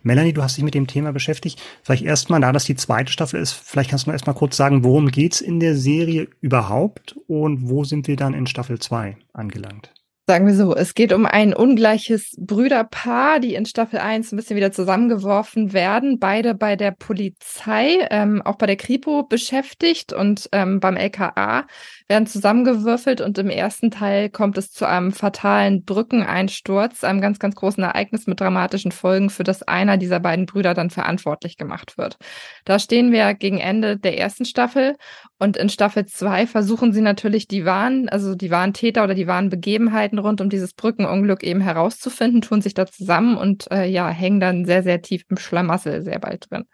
Melanie, 0.02 0.32
du 0.32 0.42
hast 0.42 0.56
dich 0.56 0.64
mit 0.64 0.74
dem 0.74 0.88
Thema 0.88 1.12
beschäftigt. 1.12 1.62
Vielleicht 1.82 2.04
erstmal, 2.04 2.40
da 2.40 2.52
das 2.52 2.64
die 2.64 2.76
zweite 2.76 3.12
Staffel 3.12 3.40
ist, 3.40 3.52
vielleicht 3.52 3.90
kannst 3.90 4.06
du 4.06 4.10
noch 4.10 4.14
erstmal 4.14 4.36
kurz 4.36 4.56
sagen, 4.56 4.84
worum 4.84 5.08
geht's 5.08 5.40
in 5.40 5.60
der 5.60 5.76
Serie 5.76 6.28
überhaupt 6.40 7.16
und 7.26 7.70
wo 7.70 7.84
sind 7.84 8.08
wir 8.08 8.16
dann 8.16 8.34
in 8.34 8.46
Staffel 8.46 8.78
2 8.78 9.16
angelangt? 9.32 9.94
Sagen 10.26 10.46
wir 10.46 10.54
so, 10.54 10.74
es 10.74 10.94
geht 10.94 11.12
um 11.12 11.26
ein 11.26 11.52
ungleiches 11.52 12.34
Brüderpaar, 12.38 13.40
die 13.40 13.54
in 13.54 13.66
Staffel 13.66 13.98
1 13.98 14.32
ein 14.32 14.36
bisschen 14.36 14.56
wieder 14.56 14.72
zusammengeworfen 14.72 15.74
werden. 15.74 16.18
Beide 16.18 16.54
bei 16.54 16.76
der 16.76 16.92
Polizei, 16.92 18.06
ähm, 18.10 18.40
auch 18.40 18.56
bei 18.56 18.64
der 18.64 18.76
Kripo 18.76 19.24
beschäftigt 19.24 20.14
und 20.14 20.48
ähm, 20.52 20.80
beim 20.80 20.96
LKA 20.96 21.66
werden 22.06 22.26
zusammengewürfelt 22.26 23.22
und 23.22 23.38
im 23.38 23.48
ersten 23.48 23.90
Teil 23.90 24.28
kommt 24.28 24.58
es 24.58 24.70
zu 24.70 24.86
einem 24.86 25.10
fatalen 25.10 25.84
Brückeneinsturz, 25.84 27.02
einem 27.02 27.22
ganz, 27.22 27.38
ganz 27.38 27.54
großen 27.54 27.82
Ereignis 27.82 28.26
mit 28.26 28.40
dramatischen 28.40 28.92
Folgen, 28.92 29.30
für 29.30 29.42
das 29.42 29.62
einer 29.62 29.96
dieser 29.96 30.20
beiden 30.20 30.44
Brüder 30.44 30.74
dann 30.74 30.90
verantwortlich 30.90 31.56
gemacht 31.56 31.96
wird. 31.96 32.18
Da 32.66 32.78
stehen 32.78 33.10
wir 33.10 33.32
gegen 33.32 33.58
Ende 33.58 33.96
der 33.96 34.18
ersten 34.18 34.44
Staffel 34.44 34.96
und 35.38 35.56
in 35.56 35.70
Staffel 35.70 36.04
zwei 36.04 36.46
versuchen 36.46 36.92
sie 36.92 37.00
natürlich 37.00 37.48
die 37.48 37.64
wahren, 37.64 38.08
also 38.10 38.34
die 38.34 38.50
wahren 38.50 38.74
Täter 38.74 39.04
oder 39.04 39.14
die 39.14 39.26
wahren 39.26 39.48
Begebenheiten 39.48 40.18
rund 40.18 40.42
um 40.42 40.50
dieses 40.50 40.74
Brückenunglück 40.74 41.42
eben 41.42 41.62
herauszufinden, 41.62 42.42
tun 42.42 42.60
sich 42.60 42.74
da 42.74 42.84
zusammen 42.86 43.38
und 43.38 43.70
äh, 43.70 43.86
ja, 43.86 44.10
hängen 44.10 44.40
dann 44.40 44.66
sehr, 44.66 44.82
sehr 44.82 45.00
tief 45.00 45.24
im 45.30 45.38
Schlamassel 45.38 46.02
sehr 46.02 46.18
bald 46.18 46.50
drin. 46.50 46.64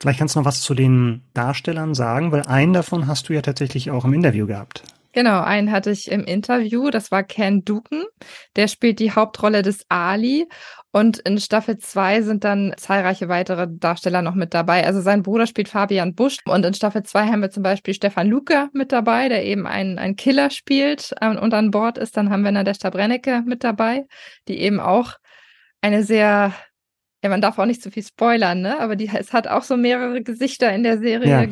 Vielleicht 0.00 0.18
kannst 0.18 0.34
du 0.34 0.40
noch 0.40 0.46
was 0.46 0.60
zu 0.60 0.74
den 0.74 1.22
Darstellern 1.34 1.94
sagen, 1.94 2.32
weil 2.32 2.42
einen 2.42 2.72
davon 2.72 3.06
hast 3.06 3.28
du 3.28 3.32
ja 3.32 3.42
tatsächlich 3.42 3.90
auch 3.90 4.04
im 4.04 4.12
Interview 4.12 4.46
gehabt. 4.46 4.82
Genau, 5.14 5.42
einen 5.42 5.70
hatte 5.70 5.92
ich 5.92 6.10
im 6.10 6.24
Interview, 6.24 6.90
das 6.90 7.12
war 7.12 7.22
Ken 7.22 7.64
Duken, 7.64 8.02
der 8.56 8.66
spielt 8.66 8.98
die 8.98 9.12
Hauptrolle 9.12 9.62
des 9.62 9.86
Ali 9.88 10.48
und 10.90 11.18
in 11.18 11.38
Staffel 11.38 11.78
2 11.78 12.22
sind 12.22 12.42
dann 12.42 12.74
zahlreiche 12.76 13.28
weitere 13.28 13.68
Darsteller 13.70 14.22
noch 14.22 14.34
mit 14.34 14.54
dabei. 14.54 14.84
Also 14.84 15.00
sein 15.00 15.22
Bruder 15.22 15.46
spielt 15.46 15.68
Fabian 15.68 16.16
Busch 16.16 16.38
und 16.46 16.66
in 16.66 16.74
Staffel 16.74 17.04
2 17.04 17.28
haben 17.28 17.42
wir 17.42 17.50
zum 17.50 17.62
Beispiel 17.62 17.94
Stefan 17.94 18.26
Luca 18.26 18.70
mit 18.72 18.90
dabei, 18.90 19.28
der 19.28 19.44
eben 19.44 19.68
einen, 19.68 19.98
einen 19.98 20.16
Killer 20.16 20.50
spielt 20.50 21.14
und 21.20 21.54
an 21.54 21.70
Bord 21.70 21.96
ist. 21.96 22.16
Dann 22.16 22.30
haben 22.30 22.42
wir 22.42 22.50
Nadeshda 22.50 22.90
Brennecke 22.90 23.42
mit 23.46 23.62
dabei, 23.62 24.06
die 24.48 24.58
eben 24.58 24.80
auch 24.80 25.14
eine 25.80 26.02
sehr 26.02 26.52
ja, 27.24 27.30
man 27.30 27.40
darf 27.40 27.58
auch 27.58 27.64
nicht 27.64 27.82
zu 27.82 27.90
viel 27.90 28.04
spoilern, 28.04 28.60
ne? 28.60 28.78
Aber 28.78 28.96
die, 28.96 29.08
es 29.08 29.32
hat 29.32 29.48
auch 29.48 29.62
so 29.62 29.78
mehrere 29.78 30.22
Gesichter 30.22 30.70
in 30.74 30.82
der 30.82 30.98
Serie. 30.98 31.28
Ja. 31.30 31.48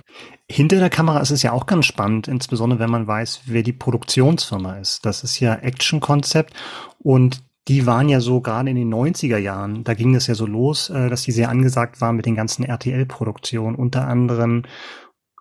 Hinter 0.51 0.79
der 0.79 0.91
Kamera 0.91 1.19
ist 1.21 1.31
es 1.31 1.43
ja 1.43 1.53
auch 1.53 1.65
ganz 1.65 1.87
spannend, 1.87 2.29
insbesondere 2.29 2.79
wenn 2.79 2.91
man 2.91 3.07
weiß, 3.07 3.45
wer 3.47 3.63
die 3.63 3.73
Produktionsfirma 3.73 4.77
ist. 4.77 5.07
Das 5.07 5.25
ist 5.25 5.41
ja 5.41 5.55
Action 5.55 6.01
Concept 6.01 6.53
und 6.99 7.43
die 7.69 7.87
waren 7.87 8.11
ja 8.11 8.21
so 8.21 8.43
gerade 8.43 8.69
in 8.69 8.77
den 8.77 8.93
90er 8.93 9.39
Jahren, 9.39 9.83
da 9.83 9.95
ging 9.95 10.15
es 10.15 10.27
ja 10.27 10.35
so 10.35 10.45
los, 10.45 10.91
äh, 10.91 11.09
dass 11.09 11.23
die 11.23 11.33
sehr 11.33 11.49
angesagt 11.49 12.03
waren 12.03 12.17
mit 12.17 12.27
den 12.27 12.35
ganzen 12.35 12.65
RTL-Produktionen, 12.65 13.75
unter 13.75 14.07
anderem 14.07 14.65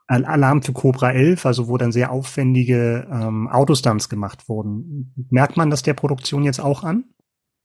Alarm 0.07 0.61
für 0.61 0.71
Cobra 0.71 1.11
11, 1.11 1.45
also 1.45 1.67
wo 1.67 1.77
dann 1.77 1.91
sehr 1.91 2.11
aufwendige 2.11 3.05
ähm, 3.11 3.49
Autostunts 3.49 4.07
gemacht 4.07 4.47
wurden. 4.47 5.13
Merkt 5.29 5.57
man 5.57 5.69
das 5.69 5.83
der 5.83 5.93
Produktion 5.93 6.43
jetzt 6.43 6.59
auch 6.59 6.83
an? 6.83 7.05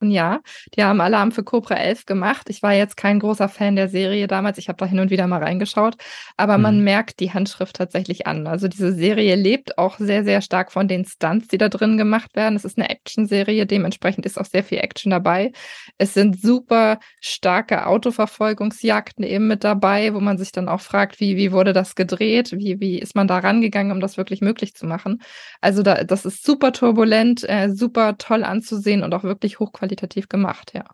Ja, 0.03 0.41
die 0.75 0.85
haben 0.85 1.01
Alarm 1.01 1.33
für 1.33 1.43
Cobra 1.43 1.77
11 1.77 2.05
gemacht. 2.05 2.51
Ich 2.51 2.63
war 2.63 2.75
jetzt 2.75 2.99
kein 2.99 3.19
großer 3.19 3.49
Fan 3.49 3.77
der 3.77 3.89
Serie 3.89 4.27
damals. 4.27 4.59
Ich 4.59 4.69
habe 4.69 4.77
da 4.77 4.85
hin 4.85 4.99
und 4.99 5.09
wieder 5.09 5.27
mal 5.27 5.43
reingeschaut. 5.43 5.97
Aber 6.37 6.59
mhm. 6.59 6.63
man 6.63 6.81
merkt 6.85 7.19
die 7.19 7.33
Handschrift 7.33 7.77
tatsächlich 7.77 8.27
an. 8.27 8.47
Also 8.47 8.69
diese 8.69 8.93
Serie 8.93 9.37
lebt 9.37 9.79
auch 9.79 9.97
sehr, 9.99 10.23
sehr 10.23 10.43
stark 10.43 10.71
von 10.71 10.87
den 10.87 11.07
Stunts, 11.07 11.49
die 11.49 11.57
da 11.57 11.71
drin 11.71 11.97
gemacht 11.97 12.37
werden. 12.37 12.57
Es 12.57 12.67
ist 12.67 12.77
eine 12.77 12.91
Action-Serie. 12.91 13.65
Dementsprechend 13.65 14.27
ist 14.27 14.39
auch 14.39 14.45
sehr 14.45 14.65
viel 14.65 14.79
Action 14.79 15.09
dabei. 15.09 15.53
Es 15.97 16.13
sind 16.13 16.39
super 16.43 16.99
starke 17.23 17.87
Autoverfolgungsjagden 17.87 19.25
eben 19.25 19.49
mit 19.49 19.65
dabei, 19.65 20.13
wo 20.13 20.21
man 20.21 20.37
sich 20.37 20.53
dann 20.53 20.69
auch 20.69 20.83
fragt, 20.83 21.21
wie, 21.21 21.39
wie 21.39 21.53
wurde 21.53 21.73
das 21.73 21.95
gedreht? 21.95 22.53
Wie, 22.53 22.81
wie 22.81 22.99
ist 22.99 23.15
man 23.15 23.29
da 23.29 23.39
rangegangen, 23.39 23.93
um 23.93 24.01
das 24.01 24.19
wirklich 24.19 24.43
möglich 24.43 24.75
zu 24.75 24.85
machen? 24.85 25.23
Also 25.63 25.83
da, 25.83 26.05
das 26.05 26.27
ist 26.27 26.45
super 26.45 26.73
turbulent, 26.73 27.49
äh, 27.49 27.71
super 27.71 28.19
toll 28.19 28.45
anzusehen 28.45 29.03
und 29.03 29.15
auch 29.15 29.23
wirklich 29.23 29.59
hochqualitativ 29.59 29.86
qualitativ 29.87 30.29
gemacht, 30.29 30.73
ja. 30.75 30.85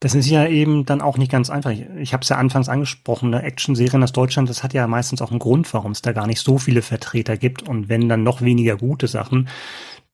Das 0.00 0.16
ist 0.16 0.28
ja 0.28 0.44
eben 0.48 0.84
dann 0.84 1.00
auch 1.00 1.18
nicht 1.18 1.30
ganz 1.30 1.48
einfach. 1.48 1.70
Ich, 1.70 2.12
habe 2.12 2.22
es 2.22 2.28
ja 2.28 2.36
anfangs 2.36 2.68
angesprochen, 2.68 3.32
eine 3.32 3.44
Action-Serien 3.44 4.02
aus 4.02 4.10
Deutschland, 4.10 4.48
das 4.48 4.64
hat 4.64 4.74
ja 4.74 4.88
meistens 4.88 5.22
auch 5.22 5.30
einen 5.30 5.38
Grund, 5.38 5.72
warum 5.72 5.92
es 5.92 6.02
da 6.02 6.10
gar 6.10 6.26
nicht 6.26 6.40
so 6.40 6.58
viele 6.58 6.82
Vertreter 6.82 7.36
gibt 7.36 7.62
und 7.62 7.88
wenn 7.88 8.08
dann 8.08 8.24
noch 8.24 8.42
weniger 8.42 8.76
gute 8.76 9.06
Sachen. 9.06 9.48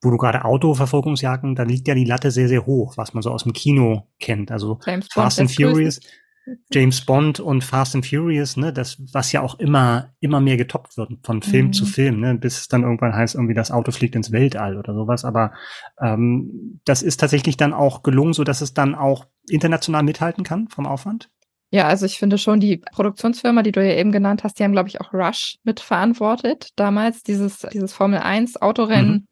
Wo 0.01 0.11
du 0.11 0.16
gerade 0.16 0.44
Autoverfolgungsjagden, 0.44 1.57
da 1.57 1.64
liegt 1.64 1.88
ja 1.88 1.94
die 1.94 2.05
Latte 2.05 2.31
sehr, 2.31 2.46
sehr 2.46 2.66
hoch, 2.66 2.96
was 2.96 3.14
man 3.14 3.22
so 3.22 3.33
aus 3.33 3.42
dem 3.42 3.53
Kino 3.53 4.07
kennt. 4.20 4.53
Also 4.53 4.79
James 4.87 5.09
Fast 5.12 5.40
and 5.40 5.51
Furious. 5.51 5.98
Größten. 5.98 6.27
James 6.72 7.00
Bond 7.04 7.40
und 7.40 7.64
Fast 7.64 7.94
and 7.94 8.06
Furious, 8.06 8.56
ne, 8.56 8.72
das, 8.72 8.98
was 9.12 9.32
ja 9.32 9.40
auch 9.40 9.58
immer, 9.58 10.14
immer 10.20 10.40
mehr 10.40 10.56
getoppt 10.56 10.96
wird, 10.96 11.11
von 11.22 11.42
Film 11.42 11.66
mhm. 11.66 11.72
zu 11.72 11.87
Film, 11.87 12.20
ne, 12.20 12.34
bis 12.34 12.61
es 12.61 12.68
dann 12.68 12.82
irgendwann 12.82 13.14
heißt, 13.14 13.34
irgendwie 13.34 13.54
das 13.54 13.70
Auto 13.70 13.92
fliegt 13.92 14.16
ins 14.16 14.32
Weltall 14.32 14.76
oder 14.78 14.94
sowas. 14.94 15.24
Aber 15.24 15.52
ähm, 16.00 16.80
das 16.84 17.02
ist 17.02 17.18
tatsächlich 17.20 17.56
dann 17.56 17.72
auch 17.72 18.02
gelungen, 18.02 18.32
so 18.32 18.44
dass 18.44 18.61
es 18.61 18.74
dann 18.74 18.94
auch 18.94 19.26
international 19.48 20.02
mithalten 20.02 20.44
kann 20.44 20.68
vom 20.68 20.87
Aufwand. 20.87 21.30
Ja, 21.70 21.87
also 21.87 22.06
ich 22.06 22.18
finde 22.18 22.38
schon, 22.38 22.61
die 22.61 22.78
Produktionsfirma, 22.78 23.62
die 23.62 23.72
du 23.72 23.87
ja 23.87 23.94
eben 23.94 24.11
genannt 24.11 24.42
hast, 24.42 24.58
die 24.58 24.64
haben, 24.64 24.72
glaube 24.72 24.88
ich, 24.88 25.00
auch 25.00 25.12
Rush 25.12 25.56
mitverantwortet. 25.64 26.70
Damals 26.76 27.22
dieses, 27.22 27.58
dieses 27.72 27.92
Formel 27.92 28.20
1 28.20 28.62
Autorennen. 28.62 29.12
Mhm. 29.12 29.26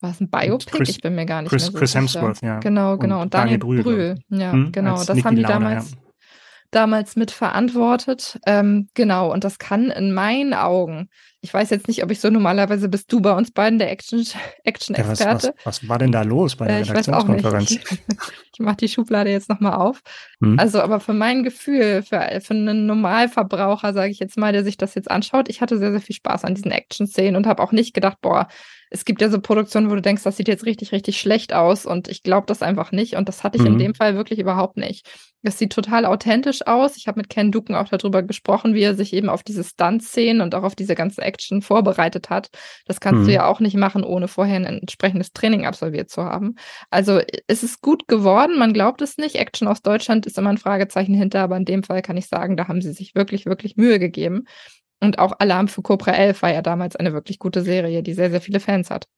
War 0.00 0.10
es 0.10 0.20
ein 0.20 0.30
Biopic? 0.30 0.70
Chris, 0.70 0.88
ich 0.88 1.00
bin 1.00 1.14
mir 1.14 1.26
gar 1.26 1.42
nicht 1.42 1.50
Chris, 1.50 1.64
mehr 1.64 1.72
so 1.72 1.78
Chris 1.78 1.94
Hemsworth, 1.94 2.42
ja. 2.42 2.58
Genau, 2.60 2.96
genau. 2.96 3.16
Und, 3.16 3.22
und 3.24 3.34
Daniel, 3.34 3.58
Daniel 3.58 3.82
Brühl. 3.82 4.14
Brühl. 4.28 4.40
Ja, 4.40 4.52
hm, 4.52 4.72
genau. 4.72 5.02
Das 5.04 5.24
haben 5.24 5.36
die 5.36 5.42
damals, 5.42 5.90
ja 5.90 5.96
damals 6.70 7.16
mitverantwortet. 7.16 8.38
Ähm, 8.46 8.88
genau, 8.94 9.32
und 9.32 9.44
das 9.44 9.58
kann 9.58 9.90
in 9.90 10.12
meinen 10.12 10.54
Augen, 10.54 11.08
ich 11.40 11.52
weiß 11.52 11.70
jetzt 11.70 11.88
nicht, 11.88 12.04
ob 12.04 12.10
ich 12.10 12.20
so 12.20 12.30
normalerweise 12.30 12.88
bist 12.88 13.12
du 13.12 13.20
bei 13.20 13.32
uns 13.32 13.50
beiden 13.50 13.78
der 13.78 13.90
Action-Experte. 13.90 14.50
Action 14.64 14.94
ja, 14.96 15.08
was, 15.08 15.20
was, 15.20 15.52
was, 15.64 15.88
war 15.88 15.98
denn 15.98 16.12
da 16.12 16.22
los 16.22 16.56
bei 16.56 16.66
der 16.66 16.78
äh, 16.78 16.82
Redaktionskonferenz? 16.82 17.70
Ich, 17.80 18.60
ich 18.60 18.66
mache 18.66 18.76
die 18.76 18.88
Schublade 18.88 19.30
jetzt 19.30 19.48
nochmal 19.48 19.74
auf. 19.74 20.02
Hm. 20.42 20.58
Also, 20.58 20.80
aber 20.82 21.00
für 21.00 21.14
mein 21.14 21.44
Gefühl, 21.44 22.02
für, 22.02 22.40
für 22.42 22.54
einen 22.54 22.86
Normalverbraucher, 22.86 23.94
sage 23.94 24.10
ich 24.10 24.18
jetzt 24.18 24.36
mal, 24.36 24.52
der 24.52 24.64
sich 24.64 24.76
das 24.76 24.94
jetzt 24.94 25.10
anschaut, 25.10 25.48
ich 25.48 25.62
hatte 25.62 25.78
sehr, 25.78 25.92
sehr 25.92 26.00
viel 26.00 26.14
Spaß 26.14 26.44
an 26.44 26.54
diesen 26.54 26.70
Action-Szenen 26.70 27.36
und 27.36 27.46
habe 27.46 27.62
auch 27.62 27.72
nicht 27.72 27.94
gedacht, 27.94 28.18
boah, 28.20 28.48
es 28.90 29.04
gibt 29.04 29.22
ja 29.22 29.30
so 29.30 29.40
Produktionen, 29.40 29.88
wo 29.88 29.94
du 29.94 30.02
denkst, 30.02 30.24
das 30.24 30.36
sieht 30.36 30.48
jetzt 30.48 30.66
richtig, 30.66 30.90
richtig 30.90 31.20
schlecht 31.20 31.52
aus 31.54 31.86
und 31.86 32.08
ich 32.08 32.24
glaube 32.24 32.46
das 32.46 32.60
einfach 32.60 32.90
nicht. 32.90 33.14
Und 33.14 33.28
das 33.28 33.44
hatte 33.44 33.56
ich 33.56 33.62
mhm. 33.62 33.72
in 33.72 33.78
dem 33.78 33.94
Fall 33.94 34.16
wirklich 34.16 34.40
überhaupt 34.40 34.76
nicht. 34.76 35.08
Es 35.42 35.58
sieht 35.58 35.72
total 35.72 36.04
authentisch 36.04 36.66
aus. 36.66 36.96
Ich 36.96 37.06
habe 37.06 37.20
mit 37.20 37.30
Ken 37.30 37.52
Duken 37.52 37.76
auch 37.76 37.88
darüber 37.88 38.22
gesprochen, 38.22 38.74
wie 38.74 38.82
er 38.82 38.96
sich 38.96 39.12
eben 39.12 39.28
auf 39.28 39.44
diese 39.44 39.62
Stunt-Szenen 39.62 40.42
und 40.42 40.54
auch 40.56 40.64
auf 40.64 40.74
diese 40.74 40.96
ganze 40.96 41.22
Action 41.22 41.62
vorbereitet 41.62 42.30
hat. 42.30 42.50
Das 42.84 43.00
kannst 43.00 43.22
mhm. 43.22 43.26
du 43.26 43.32
ja 43.32 43.46
auch 43.46 43.60
nicht 43.60 43.76
machen, 43.76 44.02
ohne 44.02 44.26
vorher 44.26 44.56
ein 44.56 44.66
entsprechendes 44.66 45.32
Training 45.32 45.66
absolviert 45.66 46.10
zu 46.10 46.24
haben. 46.24 46.56
Also 46.90 47.20
es 47.46 47.62
ist 47.62 47.80
gut 47.80 48.08
geworden, 48.08 48.58
man 48.58 48.72
glaubt 48.72 49.02
es 49.02 49.18
nicht. 49.18 49.36
Action 49.36 49.68
aus 49.68 49.82
Deutschland 49.82 50.26
ist 50.26 50.36
immer 50.36 50.50
ein 50.50 50.58
Fragezeichen 50.58 51.14
hinter, 51.14 51.40
aber 51.42 51.56
in 51.56 51.64
dem 51.64 51.84
Fall 51.84 52.02
kann 52.02 52.16
ich 52.16 52.26
sagen, 52.26 52.56
da 52.56 52.66
haben 52.66 52.82
sie 52.82 52.92
sich 52.92 53.14
wirklich, 53.14 53.46
wirklich 53.46 53.76
Mühe 53.76 54.00
gegeben. 54.00 54.46
Und 55.00 55.18
auch 55.18 55.32
Alarm 55.38 55.68
für 55.68 55.82
Cobra 55.82 56.12
11 56.12 56.42
war 56.42 56.52
ja 56.52 56.62
damals 56.62 56.96
eine 56.96 57.12
wirklich 57.12 57.38
gute 57.38 57.62
Serie, 57.62 58.02
die 58.02 58.12
sehr, 58.12 58.30
sehr 58.30 58.40
viele 58.40 58.60
Fans 58.60 58.90
hat. 58.90 59.08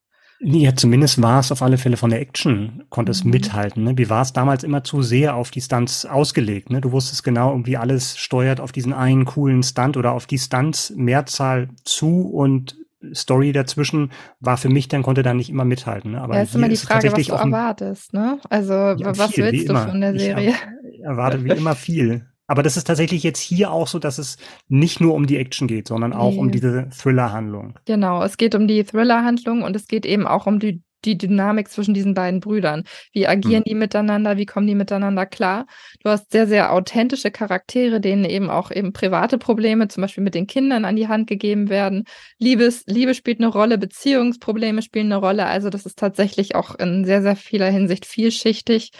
Ja, 0.44 0.74
zumindest 0.74 1.22
war 1.22 1.38
es 1.38 1.52
auf 1.52 1.62
alle 1.62 1.78
Fälle 1.78 1.96
von 1.96 2.10
der 2.10 2.20
Action, 2.20 2.82
konnte 2.88 3.12
es 3.12 3.22
mhm. 3.22 3.30
mithalten. 3.30 3.84
Ne? 3.84 3.96
Wie 3.96 4.10
war 4.10 4.22
es 4.22 4.32
damals 4.32 4.64
immer 4.64 4.82
zu 4.82 5.00
sehr 5.00 5.36
auf 5.36 5.52
die 5.52 5.60
Stunts 5.60 6.04
ausgelegt? 6.04 6.68
Ne? 6.70 6.80
Du 6.80 6.90
wusstest 6.90 7.22
genau, 7.22 7.60
wie 7.64 7.76
alles 7.76 8.18
steuert 8.18 8.60
auf 8.60 8.72
diesen 8.72 8.92
einen 8.92 9.24
coolen 9.24 9.62
Stunt 9.62 9.96
oder 9.96 10.12
auf 10.12 10.26
die 10.26 10.38
Stunts 10.38 10.92
Mehrzahl 10.96 11.68
zu 11.84 12.28
und 12.28 12.76
Story 13.14 13.52
dazwischen 13.52 14.10
war 14.40 14.56
für 14.56 14.68
mich, 14.68 14.88
dann 14.88 15.02
konnte 15.02 15.22
da 15.22 15.34
nicht 15.34 15.50
immer 15.50 15.64
mithalten. 15.64 16.12
Ne? 16.12 16.20
Aber 16.20 16.36
ja, 16.36 16.42
ist 16.42 16.54
immer 16.54 16.68
die 16.68 16.76
Frage, 16.76 17.12
was 17.12 17.26
du 17.26 17.34
erwartest. 17.34 18.12
Ne? 18.12 18.38
Also 18.48 18.72
ja, 18.72 19.16
was 19.16 19.32
viel, 19.32 19.44
willst 19.44 19.68
du 19.68 19.72
immer. 19.72 19.88
von 19.88 20.00
der 20.00 20.18
Serie? 20.18 20.54
Ich 20.92 21.00
erwarte 21.00 21.44
wie 21.44 21.50
immer 21.50 21.74
viel. 21.74 22.26
Aber 22.46 22.62
das 22.62 22.76
ist 22.76 22.86
tatsächlich 22.86 23.22
jetzt 23.22 23.40
hier 23.40 23.70
auch 23.70 23.86
so, 23.86 23.98
dass 23.98 24.18
es 24.18 24.36
nicht 24.68 25.00
nur 25.00 25.14
um 25.14 25.26
die 25.26 25.36
Action 25.36 25.68
geht, 25.68 25.88
sondern 25.88 26.12
auch 26.12 26.32
nee. 26.32 26.38
um 26.38 26.50
diese 26.50 26.88
Thriller-Handlung. 26.90 27.78
Genau, 27.86 28.22
es 28.22 28.36
geht 28.36 28.54
um 28.54 28.66
die 28.66 28.84
Thriller-Handlung 28.84 29.62
und 29.62 29.76
es 29.76 29.86
geht 29.86 30.04
eben 30.04 30.26
auch 30.26 30.46
um 30.46 30.58
die 30.58 30.82
die 31.04 31.18
Dynamik 31.18 31.68
zwischen 31.68 31.94
diesen 31.94 32.14
beiden 32.14 32.40
Brüdern. 32.40 32.84
Wie 33.12 33.26
agieren 33.26 33.62
mhm. 33.66 33.70
die 33.70 33.74
miteinander? 33.74 34.36
Wie 34.36 34.46
kommen 34.46 34.66
die 34.66 34.74
miteinander 34.74 35.26
klar? 35.26 35.66
Du 36.02 36.10
hast 36.10 36.30
sehr, 36.30 36.46
sehr 36.46 36.72
authentische 36.72 37.30
Charaktere, 37.30 38.00
denen 38.00 38.24
eben 38.24 38.50
auch 38.50 38.70
eben 38.70 38.92
private 38.92 39.38
Probleme, 39.38 39.88
zum 39.88 40.02
Beispiel 40.02 40.24
mit 40.24 40.34
den 40.34 40.46
Kindern, 40.46 40.84
an 40.84 40.96
die 40.96 41.08
Hand 41.08 41.26
gegeben 41.26 41.68
werden. 41.68 42.04
Liebes, 42.38 42.84
Liebe 42.86 43.14
spielt 43.14 43.40
eine 43.40 43.48
Rolle, 43.48 43.78
Beziehungsprobleme 43.78 44.82
spielen 44.82 45.12
eine 45.12 45.16
Rolle. 45.16 45.46
Also 45.46 45.70
das 45.70 45.86
ist 45.86 45.98
tatsächlich 45.98 46.54
auch 46.54 46.74
in 46.76 47.04
sehr, 47.04 47.22
sehr 47.22 47.36
vieler 47.36 47.70
Hinsicht 47.70 48.06
vielschichtig 48.06 48.92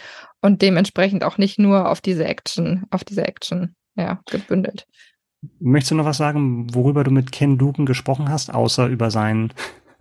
und 0.43 0.61
dementsprechend 0.61 1.23
auch 1.23 1.37
nicht 1.37 1.57
nur 1.57 1.89
auf 1.89 2.01
diese 2.01 2.25
Action, 2.25 2.83
auf 2.91 3.03
diese 3.03 3.25
Action, 3.25 3.75
ja, 3.95 4.19
gebündelt. 4.29 4.85
Möchtest 5.59 5.91
du 5.91 5.95
noch 5.95 6.05
was 6.05 6.17
sagen, 6.17 6.73
worüber 6.73 7.03
du 7.03 7.11
mit 7.11 7.31
Ken 7.31 7.57
Dugan 7.57 7.85
gesprochen 7.85 8.29
hast, 8.29 8.53
außer 8.53 8.87
über 8.87 9.09
seinen 9.09 9.53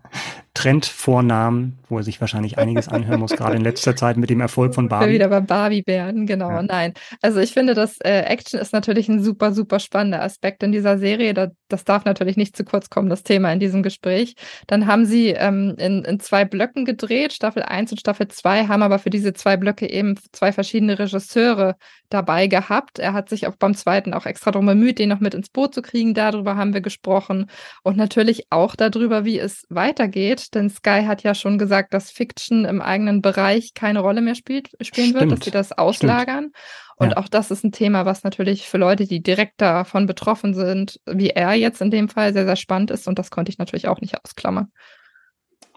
Trendvornamen, 0.55 1.79
wo 1.89 1.99
er 1.99 2.03
sich 2.03 2.21
wahrscheinlich 2.21 2.59
einiges 2.59 2.89
anhören 2.89 3.21
muss, 3.21 3.33
gerade 3.33 3.57
in 3.57 3.63
letzter 3.63 3.97
Zeit 3.97 4.17
mit 4.17 4.31
dem 4.31 4.41
Erfolg 4.41 4.75
von 4.75 4.89
Barbie. 4.89 5.15
Wieder 5.15 5.29
bei 5.29 5.41
Barbie 5.41 5.85
werden, 5.87 6.27
genau. 6.27 6.51
Ja. 6.51 6.63
Nein. 6.63 6.95
Also 7.23 7.39
ich 7.39 7.53
finde, 7.53 7.75
dass 7.75 8.01
äh, 8.01 8.23
Action 8.23 8.61
ist 8.61 8.73
natürlich 8.73 9.09
ein 9.09 9.23
super, 9.23 9.53
super 9.53 9.79
spannender 9.79 10.23
Aspekt 10.23 10.63
in 10.63 10.73
dieser 10.73 10.99
Serie. 10.99 11.35
Da, 11.35 11.49
das 11.73 11.85
darf 11.85 12.05
natürlich 12.05 12.37
nicht 12.37 12.57
zu 12.57 12.65
kurz 12.65 12.91
kommen, 12.91 13.09
das 13.09 13.23
Thema 13.23 13.53
in 13.53 13.61
diesem 13.61 13.83
Gespräch. 13.83 14.35
Dann 14.67 14.87
haben 14.87 15.07
sie 15.07 15.29
ähm, 15.29 15.75
in, 15.79 16.05
in 16.05 16.21
zwei 16.21 16.45
Blöcken 16.45 16.85
gedreht, 16.85 17.33
Staffel 17.33 17.63
1 17.63 17.93
und 17.93 18.01
Staffel 18.01 18.29
2, 18.29 18.69
haben 18.69 18.83
aber 18.83 18.99
für 18.99 19.11
diese 19.11 19.33
zwei 19.33 19.57
Blöcke 19.57 19.89
eben 19.89 20.17
zwei 20.33 20.53
verschiedene 20.53 20.99
Regisseure 20.99 21.77
dabei 22.11 22.47
gehabt. 22.47 22.99
Er 22.99 23.13
hat 23.13 23.29
sich 23.29 23.47
auch 23.47 23.57
beim 23.57 23.75
zweiten 23.75 24.15
auch 24.15 24.27
extra 24.27 24.51
darum 24.51 24.67
bemüht, 24.67 24.99
den 24.99 25.09
noch 25.09 25.21
mit 25.21 25.35
ins 25.35 25.49
Boot 25.49 25.75
zu 25.75 25.83
kriegen. 25.83 26.15
Darüber 26.15 26.57
haben 26.57 26.75
wir 26.75 26.81
gesprochen. 26.81 27.51
Und 27.83 27.97
natürlich 27.97 28.47
auch 28.51 28.77
darüber, 28.77 29.25
wie 29.25 29.39
es 29.39 29.65
weitergeht. 29.69 30.55
Denn 30.55 30.71
Sky 30.71 31.05
hat 31.07 31.23
ja 31.23 31.35
schon 31.35 31.59
gesagt, 31.59 31.95
dass 31.95 32.11
Fiction 32.11 32.65
im 32.65 32.83
eigenen 32.83 33.23
Bereich 33.23 33.75
keine 33.75 34.01
Rolle 34.01 34.21
mehr 34.21 34.35
spielt, 34.35 34.71
spielen 34.81 35.11
Stimmt. 35.11 35.21
wird, 35.21 35.33
dass 35.33 35.45
sie 35.45 35.51
das 35.51 35.73
auslagern. 35.73 36.51
Stimmt. 36.51 36.57
Und 37.03 37.11
ja. 37.11 37.17
auch 37.17 37.27
das 37.27 37.51
ist 37.51 37.65
ein 37.65 37.73
Thema, 37.73 38.07
was 38.07 38.23
natürlich 38.23 38.69
für 38.69 38.79
Leute, 38.79 39.07
die 39.07 39.25
direkt 39.25 39.61
davon 39.61 40.07
betroffen 40.07 40.55
sind, 40.55 41.01
wie 41.05 41.31
er 41.31 41.55
jetzt 41.55 41.81
in 41.81 41.91
dem 41.91 42.09
Fall, 42.09 42.33
sehr, 42.33 42.45
sehr 42.45 42.55
spannend 42.55 42.93
ist. 42.93 43.09
Und 43.09 43.19
das 43.19 43.31
konnte 43.31 43.51
ich 43.51 43.59
natürlich 43.59 43.89
auch 43.89 44.01
nicht 44.01 44.17
ausklammern. 44.23 44.71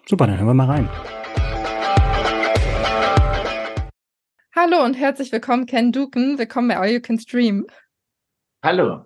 Super, 0.07 0.27
dann 0.27 0.37
hören 0.37 0.45
wir 0.45 0.53
mal 0.53 0.67
rein. 0.67 0.89
Hallo 4.55 4.85
und 4.85 4.93
herzlich 4.93 5.31
willkommen, 5.31 5.65
Ken 5.65 5.91
Duken. 5.91 6.37
Willkommen 6.37 6.67
bei 6.67 6.77
All 6.77 6.89
You 6.89 7.01
Can 7.01 7.17
Stream. 7.17 7.65
Hallo. 8.63 9.05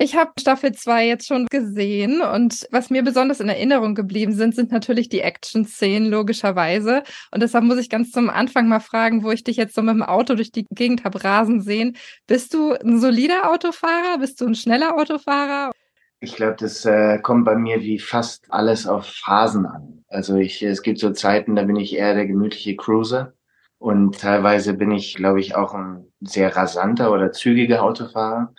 Ich 0.00 0.14
habe 0.14 0.30
Staffel 0.38 0.70
2 0.70 1.08
jetzt 1.08 1.26
schon 1.26 1.46
gesehen 1.46 2.20
und 2.22 2.68
was 2.70 2.88
mir 2.88 3.02
besonders 3.02 3.40
in 3.40 3.48
Erinnerung 3.48 3.96
geblieben 3.96 4.32
sind, 4.32 4.54
sind 4.54 4.70
natürlich 4.70 5.08
die 5.08 5.22
Action-Szenen, 5.22 6.08
logischerweise. 6.08 7.02
Und 7.32 7.42
deshalb 7.42 7.64
muss 7.64 7.78
ich 7.78 7.90
ganz 7.90 8.12
zum 8.12 8.30
Anfang 8.30 8.68
mal 8.68 8.78
fragen, 8.78 9.24
wo 9.24 9.32
ich 9.32 9.42
dich 9.42 9.56
jetzt 9.56 9.74
so 9.74 9.82
mit 9.82 9.96
dem 9.96 10.04
Auto 10.04 10.36
durch 10.36 10.52
die 10.52 10.66
Gegend 10.70 11.02
habe 11.02 11.24
rasen 11.24 11.62
sehen. 11.62 11.96
Bist 12.28 12.54
du 12.54 12.74
ein 12.74 13.00
solider 13.00 13.50
Autofahrer? 13.50 14.18
Bist 14.20 14.40
du 14.40 14.46
ein 14.46 14.54
schneller 14.54 14.96
Autofahrer? 14.96 15.72
Ich 16.20 16.36
glaube, 16.36 16.54
das 16.60 16.84
äh, 16.84 17.18
kommt 17.18 17.44
bei 17.44 17.56
mir 17.56 17.80
wie 17.80 17.98
fast 17.98 18.44
alles 18.50 18.86
auf 18.86 19.04
Phasen 19.04 19.66
an. 19.66 20.04
Also 20.06 20.36
ich, 20.36 20.62
es 20.62 20.82
gibt 20.82 21.00
so 21.00 21.10
Zeiten, 21.10 21.56
da 21.56 21.64
bin 21.64 21.74
ich 21.74 21.96
eher 21.96 22.14
der 22.14 22.26
gemütliche 22.26 22.76
Cruiser. 22.76 23.32
Und 23.78 24.20
teilweise 24.20 24.74
bin 24.74 24.92
ich, 24.92 25.16
glaube 25.16 25.40
ich, 25.40 25.56
auch 25.56 25.74
ein 25.74 26.06
sehr 26.20 26.54
rasanter 26.54 27.10
oder 27.10 27.32
zügiger 27.32 27.82
Autofahrer. 27.82 28.54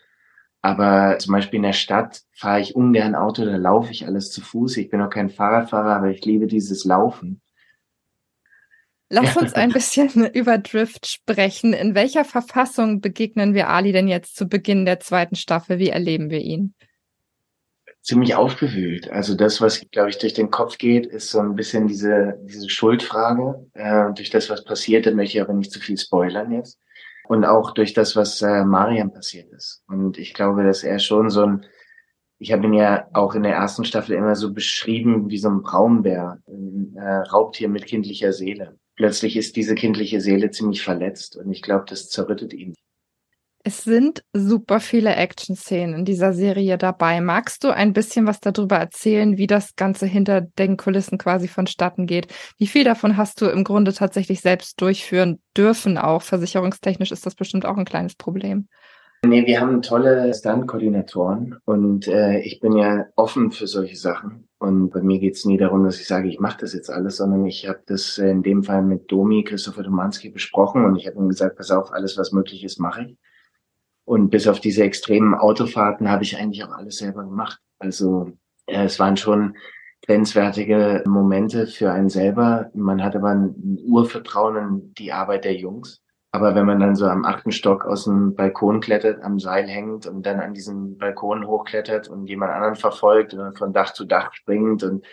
Aber 0.61 1.17
zum 1.19 1.33
Beispiel 1.33 1.57
in 1.57 1.63
der 1.63 1.73
Stadt 1.73 2.21
fahre 2.33 2.59
ich 2.59 2.75
ungern 2.75 3.15
Auto, 3.15 3.45
da 3.45 3.55
laufe 3.55 3.91
ich 3.91 4.05
alles 4.05 4.29
zu 4.29 4.41
Fuß. 4.41 4.77
Ich 4.77 4.89
bin 4.89 5.01
auch 5.01 5.09
kein 5.09 5.29
Fahrradfahrer, 5.29 5.95
aber 5.95 6.09
ich 6.09 6.25
liebe 6.25 6.47
dieses 6.47 6.83
Laufen. 6.83 7.41
Lass 9.09 9.37
uns 9.37 9.53
ein 9.55 9.71
bisschen 9.71 10.27
über 10.27 10.57
Drift 10.57 11.07
sprechen. 11.07 11.73
In 11.73 11.95
welcher 11.95 12.25
Verfassung 12.25 12.99
begegnen 12.99 13.53
wir 13.53 13.69
Ali 13.69 13.91
denn 13.91 14.07
jetzt 14.07 14.35
zu 14.35 14.47
Beginn 14.47 14.85
der 14.85 14.99
zweiten 14.99 15.35
Staffel? 15.35 15.79
Wie 15.79 15.89
erleben 15.89 16.29
wir 16.29 16.41
ihn? 16.41 16.75
ziemlich 18.01 18.35
aufgewühlt. 18.35 19.11
Also 19.11 19.35
das, 19.35 19.61
was, 19.61 19.85
glaube 19.91 20.09
ich, 20.09 20.17
durch 20.17 20.33
den 20.33 20.49
Kopf 20.49 20.77
geht, 20.77 21.05
ist 21.05 21.29
so 21.29 21.39
ein 21.39 21.55
bisschen 21.55 21.87
diese, 21.87 22.39
diese 22.43 22.69
Schuldfrage. 22.69 23.67
Äh, 23.73 24.13
durch 24.13 24.29
das, 24.29 24.49
was 24.49 24.63
passiert, 24.63 25.05
da 25.05 25.11
möchte 25.11 25.37
ich 25.37 25.41
aber 25.41 25.53
nicht 25.53 25.71
zu 25.71 25.79
viel 25.79 25.97
spoilern 25.97 26.51
jetzt. 26.51 26.79
Und 27.29 27.45
auch 27.45 27.75
durch 27.75 27.93
das, 27.93 28.15
was 28.15 28.41
äh, 28.41 28.65
Mariam 28.65 29.13
passiert 29.13 29.51
ist. 29.53 29.83
Und 29.87 30.17
ich 30.17 30.33
glaube, 30.33 30.63
dass 30.63 30.83
er 30.83 30.97
schon 30.97 31.29
so 31.29 31.43
ein, 31.43 31.65
ich 32.39 32.51
habe 32.51 32.65
ihn 32.65 32.73
ja 32.73 33.07
auch 33.13 33.35
in 33.35 33.43
der 33.43 33.53
ersten 33.53 33.85
Staffel 33.85 34.15
immer 34.15 34.35
so 34.35 34.51
beschrieben 34.51 35.29
wie 35.29 35.37
so 35.37 35.47
ein 35.47 35.61
Braunbär, 35.61 36.39
ein 36.47 36.95
äh, 36.97 37.17
Raubtier 37.31 37.69
mit 37.69 37.85
kindlicher 37.85 38.33
Seele. 38.33 38.79
Plötzlich 38.95 39.37
ist 39.37 39.55
diese 39.57 39.75
kindliche 39.75 40.21
Seele 40.21 40.49
ziemlich 40.49 40.83
verletzt 40.83 41.35
und 41.35 41.51
ich 41.51 41.61
glaube, 41.61 41.85
das 41.87 42.09
zerrüttet 42.09 42.51
ihn. 42.51 42.73
Es 43.63 43.83
sind 43.83 44.23
super 44.31 44.79
viele 44.79 45.15
Action-Szenen 45.15 45.93
in 45.99 46.05
dieser 46.05 46.31
Serie 46.31 46.77
dabei. 46.77 47.19
Magst 47.19 47.65
du 47.65 47.69
ein 47.69 47.91
bisschen 47.91 48.25
was 48.25 48.39
darüber 48.39 48.77
erzählen, 48.77 49.37
wie 49.37 49.47
das 49.47 49.75
Ganze 49.75 50.05
hinter 50.05 50.39
den 50.39 50.77
Kulissen 50.77 51.17
quasi 51.17 51.49
vonstatten 51.49 52.07
geht? 52.07 52.27
Wie 52.57 52.67
viel 52.67 52.85
davon 52.85 53.17
hast 53.17 53.41
du 53.41 53.47
im 53.47 53.65
Grunde 53.65 53.93
tatsächlich 53.93 54.39
selbst 54.39 54.81
durchführen 54.81 55.41
dürfen 55.57 55.97
auch? 55.97 56.21
Versicherungstechnisch 56.21 57.11
ist 57.11 57.25
das 57.25 57.35
bestimmt 57.35 57.65
auch 57.65 57.75
ein 57.75 57.83
kleines 57.83 58.15
Problem. 58.15 58.67
Nee, 59.25 59.45
wir 59.45 59.59
haben 59.59 59.81
tolle 59.81 60.33
Stunt-Koordinatoren 60.33 61.57
und 61.65 62.07
äh, 62.07 62.39
ich 62.39 62.61
bin 62.61 62.77
ja 62.77 63.07
offen 63.17 63.51
für 63.51 63.67
solche 63.67 63.97
Sachen. 63.97 64.47
Und 64.59 64.91
bei 64.91 65.01
mir 65.01 65.19
geht 65.19 65.35
es 65.35 65.43
nie 65.43 65.57
darum, 65.57 65.83
dass 65.83 65.99
ich 65.99 66.07
sage, 66.07 66.29
ich 66.29 66.39
mache 66.39 66.59
das 66.61 66.73
jetzt 66.73 66.89
alles, 66.89 67.17
sondern 67.17 67.45
ich 67.45 67.67
habe 67.67 67.81
das 67.85 68.17
in 68.17 68.41
dem 68.43 68.63
Fall 68.63 68.81
mit 68.83 69.11
Domi, 69.11 69.43
Christopher 69.43 69.83
Domanski 69.83 70.29
besprochen 70.29 70.85
und 70.85 70.95
ich 70.95 71.07
habe 71.07 71.17
ihm 71.17 71.27
gesagt, 71.27 71.57
pass 71.57 71.71
auf, 71.71 71.91
alles, 71.91 72.17
was 72.17 72.31
möglich 72.31 72.63
ist, 72.63 72.79
mache 72.79 73.03
ich. 73.03 73.17
Und 74.09 74.31
bis 74.31 74.47
auf 74.47 74.59
diese 74.59 74.83
extremen 74.83 75.35
Autofahrten 75.35 76.09
habe 76.09 76.23
ich 76.23 76.35
eigentlich 76.35 76.63
auch 76.63 76.71
alles 76.71 76.97
selber 76.97 77.23
gemacht. 77.23 77.59
Also 77.77 78.31
äh, 78.65 78.85
es 78.85 78.99
waren 78.99 79.17
schon 79.17 79.55
grenzwertige 80.03 81.03
Momente 81.05 81.67
für 81.67 81.91
einen 81.91 82.09
selber. 82.09 82.71
Man 82.73 83.03
hat 83.03 83.15
aber 83.15 83.29
ein 83.29 83.77
Urvertrauen 83.85 84.57
in 84.57 84.93
die 84.95 85.13
Arbeit 85.13 85.45
der 85.45 85.53
Jungs. 85.53 86.01
Aber 86.31 86.55
wenn 86.55 86.65
man 86.65 86.79
dann 86.79 86.95
so 86.95 87.05
am 87.05 87.23
achten 87.23 87.51
Stock 87.51 87.85
aus 87.85 88.05
dem 88.05 88.33
Balkon 88.33 88.79
klettert, 88.79 89.21
am 89.21 89.37
Seil 89.37 89.67
hängt 89.67 90.07
und 90.07 90.25
dann 90.25 90.39
an 90.39 90.55
diesem 90.55 90.97
Balkon 90.97 91.45
hochklettert 91.45 92.07
und 92.07 92.25
jemand 92.25 92.51
anderen 92.51 92.77
verfolgt 92.77 93.35
und 93.35 93.59
von 93.59 93.73
Dach 93.73 93.93
zu 93.93 94.05
Dach 94.05 94.33
springt 94.33 94.81
und 94.81 95.05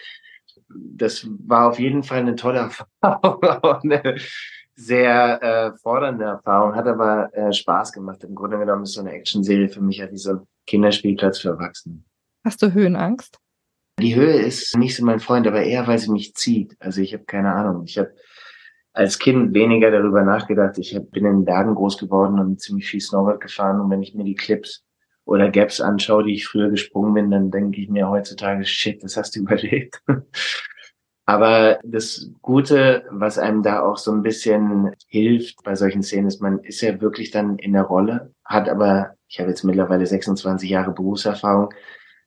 das 0.69 1.29
war 1.47 1.69
auf 1.69 1.79
jeden 1.79 2.03
Fall 2.03 2.21
eine 2.21 2.35
tolle 2.35 2.71
Erfahrung 3.03 3.91
sehr 4.77 5.43
äh, 5.43 5.79
fordernde 5.79 6.25
Erfahrung, 6.25 6.75
hat 6.75 6.87
aber 6.87 7.35
äh, 7.35 7.53
Spaß 7.53 7.93
gemacht. 7.93 8.23
Im 8.25 8.35
Grunde 8.35 8.59
genommen 8.59 8.83
ist 8.83 8.93
so 8.93 9.01
eine 9.01 9.13
Action-Serie 9.13 9.69
für 9.69 9.81
mich 9.81 9.99
ja 9.99 10.11
wie 10.11 10.19
so 10.19 10.33
ein 10.33 10.41
Kinderspielplatz 10.67 11.39
für 11.39 11.49
Erwachsene. 11.49 12.03
Hast 12.45 12.63
du 12.63 12.73
Höhenangst? 12.73 13.39
Die 13.99 14.15
Höhe 14.15 14.35
ist 14.35 14.77
nicht 14.77 14.95
so 14.95 15.05
mein 15.05 15.21
Freund, 15.21 15.47
aber 15.47 15.63
eher, 15.63 15.87
weil 15.87 15.99
sie 15.99 16.13
mich 16.13 16.35
zieht. 16.35 16.77
Also 16.79 17.01
ich 17.01 17.15
habe 17.15 17.25
keine 17.25 17.55
Ahnung. 17.55 17.85
Ich 17.87 17.97
habe 17.97 18.13
als 18.93 19.19
Kind 19.19 19.55
weniger 19.55 19.91
darüber 19.91 20.23
nachgedacht. 20.23 20.77
Ich 20.77 20.95
hab, 20.95 21.11
bin 21.11 21.25
in 21.25 21.47
Bergen 21.47 21.75
groß 21.75 21.97
geworden 21.97 22.39
und 22.39 22.61
ziemlich 22.61 22.87
viel 22.89 23.01
Snowboard 23.01 23.41
gefahren. 23.41 23.81
Und 23.81 23.91
wenn 23.91 24.03
ich 24.03 24.15
mir 24.15 24.25
die 24.25 24.35
Clips 24.35 24.85
oder 25.25 25.51
Gaps 25.51 25.81
anschaue, 25.81 26.25
die 26.25 26.35
ich 26.35 26.47
früher 26.47 26.69
gesprungen 26.69 27.15
bin, 27.15 27.31
dann 27.31 27.51
denke 27.51 27.81
ich 27.81 27.89
mir 27.89 28.09
heutzutage, 28.09 28.65
shit, 28.67 29.03
das 29.03 29.17
hast 29.17 29.35
du 29.35 29.41
überlebt. 29.41 30.03
Aber 31.29 31.81
das 31.83 32.31
Gute, 32.41 33.05
was 33.11 33.37
einem 33.37 33.65
da 33.65 33.83
auch 33.83 33.97
so 33.97 34.13
ein 34.13 34.23
bisschen 34.23 34.93
hilft 35.09 35.65
bei 35.65 35.75
solchen 35.75 36.05
Szenen, 36.05 36.29
ist, 36.29 36.41
man 36.41 36.61
ist 36.61 36.81
ja 36.81 37.01
wirklich 37.01 37.33
dann 37.33 37.59
in 37.59 37.73
der 37.73 37.83
Rolle, 37.83 38.33
hat 38.45 38.69
aber, 38.69 39.17
ich 39.29 39.41
habe 39.41 39.51
jetzt 39.51 39.65
mittlerweile 39.65 40.07
26 40.07 40.71
Jahre 40.71 40.93
Berufserfahrung, 40.93 41.75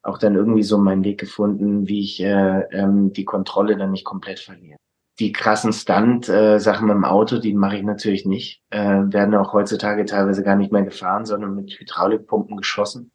auch 0.04 0.18
dann 0.18 0.36
irgendwie 0.36 0.64
so 0.64 0.78
meinen 0.78 1.06
Weg 1.06 1.18
gefunden, 1.18 1.88
wie 1.88 2.02
ich 2.02 2.22
äh, 2.22 2.62
ähm, 2.72 3.14
die 3.14 3.24
Kontrolle 3.24 3.78
dann 3.78 3.92
nicht 3.92 4.04
komplett 4.04 4.40
verliere. 4.40 4.78
Die 5.20 5.32
krassen 5.32 5.72
Stunt-Sachen 5.72 6.88
mit 6.88 6.96
dem 6.96 7.06
Auto, 7.06 7.40
die 7.40 7.54
mache 7.54 7.78
ich 7.78 7.84
natürlich 7.84 8.26
nicht. 8.26 8.62
Äh, 8.70 8.80
werden 8.80 9.36
auch 9.36 9.54
heutzutage 9.54 10.06
teilweise 10.06 10.44
gar 10.44 10.56
nicht 10.56 10.72
mehr 10.72 10.84
gefahren, 10.84 11.26
sondern 11.26 11.56
mit 11.56 11.72
Hydraulikpumpen 11.72 12.58
geschossen. 12.58 13.12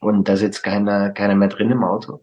Und 0.00 0.28
da 0.28 0.36
sitzt 0.36 0.62
keiner, 0.62 1.10
keiner 1.10 1.34
mehr 1.34 1.48
drin 1.48 1.70
im 1.70 1.84
Auto. 1.84 2.22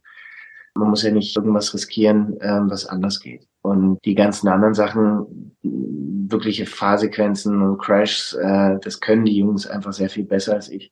Man 0.77 0.89
muss 0.89 1.03
ja 1.03 1.11
nicht 1.11 1.35
irgendwas 1.35 1.73
riskieren, 1.73 2.37
ähm, 2.41 2.69
was 2.69 2.85
anders 2.85 3.19
geht. 3.19 3.47
Und 3.61 3.99
die 4.05 4.15
ganzen 4.15 4.47
anderen 4.47 4.73
Sachen, 4.73 5.55
wirkliche 5.61 6.65
Fahrsequenzen 6.65 7.61
und 7.61 7.77
Crashs, 7.79 8.33
äh, 8.33 8.77
das 8.81 8.99
können 8.99 9.25
die 9.25 9.37
Jungs 9.37 9.67
einfach 9.67 9.93
sehr 9.93 10.09
viel 10.09 10.25
besser 10.25 10.53
als 10.53 10.69
ich. 10.69 10.91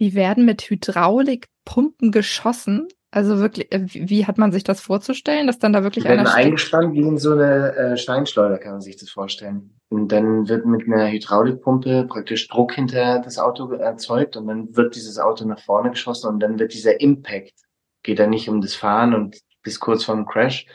Die 0.00 0.14
werden 0.14 0.44
mit 0.44 0.62
Hydraulikpumpen 0.62 2.10
geschossen. 2.10 2.88
Also 3.12 3.38
wirklich, 3.38 3.72
äh, 3.72 3.86
wie 3.86 4.26
hat 4.26 4.38
man 4.38 4.52
sich 4.52 4.64
das 4.64 4.80
vorzustellen, 4.80 5.46
dass 5.46 5.58
dann 5.58 5.72
da 5.72 5.82
wirklich 5.82 6.04
die 6.04 6.10
werden 6.10 6.20
einer 6.20 6.34
eingespannt 6.34 6.94
wie 6.94 7.00
in 7.00 7.18
so 7.18 7.32
eine 7.32 7.74
äh, 7.74 7.96
Steinschleuder, 7.96 8.58
kann 8.58 8.72
man 8.72 8.80
sich 8.80 8.96
das 8.96 9.10
vorstellen. 9.10 9.74
Und 9.90 10.12
dann 10.12 10.48
wird 10.48 10.64
mit 10.64 10.86
einer 10.86 11.10
Hydraulikpumpe 11.10 12.06
praktisch 12.08 12.48
Druck 12.48 12.74
hinter 12.74 13.18
das 13.18 13.38
Auto 13.38 13.72
erzeugt 13.72 14.36
und 14.36 14.46
dann 14.46 14.74
wird 14.76 14.94
dieses 14.94 15.18
Auto 15.18 15.44
nach 15.44 15.58
vorne 15.60 15.90
geschossen 15.90 16.28
und 16.28 16.40
dann 16.40 16.58
wird 16.58 16.72
dieser 16.72 17.00
Impact 17.00 17.54
geht 18.02 18.18
da 18.18 18.26
nicht 18.26 18.48
um 18.48 18.60
das 18.60 18.74
Fahren 18.74 19.14
und 19.14 19.36
bis 19.62 19.80
kurz 19.80 20.04
vor 20.04 20.14
dem 20.16 20.26
Crash, 20.26 20.66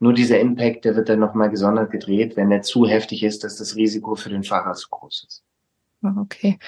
Nur 0.00 0.12
dieser 0.12 0.38
Impact, 0.38 0.84
der 0.84 0.94
wird 0.94 1.08
dann 1.08 1.18
nochmal 1.18 1.50
gesondert 1.50 1.90
gedreht, 1.90 2.36
wenn 2.36 2.50
der 2.50 2.62
zu 2.62 2.86
heftig 2.86 3.24
ist, 3.24 3.42
dass 3.42 3.56
das 3.56 3.74
Risiko 3.74 4.14
für 4.14 4.30
den 4.30 4.44
Fahrer 4.44 4.74
zu 4.74 4.88
groß 4.90 5.26
ist. 5.26 5.44
Ah, 6.02 6.14
okay. 6.20 6.58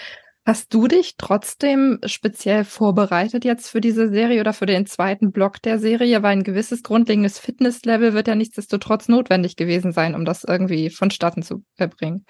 Hast 0.45 0.75
du 0.75 0.89
dich 0.89 1.17
trotzdem 1.17 2.01
speziell 2.07 2.65
vorbereitet 2.65 3.45
jetzt 3.45 3.69
für 3.69 3.81
diese 3.81 4.09
Serie 4.09 4.41
oder 4.41 4.53
für 4.53 4.67
den 4.67 4.87
zweiten 4.87 5.31
Block 5.31 5.63
der 5.63 5.79
Serie? 5.79 6.23
Weil 6.25 6.33
ein 6.33 6.43
gewisses 6.43 6.83
grundlegendes 6.83 7.39
Fitnesslevel 7.39 8.15
wird 8.15 8.27
ja 8.27 8.35
nichtsdestotrotz 8.35 9.07
notwendig 9.09 9.55
gewesen 9.55 9.93
sein, 9.93 10.15
um 10.17 10.25
das 10.25 10.43
irgendwie 10.43 10.91
vonstatten 10.91 11.43
zu 11.43 11.63
erbringen. 11.77 12.25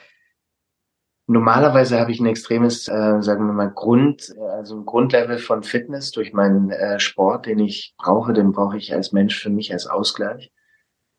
Normalerweise 1.33 2.01
habe 2.01 2.11
ich 2.11 2.18
ein 2.18 2.26
extremes, 2.26 2.89
äh, 2.89 3.22
sagen 3.22 3.47
wir 3.47 3.53
mal, 3.53 3.70
Grund, 3.70 4.35
also 4.57 4.78
ein 4.78 4.85
Grundlevel 4.85 5.39
von 5.39 5.62
Fitness 5.62 6.11
durch 6.11 6.33
meinen 6.33 6.70
äh, 6.72 6.99
Sport, 6.99 7.47
den 7.47 7.61
ich 7.61 7.95
brauche, 7.99 8.33
den 8.33 8.51
brauche 8.51 8.76
ich 8.76 8.93
als 8.93 9.12
Mensch 9.12 9.41
für 9.41 9.49
mich 9.49 9.72
als 9.72 9.87
Ausgleich. 9.87 10.51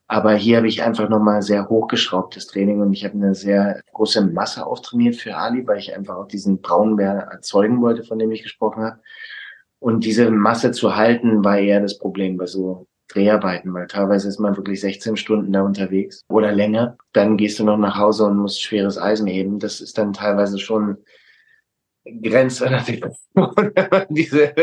Aber 0.08 0.34
hier 0.34 0.58
habe 0.58 0.68
ich 0.68 0.84
einfach 0.84 1.08
nochmal 1.08 1.42
sehr 1.42 1.70
hochgeschraubtes 1.70 2.48
Training 2.48 2.82
und 2.82 2.92
ich 2.92 3.06
habe 3.06 3.14
eine 3.14 3.34
sehr 3.34 3.80
große 3.94 4.26
Masse 4.26 4.66
auftrainiert 4.66 5.16
für 5.16 5.38
Ali, 5.38 5.66
weil 5.66 5.80
ich 5.80 5.96
einfach 5.96 6.18
auch 6.18 6.28
diesen 6.28 6.60
Braunbär 6.60 7.30
erzeugen 7.32 7.82
wollte, 7.82 8.04
von 8.04 8.20
dem 8.20 8.34
ich 8.34 8.44
gesprochen 8.44 8.84
habe. 8.84 9.00
Und 9.80 10.04
diese 10.04 10.30
Masse 10.30 10.74
zu 10.74 10.98
halten, 10.98 11.46
war 11.46 11.58
eher 11.58 11.80
das 11.80 11.98
Problem 11.98 12.36
bei 12.36 12.48
so 12.48 12.86
Dreharbeiten, 13.14 13.74
weil 13.74 13.88
teilweise 13.88 14.28
ist 14.28 14.40
man 14.40 14.56
wirklich 14.56 14.82
16 14.82 15.18
Stunden 15.18 15.52
da 15.52 15.62
unterwegs 15.62 16.24
oder 16.30 16.52
länger. 16.52 16.98
Dann 17.14 17.38
gehst 17.38 17.60
du 17.60 17.64
noch 17.64 17.78
nach 17.78 17.98
Hause 17.98 18.26
und 18.26 18.38
musst 18.38 18.62
schweres 18.62 18.98
Eisen 18.98 19.28
heben. 19.28 19.60
Das 19.60 19.82
ist 19.82 19.98
dann 19.98 20.14
teilweise 20.14 20.60
schon 20.60 20.98
grenzwertig, 22.06 23.04
wenn 23.34 23.90
man 23.92 24.06
diese 24.10 24.54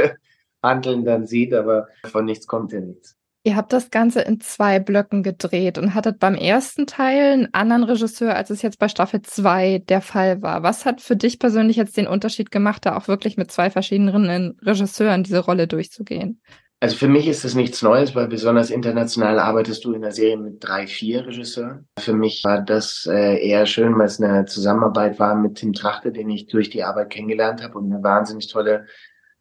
Handeln 0.63 1.05
dann 1.05 1.27
sieht, 1.27 1.55
aber 1.55 1.89
von 2.05 2.25
nichts 2.25 2.47
kommt 2.47 2.73
ja 2.73 2.81
nichts. 2.81 3.19
Ihr 3.45 3.57
habt 3.57 3.73
das 3.73 3.91
Ganze 3.91 4.21
in 4.21 4.41
zwei 4.41 4.79
Blöcken 4.81 5.23
gedreht 5.23 5.79
und 5.79 5.95
hattet 5.95 6.19
beim 6.19 6.35
ersten 6.35 6.87
Teil 6.87 7.33
einen 7.33 7.55
anderen 7.55 7.85
Regisseur, 7.85 8.35
als 8.35 8.51
es 8.51 8.63
jetzt 8.63 8.79
bei 8.79 8.89
Staffel 8.89 9.23
2 9.23 9.85
der 9.89 10.01
Fall 10.01 10.43
war. 10.43 10.63
Was 10.63 10.85
hat 10.85 11.01
für 11.01 11.17
dich 11.17 11.39
persönlich 11.39 11.77
jetzt 11.77 11.97
den 11.97 12.09
Unterschied 12.09 12.51
gemacht, 12.51 12.85
da 12.85 12.97
auch 12.97 13.09
wirklich 13.09 13.37
mit 13.37 13.51
zwei 13.51 13.71
verschiedenen 13.71 14.59
Regisseuren 14.61 15.23
diese 15.23 15.39
Rolle 15.39 15.69
durchzugehen? 15.69 16.43
Also 16.81 16.97
für 16.97 17.09
mich 17.09 17.27
ist 17.27 17.45
das 17.45 17.57
nichts 17.57 17.83
Neues, 17.83 18.15
weil 18.15 18.29
besonders 18.29 18.71
international 18.71 19.41
arbeitest 19.41 19.85
du 19.85 19.95
in 19.95 20.03
der 20.03 20.13
Serie 20.13 20.37
mit 20.37 20.63
drei, 20.63 20.87
vier 20.87 21.27
Regisseuren. 21.27 21.89
Für 21.99 22.13
mich 22.13 22.45
war 22.45 22.63
das 22.63 23.09
äh, 23.11 23.45
eher 23.45 23.67
schön, 23.67 23.99
weil 23.99 24.07
es 24.07 24.21
eine 24.23 24.45
Zusammenarbeit 24.45 25.19
war 25.19 25.35
mit 25.35 25.57
Tim 25.57 25.73
Trachte, 25.73 26.13
den 26.13 26.31
ich 26.31 26.47
durch 26.47 26.71
die 26.71 26.85
Arbeit 26.85 27.11
kennengelernt 27.11 27.65
habe 27.65 27.79
und 27.79 27.93
eine 27.93 28.05
wahnsinnig 28.05 28.47
tolle 28.47 28.87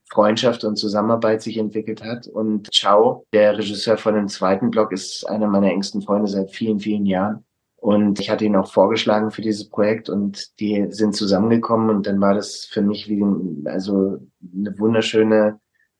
Freundschaft 0.09 0.63
und 0.63 0.77
Zusammenarbeit 0.77 1.43
sich 1.43 1.57
entwickelt 1.57 2.03
hat. 2.03 2.25
Und 2.25 2.73
Ciao, 2.73 3.27
der 3.33 3.55
Regisseur 3.55 3.97
von 3.97 4.15
dem 4.15 4.29
zweiten 4.29 4.71
Blog, 4.71 4.91
ist 4.91 5.23
einer 5.29 5.47
meiner 5.47 5.69
engsten 5.69 6.01
Freunde 6.01 6.27
seit 6.27 6.49
vielen, 6.49 6.79
vielen 6.79 7.05
Jahren. 7.05 7.45
Und 7.75 8.19
ich 8.19 8.31
hatte 8.31 8.45
ihn 8.45 8.55
auch 8.55 8.71
vorgeschlagen 8.71 9.29
für 9.29 9.43
dieses 9.43 9.69
Projekt 9.69 10.09
und 10.09 10.59
die 10.59 10.87
sind 10.89 11.15
zusammengekommen 11.15 11.91
und 11.91 12.07
dann 12.07 12.19
war 12.19 12.33
das 12.33 12.65
für 12.65 12.81
mich 12.81 13.07
wie 13.07 13.23
also 13.65 14.17
eine 14.55 14.79
wunderschöne 14.79 15.59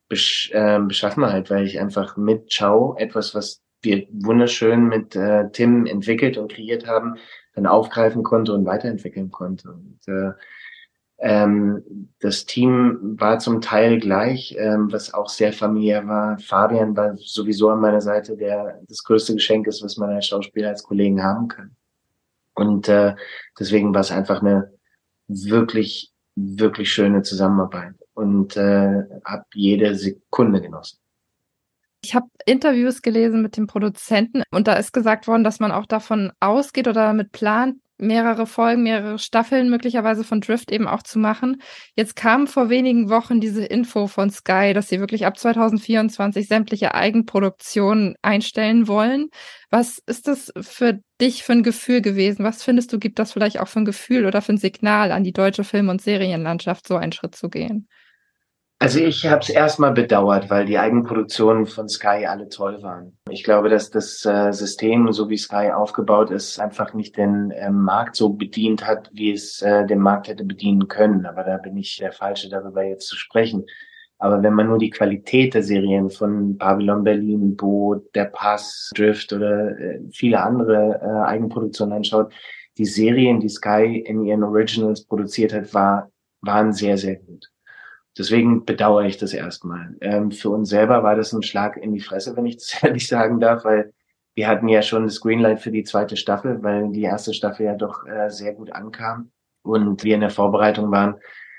Besch 0.10 0.52
äh, 0.54 0.80
Beschaffenheit, 0.80 1.50
weil 1.50 1.66
ich 1.66 1.80
einfach 1.80 2.18
mit 2.18 2.52
Ciao 2.52 2.96
etwas, 2.98 3.36
was 3.36 3.62
wir 3.82 4.08
wunderschön 4.12 4.88
mit 4.88 5.16
äh, 5.16 5.50
Tim 5.52 5.86
entwickelt 5.86 6.38
und 6.38 6.52
kreiert 6.52 6.88
haben, 6.88 7.16
dann 7.54 7.68
aufgreifen 7.68 8.24
konnte 8.24 8.54
und 8.54 8.66
weiterentwickeln 8.66 9.32
konnte. 9.32 9.72
Und 9.72 10.00
äh, 10.08 10.32
ähm, 11.20 11.84
das 12.20 12.46
Team 12.46 13.16
war 13.20 13.40
zum 13.40 13.62
Teil 13.62 14.00
gleich, 14.00 14.56
ähm, 14.58 14.92
was 14.92 15.14
auch 15.14 15.30
sehr 15.30 15.52
familiär 15.52 16.08
war. 16.08 16.38
Fabian 16.40 16.96
war 16.96 17.16
sowieso 17.18 17.70
an 17.70 17.82
meiner 17.82 18.02
Seite, 18.02 18.38
der 18.38 18.82
das 18.88 19.04
größte 19.04 19.34
Geschenk 19.34 19.68
ist, 19.68 19.84
was 19.84 19.98
man 19.98 20.12
als 20.12 20.28
Schauspieler 20.28 20.70
als 20.70 20.84
Kollegen 20.84 21.24
haben 21.24 21.48
kann. 21.48 21.76
Und 22.54 22.88
äh, 22.88 23.16
deswegen 23.60 23.94
war 23.94 24.02
es 24.02 24.12
einfach 24.12 24.42
eine 24.42 24.72
wirklich, 25.28 26.12
wirklich 26.36 26.92
schöne 26.92 27.22
Zusammenarbeit 27.24 27.96
und 28.18 28.58
äh, 28.58 29.04
habe 29.24 29.46
jede 29.54 29.94
Sekunde 29.96 30.60
genossen. 30.60 30.98
Ich 32.04 32.16
habe 32.16 32.28
Interviews 32.46 33.02
gelesen 33.02 33.42
mit 33.42 33.58
dem 33.58 33.68
Produzenten 33.68 34.42
und 34.52 34.68
da 34.68 34.74
ist 34.74 34.92
gesagt 34.92 35.28
worden, 35.28 35.44
dass 35.44 35.60
man 35.60 35.72
auch 35.72 35.86
davon 35.86 36.32
ausgeht 36.40 36.88
oder 36.88 37.06
damit 37.06 37.32
plant, 37.32 37.78
mehrere 38.00 38.46
Folgen, 38.46 38.84
mehrere 38.84 39.20
Staffeln 39.20 39.70
möglicherweise 39.70 40.24
von 40.24 40.42
Drift 40.42 40.72
eben 40.72 40.88
auch 40.88 41.04
zu 41.04 41.20
machen. 41.20 41.62
Jetzt 41.96 42.16
kam 42.16 42.48
vor 42.48 42.70
wenigen 42.70 43.10
Wochen 43.10 43.40
diese 43.40 43.66
Info 43.66 44.08
von 44.08 44.30
Sky, 44.30 44.74
dass 44.74 44.90
sie 44.90 45.00
wirklich 45.00 45.26
ab 45.26 45.38
2024 45.38 46.48
sämtliche 46.48 46.94
Eigenproduktionen 46.94 48.16
einstellen 48.22 48.88
wollen. 48.88 49.30
Was 49.70 50.00
ist 50.06 50.28
das 50.28 50.52
für 50.62 51.00
dich 51.20 51.44
für 51.44 51.54
ein 51.54 51.64
Gefühl 51.64 52.02
gewesen? 52.02 52.44
Was 52.44 52.64
findest 52.64 52.94
du, 52.94 53.00
gibt 53.00 53.20
das 53.20 53.34
vielleicht 53.34 53.60
auch 53.60 53.68
für 53.68 53.80
ein 53.80 53.86
Gefühl 53.86 54.26
oder 54.26 54.42
für 54.42 54.54
ein 54.54 54.58
Signal 54.58 55.12
an 55.12 55.24
die 55.24 55.34
deutsche 55.34 55.64
Film- 55.64 55.90
und 55.90 56.02
Serienlandschaft, 56.02 56.88
so 56.88 56.96
einen 56.96 57.12
Schritt 57.12 57.36
zu 57.36 57.50
gehen? 57.50 57.88
Also 58.80 59.00
ich 59.00 59.26
habe 59.26 59.42
es 59.42 59.50
erstmal 59.50 59.92
bedauert, 59.92 60.52
weil 60.52 60.66
die 60.66 60.78
Eigenproduktionen 60.78 61.66
von 61.66 61.90
Sky 61.90 62.28
alle 62.28 62.48
toll 62.48 62.84
waren. 62.84 63.18
Ich 63.28 63.44
glaube, 63.44 63.70
dass 63.70 63.90
das 63.90 64.24
äh, 64.24 64.52
System, 64.52 65.12
so 65.12 65.30
wie 65.30 65.38
Sky 65.38 65.72
aufgebaut 65.72 66.30
ist, 66.30 66.60
einfach 66.60 66.94
nicht 66.94 67.18
den 67.18 67.50
äh, 67.50 67.72
Markt 67.72 68.16
so 68.16 68.30
bedient 68.30 68.86
hat, 68.86 69.10
wie 69.14 69.32
es 69.32 69.64
äh, 69.64 69.88
den 69.88 70.00
Markt 70.00 70.28
hätte 70.28 70.46
bedienen 70.46 70.88
können. 70.88 71.26
Aber 71.26 71.44
da 71.44 71.58
bin 71.58 71.76
ich 71.76 71.98
der 71.98 72.12
Falsche, 72.12 72.50
darüber 72.50 72.84
jetzt 72.84 73.08
zu 73.08 73.18
sprechen. 73.18 73.66
Aber 74.20 74.44
wenn 74.44 74.54
man 74.54 74.68
nur 74.68 74.78
die 74.78 74.92
Qualität 74.92 75.56
der 75.56 75.64
Serien 75.64 76.12
von 76.12 76.56
Babylon 76.58 77.04
Berlin, 77.04 77.56
Boot, 77.56 78.14
Der 78.16 78.26
Pass, 78.26 78.92
Drift 78.96 79.34
oder 79.34 79.78
äh, 79.80 80.02
viele 80.12 80.42
andere 80.42 81.00
äh, 81.02 81.28
Eigenproduktionen 81.28 81.98
anschaut, 81.98 82.32
die 82.78 82.86
Serien, 82.86 83.40
die 83.40 83.50
Sky 83.50 84.04
in 84.06 84.24
ihren 84.24 84.44
Originals 84.44 85.04
produziert 85.04 85.52
hat, 85.52 85.74
war, 85.74 86.12
waren 86.42 86.74
sehr, 86.74 86.98
sehr 86.98 87.16
gut. 87.16 87.50
Deswegen 88.18 88.66
bedauere 88.66 89.06
ich 89.06 89.18
das 89.18 89.34
erstmal. 89.34 89.96
Ähm, 90.02 90.32
für 90.32 90.50
uns 90.50 90.70
selber 90.70 91.04
war 91.04 91.16
das 91.16 91.34
ein 91.34 91.44
Schlag 91.44 91.78
in 91.78 91.94
die 91.94 92.00
Fresse, 92.00 92.36
wenn 92.36 92.46
ich 92.46 92.58
das 92.58 92.78
ehrlich 92.84 93.08
sagen 93.08 93.40
darf, 93.40 93.66
weil 93.66 93.94
wir 94.36 94.48
hatten 94.48 94.68
ja 94.68 94.82
schon 94.82 95.06
das 95.06 95.20
Greenlight 95.20 95.62
für 95.62 95.72
die 95.72 95.84
zweite 95.84 96.16
Staffel, 96.16 96.62
weil 96.62 96.92
die 96.92 97.04
erste 97.04 97.34
Staffel 97.34 97.66
ja 97.66 97.76
doch 97.76 98.06
äh, 98.06 98.30
sehr 98.30 98.54
gut 98.54 98.72
ankam 98.72 99.32
und 99.64 100.04
wir 100.04 100.16
in 100.16 100.22
der 100.22 100.30
Vorbereitung 100.30 100.92
waren. 100.92 101.16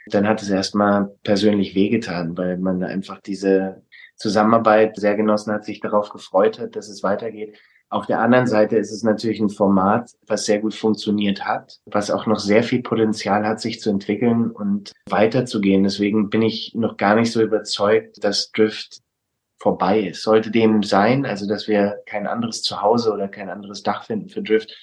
Dann 0.06 0.26
hat 0.26 0.42
es 0.42 0.48
erstmal 0.48 1.10
persönlich 1.22 1.74
wehgetan, 1.74 2.36
weil 2.36 2.56
man 2.56 2.82
einfach 2.82 3.20
diese 3.20 3.82
Zusammenarbeit 4.16 4.96
sehr 4.96 5.16
genossen 5.16 5.52
hat, 5.52 5.64
sich 5.64 5.80
darauf 5.80 6.10
gefreut 6.10 6.58
hat, 6.58 6.76
dass 6.76 6.88
es 6.88 7.02
weitergeht. 7.02 7.58
Auf 7.90 8.04
der 8.04 8.20
anderen 8.20 8.46
Seite 8.46 8.76
ist 8.76 8.92
es 8.92 9.02
natürlich 9.02 9.40
ein 9.40 9.48
Format, 9.48 10.10
was 10.26 10.44
sehr 10.44 10.58
gut 10.58 10.74
funktioniert 10.74 11.46
hat, 11.46 11.78
was 11.86 12.10
auch 12.10 12.26
noch 12.26 12.38
sehr 12.38 12.62
viel 12.62 12.82
Potenzial 12.82 13.46
hat, 13.46 13.60
sich 13.60 13.80
zu 13.80 13.88
entwickeln 13.88 14.50
und 14.50 14.92
weiterzugehen. 15.08 15.84
Deswegen 15.84 16.28
bin 16.28 16.42
ich 16.42 16.74
noch 16.74 16.98
gar 16.98 17.14
nicht 17.14 17.32
so 17.32 17.40
überzeugt, 17.40 18.22
dass 18.22 18.52
Drift 18.52 19.00
vorbei 19.58 20.00
ist. 20.00 20.22
Sollte 20.22 20.50
dem 20.50 20.82
sein, 20.82 21.24
also 21.24 21.48
dass 21.48 21.66
wir 21.66 22.02
kein 22.04 22.26
anderes 22.26 22.62
Zuhause 22.62 23.10
oder 23.12 23.26
kein 23.26 23.48
anderes 23.48 23.82
Dach 23.82 24.04
finden 24.04 24.28
für 24.28 24.42
Drift, 24.42 24.76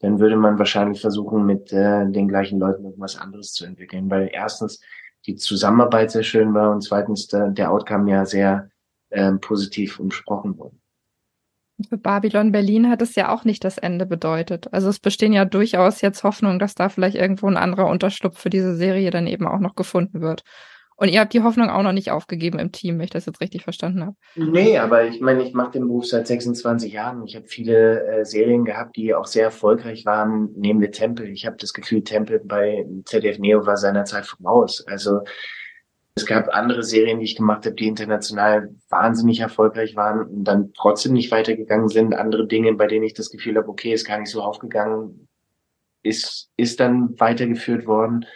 dann 0.00 0.18
würde 0.18 0.36
man 0.36 0.58
wahrscheinlich 0.58 1.00
versuchen, 1.00 1.46
mit 1.46 1.72
äh, 1.72 2.10
den 2.10 2.28
gleichen 2.28 2.58
Leuten 2.58 2.84
irgendwas 2.84 3.16
anderes 3.16 3.52
zu 3.52 3.64
entwickeln, 3.64 4.10
weil 4.10 4.30
erstens 4.32 4.80
die 5.26 5.36
Zusammenarbeit 5.36 6.10
sehr 6.10 6.22
schön 6.22 6.54
war 6.54 6.70
und 6.70 6.82
zweitens 6.82 7.26
der, 7.26 7.48
der 7.48 7.70
Outcome 7.70 8.10
ja 8.10 8.24
sehr 8.24 8.70
äh, 9.10 9.32
positiv 9.32 9.98
umsprochen 9.98 10.58
wurde. 10.58 10.79
Für 11.88 11.98
Babylon 11.98 12.52
Berlin 12.52 12.88
hat 12.88 13.02
es 13.02 13.14
ja 13.14 13.32
auch 13.32 13.44
nicht 13.44 13.64
das 13.64 13.78
Ende 13.78 14.06
bedeutet. 14.06 14.72
Also 14.72 14.88
es 14.88 14.98
bestehen 14.98 15.32
ja 15.32 15.44
durchaus 15.44 16.00
jetzt 16.00 16.24
Hoffnungen, 16.24 16.58
dass 16.58 16.74
da 16.74 16.88
vielleicht 16.88 17.16
irgendwo 17.16 17.46
ein 17.46 17.56
anderer 17.56 17.86
Unterschlupf 17.86 18.38
für 18.38 18.50
diese 18.50 18.76
Serie 18.76 19.10
dann 19.10 19.26
eben 19.26 19.46
auch 19.46 19.60
noch 19.60 19.74
gefunden 19.74 20.20
wird. 20.20 20.42
Und 21.00 21.08
ihr 21.08 21.20
habt 21.20 21.32
die 21.32 21.42
Hoffnung 21.42 21.70
auch 21.70 21.82
noch 21.82 21.92
nicht 21.92 22.10
aufgegeben 22.10 22.58
im 22.58 22.72
Team, 22.72 22.98
wenn 22.98 23.04
ich 23.04 23.10
das 23.10 23.24
jetzt 23.24 23.40
richtig 23.40 23.62
verstanden 23.64 24.04
habe. 24.04 24.16
Nee, 24.36 24.76
aber 24.76 25.06
ich 25.06 25.22
meine, 25.22 25.42
ich 25.42 25.54
mache 25.54 25.70
den 25.70 25.86
Beruf 25.86 26.06
seit 26.06 26.26
26 26.26 26.92
Jahren. 26.92 27.24
Ich 27.24 27.36
habe 27.36 27.46
viele 27.46 28.04
äh, 28.04 28.24
Serien 28.26 28.66
gehabt, 28.66 28.96
die 28.96 29.14
auch 29.14 29.26
sehr 29.26 29.44
erfolgreich 29.44 30.04
waren. 30.04 30.50
Nehmen 30.56 30.82
wir 30.82 30.90
Tempel. 30.90 31.26
Ich 31.30 31.46
habe 31.46 31.56
das 31.58 31.72
Gefühl, 31.72 32.04
Tempel 32.04 32.38
bei 32.44 32.84
ZDF 33.06 33.38
Neo 33.38 33.64
war 33.64 33.78
seinerzeit 33.78 34.26
voraus. 34.26 34.84
Also 34.86 35.20
es 36.14 36.26
gab 36.26 36.48
andere 36.48 36.82
Serien, 36.82 37.18
die 37.18 37.24
ich 37.24 37.36
gemacht 37.36 37.64
habe, 37.64 37.76
die 37.76 37.86
international 37.86 38.74
wahnsinnig 38.88 39.40
erfolgreich 39.40 39.96
waren 39.96 40.26
und 40.26 40.44
dann 40.44 40.72
trotzdem 40.74 41.12
nicht 41.12 41.30
weitergegangen 41.30 41.88
sind. 41.88 42.14
Andere 42.14 42.46
Dinge, 42.46 42.72
bei 42.74 42.86
denen 42.86 43.04
ich 43.04 43.14
das 43.14 43.30
Gefühl 43.30 43.56
habe, 43.56 43.68
okay, 43.68 43.92
ist 43.92 44.06
gar 44.06 44.18
nicht 44.18 44.30
so 44.30 44.42
aufgegangen, 44.42 45.28
ist, 46.02 46.50
ist 46.56 46.80
dann 46.80 47.18
weitergeführt 47.18 47.86
worden. 47.86 48.26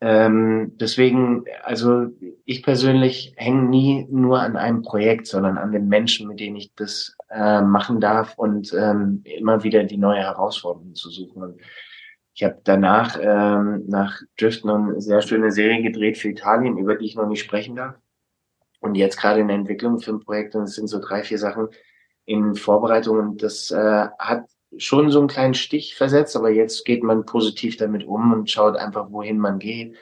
Ähm, 0.00 0.72
deswegen, 0.76 1.44
also 1.62 2.08
ich 2.44 2.62
persönlich 2.62 3.32
hänge 3.36 3.62
nie 3.62 4.06
nur 4.10 4.40
an 4.40 4.56
einem 4.56 4.82
Projekt, 4.82 5.26
sondern 5.26 5.56
an 5.56 5.72
den 5.72 5.88
Menschen, 5.88 6.28
mit 6.28 6.40
denen 6.40 6.56
ich 6.56 6.74
das 6.74 7.16
äh, 7.30 7.62
machen 7.62 8.00
darf 8.00 8.36
und 8.36 8.74
ähm, 8.74 9.22
immer 9.24 9.62
wieder 9.62 9.84
die 9.84 9.96
neue 9.96 10.20
Herausforderung 10.20 10.94
zu 10.94 11.10
suchen. 11.10 11.42
Und 11.42 11.60
ich 12.34 12.42
habe 12.42 12.60
danach 12.64 13.16
ähm, 13.20 13.84
nach 13.86 14.20
Drift 14.36 14.64
noch 14.64 14.74
eine 14.74 15.00
sehr 15.00 15.22
schöne 15.22 15.52
Serie 15.52 15.82
gedreht 15.82 16.18
für 16.18 16.28
Italien, 16.28 16.76
über 16.76 16.96
die 16.96 17.06
ich 17.06 17.14
noch 17.14 17.28
nicht 17.28 17.40
sprechen 17.40 17.76
darf. 17.76 17.94
Und 18.80 18.96
jetzt 18.96 19.18
gerade 19.18 19.40
in 19.40 19.48
der 19.48 19.56
Entwicklung 19.56 20.00
für 20.00 20.10
ein 20.10 20.20
Projekt, 20.20 20.56
und 20.56 20.64
es 20.64 20.74
sind 20.74 20.88
so 20.88 21.00
drei, 21.00 21.22
vier 21.22 21.38
Sachen, 21.38 21.68
in 22.24 22.56
Vorbereitungen. 22.56 23.36
Das 23.36 23.70
äh, 23.70 24.08
hat 24.18 24.46
schon 24.76 25.10
so 25.10 25.20
einen 25.20 25.28
kleinen 25.28 25.54
Stich 25.54 25.94
versetzt, 25.94 26.36
aber 26.36 26.50
jetzt 26.50 26.84
geht 26.84 27.04
man 27.04 27.24
positiv 27.24 27.76
damit 27.76 28.04
um 28.04 28.32
und 28.32 28.50
schaut 28.50 28.76
einfach, 28.76 29.12
wohin 29.12 29.38
man 29.38 29.60
geht. 29.60 29.96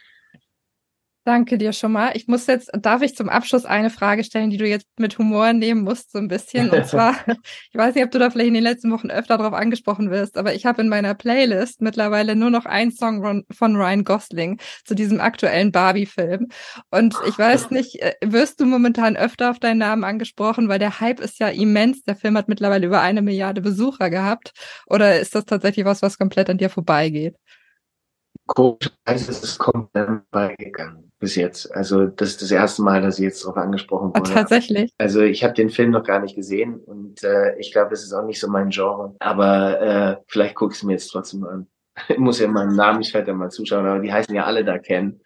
Danke 1.25 1.57
dir 1.57 1.73
schon 1.73 1.93
mal. 1.93 2.11
Ich 2.17 2.27
muss 2.27 2.49
jetzt, 2.49 2.69
darf 2.81 3.01
ich 3.01 3.15
zum 3.15 3.29
Abschluss 3.29 3.65
eine 3.65 3.91
Frage 3.91 4.25
stellen, 4.25 4.51
die 4.51 4.57
du 4.57 4.67
jetzt 4.67 4.89
mit 4.99 5.19
Humor 5.19 5.53
nehmen 5.53 5.83
musst, 5.83 6.11
so 6.11 6.19
ein 6.19 6.27
bisschen. 6.27 6.69
Und 6.71 6.85
zwar, 6.89 7.15
ich 7.27 7.79
weiß 7.79 7.95
nicht, 7.95 8.05
ob 8.05 8.11
du 8.11 8.19
da 8.19 8.29
vielleicht 8.29 8.49
in 8.49 8.55
den 8.55 8.63
letzten 8.65 8.91
Wochen 8.91 9.09
öfter 9.09 9.39
darauf 9.39 9.55
angesprochen 9.55 10.11
wirst, 10.11 10.37
aber 10.37 10.53
ich 10.53 10.67
habe 10.67 10.83
in 10.83 10.89
meiner 10.89 11.15
Playlist 11.15 11.81
mittlerweile 11.81 12.35
nur 12.35 12.51
noch 12.51 12.65
einen 12.65 12.91
Song 12.91 13.45
von 13.53 13.77
Ryan 13.77 14.03
Gosling 14.03 14.61
zu 14.85 14.97
diesem 14.97 15.21
aktuellen 15.21 15.71
Barbie-Film. 15.71 16.49
Und 16.91 17.15
ich 17.29 17.39
weiß 17.39 17.71
nicht, 17.71 18.03
äh, 18.03 18.15
wirst 18.25 18.61
du 18.61 18.67
momentan 18.67 19.17
öfter 19.17 19.53
auf 19.53 19.61
deinen 19.61 19.79
Namen 19.79 20.03
angesprochen, 20.03 20.69
weil 20.69 20.81
der 20.81 20.99
Hype 20.99 21.21
ist 21.21 21.39
ja 21.39 21.49
immens. 21.51 22.03
Der 22.03 22.17
Film 22.17 22.37
hat 22.37 22.49
mittlerweile 22.49 22.87
über 22.87 23.01
eine 23.01 23.23
Milliarde 23.23 23.61
Besucher 23.61 24.11
gehabt. 24.11 24.51
Oder 24.87 25.21
ist 25.21 25.37
das 25.37 25.45
tatsächlich 25.45 25.85
was, 25.85 26.03
was 26.03 26.19
komplett 26.19 26.51
an 26.51 26.59
dir 26.59 26.69
vorbeigeht? 26.69 27.37
Komischerweise 28.47 29.31
ist 29.31 29.45
es 29.45 29.59
komplett 29.59 30.31
beigegangen 30.31 31.13
bis 31.23 31.37
jetzt. 31.37 31.73
Also 31.75 32.07
das 32.07 32.31
ist 32.31 32.43
das 32.43 32.51
erste 32.51 32.83
Mal, 32.83 33.01
dass 33.01 33.19
ich 33.19 33.25
jetzt 33.25 33.45
darauf 33.45 33.57
angesprochen 33.57 34.11
ah, 34.13 34.19
wurde. 34.19 34.33
tatsächlich. 34.33 34.93
Also 34.99 35.23
ich 35.23 35.45
habe 35.45 35.55
den 35.55 35.71
Film 35.71 35.93
noch 35.93 36.03
gar 36.03 36.21
nicht 36.21 36.35
gesehen 36.35 36.81
und 36.81 37.23
äh, 37.23 37.57
ich 37.59 37.73
glaube, 37.73 37.91
das 37.91 38.03
ist 38.03 38.13
auch 38.13 38.27
nicht 38.27 38.41
so 38.41 38.49
mein 38.49 38.71
Genre. 38.71 39.15
Aber 39.21 39.81
äh, 39.81 40.17
vielleicht 40.27 40.57
gucke 40.57 40.73
ich 40.73 40.79
es 40.79 40.83
mir 40.83 40.95
jetzt 40.95 41.11
trotzdem 41.11 41.45
an. 41.45 41.69
Ich 42.09 42.19
muss 42.19 42.41
ja 42.41 42.49
meinen 42.49 42.75
Namen, 42.75 43.03
ich 43.03 43.15
werde 43.15 43.29
ja 43.29 43.35
mal 43.35 43.51
zuschauen, 43.51 43.87
aber 43.87 44.01
die 44.01 44.13
heißen 44.13 44.35
ja 44.35 44.45
alle 44.45 44.65
da 44.65 44.79
kennen. 44.79 45.21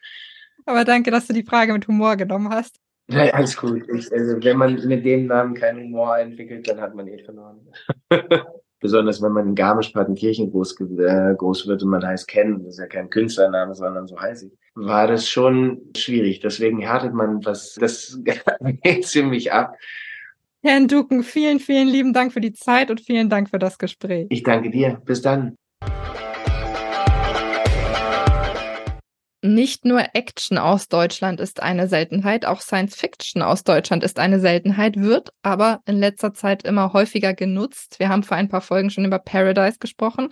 Aber 0.66 0.84
danke, 0.84 1.10
dass 1.10 1.26
du 1.26 1.32
die 1.32 1.44
Frage 1.44 1.72
mit 1.72 1.88
Humor 1.88 2.16
genommen 2.16 2.50
hast. 2.50 2.78
Ja, 3.08 3.22
alles 3.32 3.56
gut. 3.56 3.84
Ich, 3.88 4.12
also, 4.12 4.36
wenn 4.42 4.56
man 4.56 4.74
mit 4.86 5.04
dem 5.04 5.26
Namen 5.26 5.54
keinen 5.54 5.84
Humor 5.84 6.18
entwickelt, 6.18 6.68
dann 6.68 6.80
hat 6.80 6.94
man 6.94 7.06
eh 7.06 7.22
verloren. 7.22 7.66
besonders 8.80 9.22
wenn 9.22 9.32
man 9.32 9.48
in 9.48 9.54
Garmisch-Partenkirchen 9.54 10.50
groß, 10.50 10.80
äh, 10.98 11.34
groß 11.36 11.66
wird 11.66 11.82
und 11.82 11.90
man 11.90 12.06
heißt 12.06 12.28
Ken, 12.28 12.62
das 12.64 12.74
ist 12.74 12.78
ja 12.78 12.86
kein 12.86 13.10
Künstlername, 13.10 13.74
sondern 13.74 14.06
so 14.06 14.20
heiße 14.20 14.46
ich, 14.46 14.52
war 14.74 15.06
das 15.06 15.28
schon 15.28 15.80
schwierig. 15.96 16.40
Deswegen 16.40 16.80
härtet 16.80 17.14
man 17.14 17.44
was, 17.44 17.74
das 17.74 18.20
geht 18.82 19.06
ziemlich 19.06 19.52
ab. 19.52 19.74
Herrn 20.62 20.88
Duken, 20.88 21.22
vielen, 21.22 21.60
vielen 21.60 21.88
lieben 21.88 22.12
Dank 22.12 22.32
für 22.32 22.40
die 22.40 22.52
Zeit 22.52 22.90
und 22.90 23.00
vielen 23.00 23.28
Dank 23.28 23.50
für 23.50 23.58
das 23.58 23.78
Gespräch. 23.78 24.26
Ich 24.30 24.42
danke 24.42 24.70
dir. 24.70 25.00
Bis 25.04 25.22
dann. 25.22 25.56
Nicht 29.42 29.84
nur 29.84 30.02
Action 30.14 30.58
aus 30.58 30.88
Deutschland 30.88 31.40
ist 31.40 31.62
eine 31.62 31.88
Seltenheit, 31.88 32.46
auch 32.46 32.60
Science 32.60 32.96
Fiction 32.96 33.42
aus 33.42 33.64
Deutschland 33.64 34.02
ist 34.02 34.18
eine 34.18 34.40
Seltenheit, 34.40 34.96
wird 34.96 35.30
aber 35.42 35.80
in 35.84 35.98
letzter 35.98 36.32
Zeit 36.32 36.62
immer 36.62 36.92
häufiger 36.92 37.34
genutzt. 37.34 37.98
Wir 37.98 38.08
haben 38.08 38.22
vor 38.22 38.36
ein 38.36 38.48
paar 38.48 38.62
Folgen 38.62 38.90
schon 38.90 39.04
über 39.04 39.18
Paradise 39.18 39.78
gesprochen. 39.78 40.30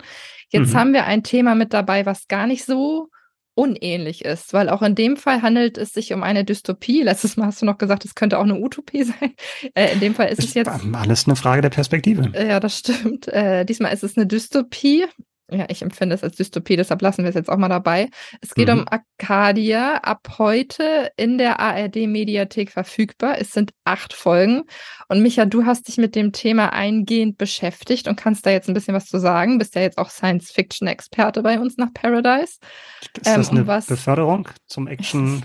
Jetzt 0.49 0.73
mhm. 0.73 0.77
haben 0.77 0.93
wir 0.93 1.05
ein 1.05 1.23
Thema 1.23 1.55
mit 1.55 1.71
dabei, 1.73 2.05
was 2.05 2.27
gar 2.27 2.47
nicht 2.47 2.65
so 2.65 3.09
unähnlich 3.55 4.25
ist, 4.25 4.53
weil 4.53 4.69
auch 4.69 4.81
in 4.81 4.95
dem 4.95 5.17
Fall 5.17 5.41
handelt 5.41 5.77
es 5.77 5.93
sich 5.93 6.11
um 6.13 6.23
eine 6.23 6.43
Dystopie. 6.43 7.03
Letztes 7.03 7.37
Mal 7.37 7.47
hast 7.47 7.61
du 7.61 7.65
noch 7.65 7.77
gesagt, 7.77 8.03
es 8.05 8.15
könnte 8.15 8.37
auch 8.37 8.43
eine 8.43 8.59
Utopie 8.59 9.03
sein. 9.05 9.33
Äh, 9.73 9.93
in 9.93 10.01
dem 10.01 10.13
Fall 10.13 10.27
ist 10.27 10.43
es 10.43 10.53
jetzt. 10.53 10.69
Alles 10.69 11.25
eine 11.25 11.35
Frage 11.35 11.61
der 11.61 11.69
Perspektive. 11.69 12.31
Ja, 12.37 12.59
das 12.59 12.79
stimmt. 12.79 13.27
Äh, 13.29 13.65
diesmal 13.65 13.93
ist 13.93 14.03
es 14.03 14.17
eine 14.17 14.27
Dystopie 14.27 15.05
ja, 15.51 15.65
ich 15.69 15.81
empfinde 15.81 16.15
es 16.15 16.23
als 16.23 16.35
Dystopie, 16.35 16.75
deshalb 16.75 17.01
lassen 17.01 17.23
wir 17.23 17.29
es 17.29 17.35
jetzt 17.35 17.49
auch 17.49 17.57
mal 17.57 17.69
dabei. 17.69 18.09
Es 18.41 18.53
geht 18.55 18.67
mhm. 18.67 18.79
um 18.79 18.85
Arcadia, 18.87 19.97
ab 19.97 20.27
heute 20.37 21.11
in 21.17 21.37
der 21.37 21.59
ARD-Mediathek 21.59 22.71
verfügbar. 22.71 23.37
Es 23.39 23.51
sind 23.51 23.71
acht 23.83 24.13
Folgen. 24.13 24.63
Und 25.07 25.21
Micha, 25.21 25.45
du 25.45 25.65
hast 25.65 25.87
dich 25.87 25.97
mit 25.97 26.15
dem 26.15 26.31
Thema 26.31 26.73
eingehend 26.73 27.37
beschäftigt 27.37 28.07
und 28.07 28.15
kannst 28.15 28.45
da 28.45 28.49
jetzt 28.49 28.67
ein 28.67 28.73
bisschen 28.73 28.95
was 28.95 29.05
zu 29.05 29.19
sagen. 29.19 29.59
Bist 29.59 29.75
ja 29.75 29.81
jetzt 29.81 29.97
auch 29.97 30.09
Science-Fiction-Experte 30.09 31.43
bei 31.43 31.59
uns 31.59 31.77
nach 31.77 31.93
Paradise. 31.93 32.57
Ist 33.01 33.27
das 33.27 33.49
ähm, 33.49 33.57
eine 33.57 33.67
was, 33.67 33.85
Beförderung 33.85 34.49
zum 34.65 34.87
Action? 34.87 35.43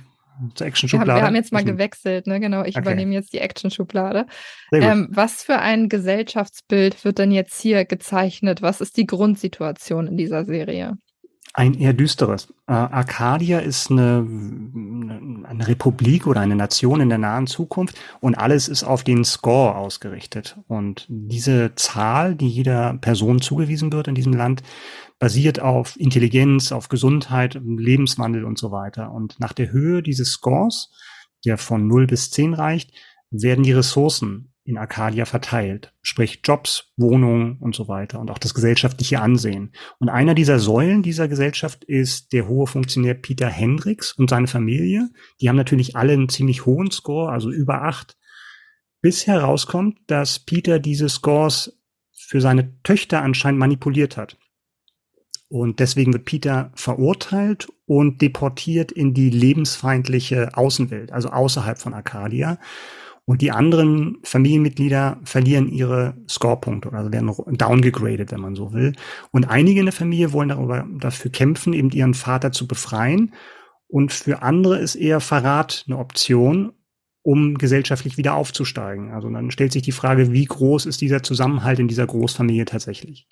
Zur 0.55 0.67
Action-Schublade. 0.67 1.11
Wir, 1.11 1.17
wir, 1.17 1.27
haben 1.27 1.35
jetzt 1.35 1.53
mal 1.53 1.65
gewechselt, 1.65 2.27
ne? 2.27 2.41
Genau, 2.41 2.63
ich 2.63 2.77
okay. 2.77 2.81
übernehme 2.81 3.13
jetzt 3.13 3.33
die 3.33 3.39
Action-Schublade. 3.39 4.27
Ähm, 4.73 5.09
was 5.11 5.43
für 5.43 5.59
ein 5.59 5.89
Gesellschaftsbild 5.89 7.05
wird 7.05 7.19
denn 7.19 7.33
jetzt 7.33 7.61
hier 7.61 7.85
gezeichnet? 7.85 8.63
Was 8.63 8.81
ist 8.81 8.97
die 8.97 9.07
Grundsituation 9.07 10.07
in 10.07 10.17
dieser 10.17 10.45
Serie? 10.45 10.97
Ein 11.53 11.75
eher 11.75 11.93
düsteres. 11.93 12.49
Äh, 12.69 12.73
Arcadia 12.73 13.59
ist 13.59 13.91
eine, 13.91 14.25
eine 15.49 15.67
Republik 15.67 16.29
oder 16.29 16.41
eine 16.41 16.55
Nation 16.55 17.01
in 17.01 17.09
der 17.09 17.19
nahen 17.19 17.49
Zukunft 17.49 17.99
und 18.21 18.37
alles 18.37 18.69
ist 18.69 18.85
auf 18.85 19.03
den 19.03 19.25
Score 19.25 19.75
ausgerichtet. 19.75 20.57
Und 20.69 21.07
diese 21.09 21.75
Zahl, 21.75 22.37
die 22.37 22.49
jeder 22.49 22.95
Person 22.95 23.41
zugewiesen 23.41 23.93
wird 23.93 24.07
in 24.07 24.15
diesem 24.15 24.33
Land, 24.33 24.63
basiert 25.19 25.61
auf 25.61 25.99
Intelligenz, 25.99 26.71
auf 26.71 26.89
Gesundheit, 26.89 27.61
Lebenswandel 27.65 28.45
und 28.45 28.57
so 28.57 28.71
weiter. 28.71 29.11
Und 29.11 29.41
nach 29.41 29.53
der 29.53 29.73
Höhe 29.73 30.03
dieses 30.03 30.31
Scores, 30.31 30.93
der 31.45 31.59
von 31.59 31.89
0 31.89 32.07
bis 32.07 32.31
10 32.31 32.55
reicht, 32.55 32.93
werden 33.31 33.65
die 33.65 33.73
Ressourcen 33.73 34.50
in 34.65 34.79
Arcadia 34.79 35.25
verteilt, 35.25 35.93
sprich 36.03 36.41
Jobs, 36.45 36.93
Wohnungen 36.97 37.59
und 37.59 37.75
so 37.75 37.89
weiter 37.89 38.21
und 38.21 38.31
auch 38.31 38.39
das 38.39 38.55
gesellschaftliche 38.55 39.21
Ansehen. 39.21 39.73
Und 39.99 40.09
einer 40.09 40.35
dieser 40.35 40.59
Säulen 40.59 41.03
dieser 41.03 41.29
Gesellschaft 41.29 41.85
ist 41.85 42.33
der 42.33 42.47
hohe 42.47 42.67
Funktionär 42.67 43.15
Peter 43.15 43.49
Hendricks 43.49 44.13
und 44.13 44.31
seine 44.31 44.47
Familie. 44.47 45.11
Die 45.41 45.49
haben 45.49 45.57
natürlich 45.57 45.97
alle 45.97 46.13
einen 46.13 46.29
ziemlich 46.29 46.67
hohen 46.67 46.91
Score, 46.91 47.33
also 47.33 47.51
über 47.51 47.83
acht, 47.83 48.17
bis 49.01 49.27
herauskommt, 49.27 49.99
dass 50.07 50.39
Peter 50.39 50.79
diese 50.79 51.09
Scores 51.09 51.81
für 52.13 52.41
seine 52.41 52.81
Töchter 52.83 53.23
anscheinend 53.23 53.59
manipuliert 53.59 54.17
hat. 54.17 54.37
Und 55.49 55.81
deswegen 55.81 56.13
wird 56.13 56.27
Peter 56.27 56.71
verurteilt 56.77 57.69
und 57.87 58.23
deportiert 58.23 58.93
in 58.93 59.15
die 59.15 59.31
lebensfeindliche 59.31 60.57
Außenwelt, 60.57 61.11
also 61.11 61.31
außerhalb 61.31 61.77
von 61.77 61.93
Arcadia. 61.93 62.59
Und 63.25 63.43
die 63.43 63.53
anderen 63.53 64.19
Familienmitglieder 64.25 65.21
verlieren 65.25 65.69
ihre 65.69 66.17
Scorepunkte, 66.29 66.93
also 66.93 67.13
werden 67.13 67.33
downgegradet, 67.57 68.33
wenn 68.33 68.41
man 68.41 68.57
so 68.57 68.73
will. 68.73 68.95
Und 69.31 69.49
einige 69.49 69.81
in 69.81 69.87
der 69.87 69.93
Familie 69.93 70.33
wollen 70.33 70.49
darüber, 70.49 70.87
dafür 70.99 71.31
kämpfen, 71.31 71.73
eben 71.73 71.91
ihren 71.91 72.15
Vater 72.15 72.51
zu 72.51 72.67
befreien. 72.67 73.33
Und 73.87 74.13
für 74.13 74.43
andere 74.43 74.79
ist 74.79 74.97
eher 74.97 75.21
Verrat 75.21 75.85
eine 75.87 75.99
Option, 75.99 76.73
um 77.23 77.59
gesellschaftlich 77.59 78.17
wieder 78.17 78.35
aufzusteigen. 78.35 79.13
Also 79.13 79.29
dann 79.29 79.51
stellt 79.51 79.73
sich 79.73 79.83
die 79.83 79.93
Frage, 79.93 80.33
wie 80.33 80.45
groß 80.45 80.87
ist 80.87 81.01
dieser 81.01 81.23
Zusammenhalt 81.23 81.79
in 81.79 81.89
dieser 81.89 82.07
Großfamilie 82.07 82.65
tatsächlich? 82.65 83.27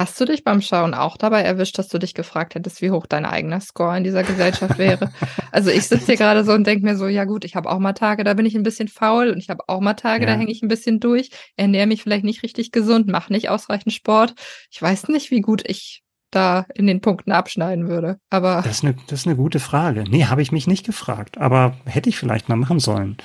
Hast 0.00 0.20
du 0.20 0.24
dich 0.24 0.44
beim 0.44 0.60
Schauen 0.60 0.94
auch 0.94 1.16
dabei 1.16 1.42
erwischt, 1.42 1.76
dass 1.76 1.88
du 1.88 1.98
dich 1.98 2.14
gefragt 2.14 2.54
hättest, 2.54 2.80
wie 2.82 2.92
hoch 2.92 3.06
dein 3.06 3.26
eigener 3.26 3.60
Score 3.60 3.96
in 3.96 4.04
dieser 4.04 4.22
Gesellschaft 4.22 4.78
wäre? 4.78 5.10
also 5.50 5.70
ich 5.70 5.88
sitze 5.88 6.06
hier 6.06 6.16
gerade 6.16 6.44
so 6.44 6.52
und 6.52 6.68
denke 6.68 6.84
mir 6.84 6.96
so, 6.96 7.08
ja 7.08 7.24
gut, 7.24 7.44
ich 7.44 7.56
habe 7.56 7.68
auch 7.68 7.80
mal 7.80 7.94
Tage, 7.94 8.22
da 8.22 8.34
bin 8.34 8.46
ich 8.46 8.54
ein 8.54 8.62
bisschen 8.62 8.86
faul 8.86 9.30
und 9.30 9.38
ich 9.38 9.50
habe 9.50 9.64
auch 9.66 9.80
mal 9.80 9.94
Tage, 9.94 10.24
ja. 10.24 10.32
da 10.32 10.38
hänge 10.38 10.52
ich 10.52 10.62
ein 10.62 10.68
bisschen 10.68 11.00
durch, 11.00 11.30
ernähre 11.56 11.88
mich 11.88 12.04
vielleicht 12.04 12.24
nicht 12.24 12.44
richtig 12.44 12.70
gesund, 12.70 13.08
mache 13.08 13.32
nicht 13.32 13.48
ausreichend 13.48 13.92
Sport. 13.92 14.34
Ich 14.70 14.80
weiß 14.80 15.08
nicht, 15.08 15.32
wie 15.32 15.40
gut 15.40 15.68
ich 15.68 16.04
da 16.30 16.66
in 16.74 16.86
den 16.86 17.00
Punkten 17.00 17.32
abschneiden 17.32 17.88
würde. 17.88 18.18
Aber 18.30 18.62
das 18.62 18.78
ist 18.78 18.84
eine, 18.84 18.94
das 19.08 19.20
ist 19.20 19.26
eine 19.26 19.36
gute 19.36 19.58
Frage. 19.58 20.04
Nee, 20.08 20.26
habe 20.26 20.42
ich 20.42 20.52
mich 20.52 20.68
nicht 20.68 20.86
gefragt, 20.86 21.38
aber 21.38 21.76
hätte 21.86 22.08
ich 22.08 22.18
vielleicht 22.18 22.48
mal 22.48 22.56
machen 22.56 22.78
sollen. 22.78 23.16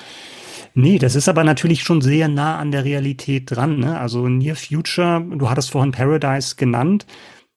Nee, 0.74 0.98
das 0.98 1.16
ist 1.16 1.30
aber 1.30 1.44
natürlich 1.44 1.84
schon 1.84 2.02
sehr 2.02 2.28
nah 2.28 2.58
an 2.58 2.72
der 2.72 2.86
Realität 2.86 3.52
dran. 3.52 3.80
Ne? 3.80 4.00
Also 4.00 4.28
Near 4.28 4.56
Future, 4.56 5.26
du 5.36 5.50
hattest 5.50 5.72
vorhin 5.72 5.92
Paradise 5.92 6.56
genannt, 6.56 7.06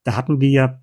da 0.05 0.17
hatten 0.17 0.41
wir 0.41 0.51
ja 0.51 0.83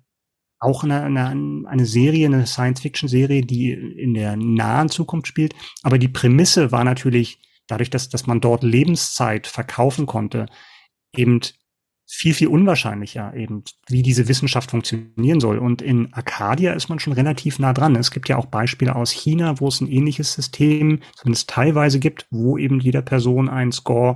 auch 0.60 0.82
eine, 0.82 1.02
eine, 1.02 1.66
eine 1.66 1.86
Serie, 1.86 2.26
eine 2.26 2.46
Science-Fiction-Serie, 2.46 3.42
die 3.42 3.72
in 3.72 4.14
der 4.14 4.36
nahen 4.36 4.88
Zukunft 4.88 5.26
spielt. 5.26 5.54
Aber 5.82 5.98
die 5.98 6.08
Prämisse 6.08 6.72
war 6.72 6.84
natürlich, 6.84 7.38
dadurch, 7.66 7.90
dass, 7.90 8.08
dass 8.08 8.26
man 8.26 8.40
dort 8.40 8.62
Lebenszeit 8.62 9.46
verkaufen 9.46 10.06
konnte, 10.06 10.46
eben 11.14 11.40
viel, 12.06 12.34
viel 12.34 12.48
unwahrscheinlicher 12.48 13.34
eben, 13.34 13.64
wie 13.88 14.02
diese 14.02 14.28
Wissenschaft 14.28 14.70
funktionieren 14.70 15.40
soll. 15.40 15.58
Und 15.58 15.82
in 15.82 16.12
Arcadia 16.12 16.72
ist 16.72 16.88
man 16.88 16.98
schon 16.98 17.14
relativ 17.14 17.58
nah 17.58 17.72
dran. 17.72 17.96
Es 17.96 18.10
gibt 18.10 18.28
ja 18.28 18.36
auch 18.36 18.46
Beispiele 18.46 18.94
aus 18.94 19.10
China, 19.10 19.60
wo 19.60 19.68
es 19.68 19.80
ein 19.80 19.88
ähnliches 19.88 20.34
System 20.34 21.00
zumindest 21.16 21.48
teilweise 21.48 21.98
gibt, 21.98 22.26
wo 22.30 22.58
eben 22.58 22.80
jeder 22.80 23.02
Person 23.02 23.48
ein 23.48 23.72
Score 23.72 24.14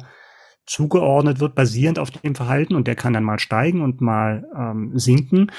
zugeordnet 0.66 1.40
wird, 1.40 1.54
basierend 1.54 1.98
auf 1.98 2.10
dem 2.10 2.34
Verhalten 2.34 2.74
und 2.74 2.86
der 2.86 2.94
kann 2.94 3.14
dann 3.14 3.24
mal 3.24 3.38
steigen 3.38 3.80
und 3.80 4.00
mal 4.02 4.46
ähm, 4.54 4.92
sinken. 4.94 5.50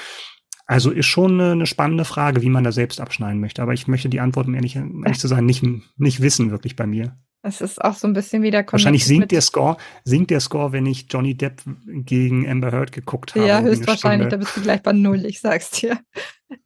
Also 0.66 0.92
ist 0.92 1.06
schon 1.06 1.32
eine, 1.32 1.50
eine, 1.50 1.66
spannende 1.66 2.04
Frage, 2.04 2.42
wie 2.42 2.48
man 2.48 2.62
da 2.62 2.70
selbst 2.70 3.00
abschneiden 3.00 3.40
möchte. 3.40 3.60
Aber 3.60 3.72
ich 3.72 3.88
möchte 3.88 4.08
die 4.08 4.20
Antwort, 4.20 4.46
um 4.46 4.54
ehrlich, 4.54 4.76
ehrlich 4.76 5.18
zu 5.18 5.26
sein, 5.26 5.44
nicht, 5.44 5.64
nicht 5.96 6.22
wissen, 6.22 6.52
wirklich 6.52 6.76
bei 6.76 6.86
mir. 6.86 7.16
Es 7.42 7.62
ist 7.62 7.82
auch 7.82 7.94
so 7.94 8.06
ein 8.06 8.12
bisschen 8.12 8.42
wieder 8.42 8.64
Wahrscheinlich 8.70 9.06
sinkt 9.06 9.32
der 9.32 9.40
Score, 9.40 9.78
sinkt 10.04 10.30
der 10.30 10.40
Score, 10.40 10.72
wenn 10.72 10.84
ich 10.84 11.06
Johnny 11.08 11.34
Depp 11.34 11.62
gegen 11.86 12.46
Amber 12.48 12.70
Heard 12.70 12.92
geguckt 12.92 13.34
habe. 13.34 13.46
Ja, 13.46 13.62
höchstwahrscheinlich, 13.62 14.28
da 14.28 14.36
bist 14.36 14.56
du 14.56 14.60
gleich 14.60 14.82
bei 14.82 14.92
null, 14.92 15.24
ich 15.24 15.40
sag's 15.40 15.70
dir. 15.70 15.98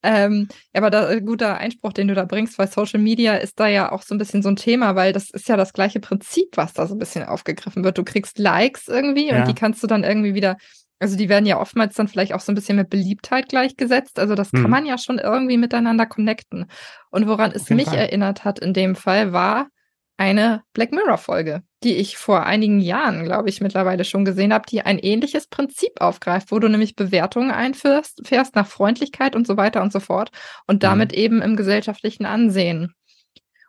Ähm, 0.02 0.48
aber 0.72 0.88
da, 0.88 1.10
äh, 1.10 1.20
guter 1.20 1.58
Einspruch, 1.58 1.92
den 1.92 2.08
du 2.08 2.14
da 2.14 2.24
bringst, 2.24 2.58
weil 2.58 2.68
Social 2.68 2.98
Media 2.98 3.34
ist 3.34 3.60
da 3.60 3.68
ja 3.68 3.92
auch 3.92 4.00
so 4.00 4.14
ein 4.14 4.18
bisschen 4.18 4.42
so 4.42 4.48
ein 4.48 4.56
Thema, 4.56 4.96
weil 4.96 5.12
das 5.12 5.28
ist 5.28 5.46
ja 5.46 5.58
das 5.58 5.74
gleiche 5.74 6.00
Prinzip, 6.00 6.56
was 6.56 6.72
da 6.72 6.86
so 6.86 6.94
ein 6.94 6.98
bisschen 6.98 7.24
aufgegriffen 7.24 7.84
wird. 7.84 7.98
Du 7.98 8.02
kriegst 8.02 8.38
Likes 8.38 8.88
irgendwie 8.88 9.28
ja. 9.28 9.40
und 9.40 9.46
die 9.46 9.54
kannst 9.54 9.82
du 9.82 9.86
dann 9.86 10.02
irgendwie 10.02 10.32
wieder, 10.32 10.56
also 11.00 11.18
die 11.18 11.28
werden 11.28 11.44
ja 11.44 11.60
oftmals 11.60 11.96
dann 11.96 12.08
vielleicht 12.08 12.32
auch 12.32 12.40
so 12.40 12.50
ein 12.50 12.54
bisschen 12.54 12.76
mit 12.76 12.88
Beliebtheit 12.88 13.50
gleichgesetzt. 13.50 14.18
Also 14.18 14.34
das 14.34 14.52
hm. 14.52 14.62
kann 14.62 14.70
man 14.70 14.86
ja 14.86 14.96
schon 14.96 15.18
irgendwie 15.18 15.58
miteinander 15.58 16.06
connecten. 16.06 16.64
Und 17.10 17.28
woran 17.28 17.52
es 17.52 17.68
mich 17.68 17.88
Fall. 17.88 17.98
erinnert 17.98 18.44
hat 18.44 18.58
in 18.58 18.72
dem 18.72 18.94
Fall 18.94 19.34
war, 19.34 19.68
eine 20.16 20.62
Black 20.72 20.92
Mirror-Folge, 20.92 21.62
die 21.82 21.96
ich 21.96 22.16
vor 22.16 22.44
einigen 22.44 22.80
Jahren, 22.80 23.24
glaube 23.24 23.48
ich, 23.48 23.60
mittlerweile 23.60 24.04
schon 24.04 24.24
gesehen 24.24 24.52
habe, 24.52 24.64
die 24.68 24.82
ein 24.82 24.98
ähnliches 24.98 25.48
Prinzip 25.48 26.00
aufgreift, 26.00 26.52
wo 26.52 26.58
du 26.58 26.68
nämlich 26.68 26.94
Bewertungen 26.94 27.50
einführst, 27.50 28.26
fährst 28.26 28.54
nach 28.54 28.66
Freundlichkeit 28.66 29.34
und 29.34 29.46
so 29.46 29.56
weiter 29.56 29.82
und 29.82 29.92
so 29.92 30.00
fort 30.00 30.30
und 30.66 30.82
damit 30.82 31.12
mhm. 31.12 31.18
eben 31.18 31.42
im 31.42 31.56
gesellschaftlichen 31.56 32.26
Ansehen 32.26 32.94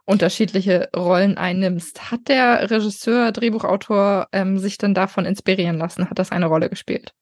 unterschiedliche 0.06 0.90
Rollen 0.96 1.38
einnimmst. 1.38 2.12
Hat 2.12 2.28
der 2.28 2.70
Regisseur, 2.70 3.32
Drehbuchautor 3.32 4.28
ähm, 4.32 4.60
sich 4.60 4.78
denn 4.78 4.94
davon 4.94 5.26
inspirieren 5.26 5.80
lassen? 5.80 6.10
Hat 6.12 6.20
das 6.20 6.32
eine 6.32 6.46
Rolle 6.46 6.70
gespielt? 6.70 7.16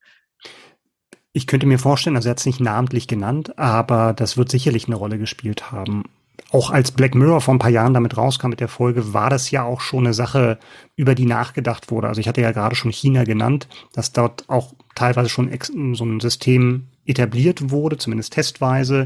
Ich 1.32 1.47
könnte 1.47 1.65
mir 1.65 1.80
vorstellen, 1.80 2.17
also 2.17 2.28
er 2.28 2.32
hat 2.32 2.39
es 2.39 2.45
nicht 2.45 2.59
namentlich 2.59 3.07
genannt, 3.07 3.57
aber 3.57 4.13
das 4.13 4.38
wird 4.38 4.51
sicherlich 4.51 4.88
eine 4.88 4.97
Rolle 4.97 5.17
gespielt 5.17 5.71
haben 5.71 6.03
auch 6.51 6.69
als 6.69 6.91
Black 6.91 7.15
Mirror 7.15 7.41
vor 7.41 7.53
ein 7.53 7.59
paar 7.59 7.71
Jahren 7.71 7.93
damit 7.93 8.15
rauskam 8.15 8.49
mit 8.49 8.59
der 8.59 8.67
Folge, 8.67 9.13
war 9.13 9.29
das 9.29 9.51
ja 9.51 9.63
auch 9.63 9.81
schon 9.81 10.05
eine 10.05 10.13
Sache, 10.13 10.59
über 10.95 11.15
die 11.15 11.25
nachgedacht 11.25 11.89
wurde. 11.89 12.07
Also 12.07 12.21
ich 12.21 12.27
hatte 12.27 12.41
ja 12.41 12.51
gerade 12.51 12.75
schon 12.75 12.91
China 12.91 13.23
genannt, 13.23 13.67
dass 13.93 14.11
dort 14.11 14.47
auch 14.49 14.73
teilweise 14.95 15.29
schon 15.29 15.49
so 15.95 16.05
ein 16.05 16.19
System 16.19 16.89
etabliert 17.05 17.71
wurde, 17.71 17.97
zumindest 17.97 18.34
testweise. 18.34 19.05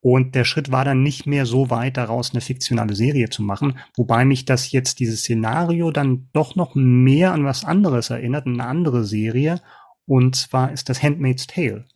Und 0.00 0.34
der 0.34 0.44
Schritt 0.44 0.70
war 0.70 0.84
dann 0.84 1.02
nicht 1.02 1.26
mehr 1.26 1.46
so 1.46 1.70
weit 1.70 1.96
daraus, 1.96 2.30
eine 2.30 2.40
fiktionale 2.40 2.94
Serie 2.94 3.28
zu 3.30 3.42
machen, 3.42 3.78
wobei 3.96 4.24
mich 4.24 4.44
das 4.44 4.70
jetzt 4.70 5.00
dieses 5.00 5.20
Szenario 5.20 5.90
dann 5.90 6.28
doch 6.32 6.54
noch 6.54 6.74
mehr 6.74 7.32
an 7.32 7.44
was 7.44 7.64
anderes 7.64 8.10
erinnert, 8.10 8.46
eine 8.46 8.64
andere 8.64 9.04
Serie. 9.04 9.60
Und 10.04 10.36
zwar 10.36 10.70
ist 10.72 10.88
das 10.88 11.02
Handmaid's 11.02 11.46
Tale 11.46 11.86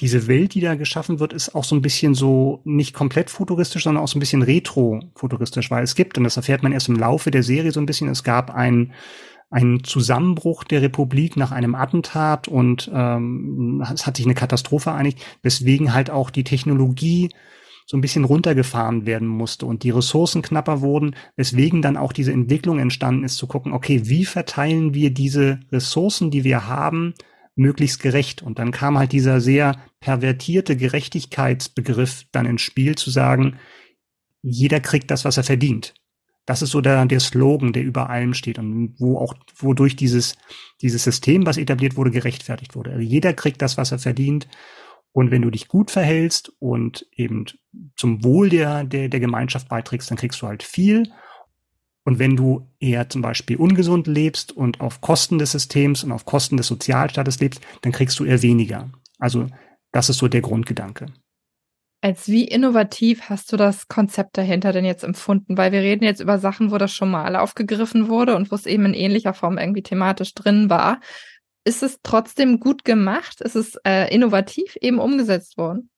diese 0.00 0.26
Welt, 0.26 0.54
die 0.54 0.60
da 0.60 0.74
geschaffen 0.74 1.20
wird, 1.20 1.32
ist 1.32 1.54
auch 1.54 1.64
so 1.64 1.74
ein 1.74 1.82
bisschen 1.82 2.14
so 2.14 2.60
nicht 2.64 2.92
komplett 2.94 3.30
futuristisch, 3.30 3.84
sondern 3.84 4.02
auch 4.02 4.08
so 4.08 4.18
ein 4.18 4.20
bisschen 4.20 4.42
retro-futuristisch, 4.42 5.70
weil 5.70 5.84
es 5.84 5.94
gibt, 5.94 6.18
und 6.18 6.24
das 6.24 6.36
erfährt 6.36 6.62
man 6.62 6.72
erst 6.72 6.88
im 6.88 6.96
Laufe 6.96 7.30
der 7.30 7.42
Serie 7.42 7.72
so 7.72 7.80
ein 7.80 7.86
bisschen, 7.86 8.08
es 8.08 8.22
gab 8.22 8.54
ein 8.54 8.92
einen 9.48 9.84
Zusammenbruch 9.84 10.64
der 10.64 10.82
Republik 10.82 11.36
nach 11.36 11.52
einem 11.52 11.74
Attentat 11.76 12.48
und 12.48 12.90
ähm, 12.92 13.82
es 13.92 14.06
hat 14.06 14.16
sich 14.16 14.26
eine 14.26 14.34
Katastrophe 14.34 14.92
einigt, 14.92 15.20
weswegen 15.42 15.94
halt 15.94 16.10
auch 16.10 16.30
die 16.30 16.44
Technologie 16.44 17.30
so 17.86 17.96
ein 17.96 18.00
bisschen 18.00 18.24
runtergefahren 18.24 19.06
werden 19.06 19.28
musste 19.28 19.64
und 19.64 19.84
die 19.84 19.90
Ressourcen 19.90 20.42
knapper 20.42 20.80
wurden, 20.80 21.14
weswegen 21.36 21.82
dann 21.82 21.96
auch 21.96 22.12
diese 22.12 22.32
Entwicklung 22.32 22.80
entstanden 22.80 23.22
ist, 23.22 23.36
zu 23.36 23.46
gucken, 23.46 23.72
okay, 23.72 24.02
wie 24.06 24.24
verteilen 24.24 24.92
wir 24.92 25.10
diese 25.10 25.60
Ressourcen, 25.70 26.32
die 26.32 26.42
wir 26.42 26.66
haben, 26.66 27.14
möglichst 27.56 28.00
gerecht. 28.00 28.42
Und 28.42 28.58
dann 28.58 28.70
kam 28.70 28.98
halt 28.98 29.12
dieser 29.12 29.40
sehr 29.40 29.76
pervertierte 30.00 30.76
Gerechtigkeitsbegriff 30.76 32.24
dann 32.30 32.46
ins 32.46 32.62
Spiel, 32.62 32.94
zu 32.94 33.10
sagen, 33.10 33.58
jeder 34.42 34.78
kriegt 34.78 35.10
das, 35.10 35.24
was 35.24 35.36
er 35.36 35.42
verdient. 35.42 35.94
Das 36.44 36.62
ist 36.62 36.70
so 36.70 36.80
der, 36.80 37.04
der 37.06 37.18
Slogan, 37.18 37.72
der 37.72 37.82
über 37.82 38.08
allem 38.08 38.32
steht 38.32 38.60
und 38.60 38.94
wo 38.98 39.18
auch, 39.18 39.34
wodurch 39.56 39.96
dieses, 39.96 40.36
dieses 40.80 41.02
System, 41.02 41.44
was 41.44 41.56
etabliert 41.56 41.96
wurde, 41.96 42.12
gerechtfertigt 42.12 42.76
wurde. 42.76 42.92
Also 42.92 43.02
jeder 43.02 43.32
kriegt 43.32 43.60
das, 43.60 43.76
was 43.76 43.90
er 43.90 43.98
verdient. 43.98 44.46
Und 45.10 45.32
wenn 45.32 45.42
du 45.42 45.50
dich 45.50 45.66
gut 45.66 45.90
verhältst 45.90 46.52
und 46.60 47.06
eben 47.10 47.46
zum 47.96 48.22
Wohl 48.22 48.48
der, 48.48 48.84
der, 48.84 49.08
der 49.08 49.18
Gemeinschaft 49.18 49.68
beiträgst, 49.68 50.10
dann 50.10 50.18
kriegst 50.18 50.40
du 50.40 50.46
halt 50.46 50.62
viel. 50.62 51.10
Und 52.06 52.20
wenn 52.20 52.36
du 52.36 52.64
eher 52.78 53.08
zum 53.08 53.20
Beispiel 53.20 53.56
ungesund 53.56 54.06
lebst 54.06 54.52
und 54.52 54.80
auf 54.80 55.00
Kosten 55.00 55.38
des 55.38 55.50
Systems 55.50 56.04
und 56.04 56.12
auf 56.12 56.24
Kosten 56.24 56.56
des 56.56 56.68
Sozialstaates 56.68 57.40
lebst, 57.40 57.60
dann 57.82 57.90
kriegst 57.90 58.16
du 58.20 58.24
eher 58.24 58.42
weniger. 58.42 58.88
Also 59.18 59.48
das 59.90 60.08
ist 60.08 60.18
so 60.18 60.28
der 60.28 60.40
Grundgedanke. 60.40 61.06
Als 62.02 62.28
wie 62.28 62.44
innovativ 62.44 63.22
hast 63.22 63.50
du 63.50 63.56
das 63.56 63.88
Konzept 63.88 64.38
dahinter 64.38 64.72
denn 64.72 64.84
jetzt 64.84 65.02
empfunden? 65.02 65.56
Weil 65.56 65.72
wir 65.72 65.80
reden 65.80 66.04
jetzt 66.04 66.20
über 66.20 66.38
Sachen, 66.38 66.70
wo 66.70 66.78
das 66.78 66.94
schon 66.94 67.10
mal 67.10 67.34
aufgegriffen 67.34 68.08
wurde 68.08 68.36
und 68.36 68.52
wo 68.52 68.54
es 68.54 68.66
eben 68.66 68.86
in 68.86 68.94
ähnlicher 68.94 69.34
Form 69.34 69.58
irgendwie 69.58 69.82
thematisch 69.82 70.32
drin 70.32 70.70
war. 70.70 71.00
Ist 71.64 71.82
es 71.82 71.98
trotzdem 72.04 72.60
gut 72.60 72.84
gemacht? 72.84 73.40
Ist 73.40 73.56
es 73.56 73.80
äh, 73.84 74.14
innovativ 74.14 74.76
eben 74.80 75.00
umgesetzt 75.00 75.58
worden? 75.58 75.90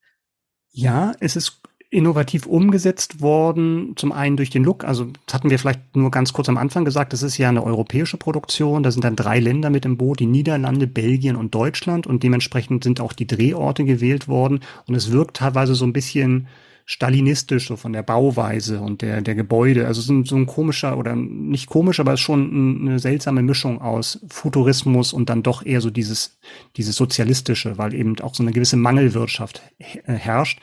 Ja, 0.71 1.13
es 1.21 1.37
ist 1.37 1.61
innovativ 1.91 2.47
umgesetzt 2.47 3.23
worden. 3.23 3.95
Zum 3.97 4.13
einen 4.13 4.37
durch 4.37 4.51
den 4.51 4.63
Look, 4.63 4.85
also 4.85 5.07
hatten 5.33 5.49
wir 5.49 5.59
vielleicht 5.59 5.97
nur 5.97 6.11
ganz 6.11 6.33
kurz 6.33 6.49
am 6.49 6.59
Anfang 6.59 6.85
gesagt, 6.85 7.13
das 7.15 7.23
ist 7.23 7.39
ja 7.39 7.49
eine 7.49 7.65
europäische 7.65 8.19
Produktion. 8.19 8.83
Da 8.83 8.91
sind 8.91 9.05
dann 9.05 9.17
drei 9.17 9.41
Länder 9.41 9.71
mit 9.71 9.87
im 9.87 9.97
Boot, 9.97 10.21
die 10.21 10.27
Niederlande, 10.27 10.87
Belgien 10.87 11.37
und 11.37 11.55
Deutschland. 11.55 12.07
Und 12.07 12.23
dementsprechend 12.23 12.85
sind 12.85 13.01
auch 13.01 13.15
die 13.15 13.27
Drehorte 13.27 13.85
gewählt 13.85 14.29
worden. 14.29 14.61
Und 14.87 14.95
es 14.97 15.13
wirkt 15.13 15.39
teilweise 15.39 15.75
so 15.75 15.87
ein 15.87 15.95
bisschen 15.95 16.49
stalinistisch, 16.85 17.69
so 17.69 17.77
von 17.77 17.93
der 17.93 18.03
Bauweise 18.03 18.81
und 18.81 19.01
der, 19.01 19.23
der 19.23 19.35
Gebäude. 19.35 19.87
Also 19.87 20.03
so 20.03 20.13
ein, 20.13 20.25
so 20.25 20.37
ein 20.37 20.47
komischer 20.47 20.99
oder 20.99 21.17
nicht 21.17 21.69
komisch, 21.69 22.01
aber 22.01 22.15
es 22.15 22.21
ist 22.21 22.25
schon 22.25 22.81
eine 22.83 22.99
seltsame 22.99 23.43
Mischung 23.43 23.81
aus 23.81 24.21
Futurismus 24.29 25.13
und 25.13 25.29
dann 25.29 25.43
doch 25.43 25.65
eher 25.65 25.83
so 25.83 25.91
dieses, 25.91 26.39
dieses 26.77 26.97
sozialistische, 26.97 27.77
weil 27.77 27.95
eben 27.95 28.19
auch 28.21 28.35
so 28.35 28.43
eine 28.43 28.53
gewisse 28.53 28.77
Mangelwirtschaft 28.77 29.63
herrscht. 29.79 30.61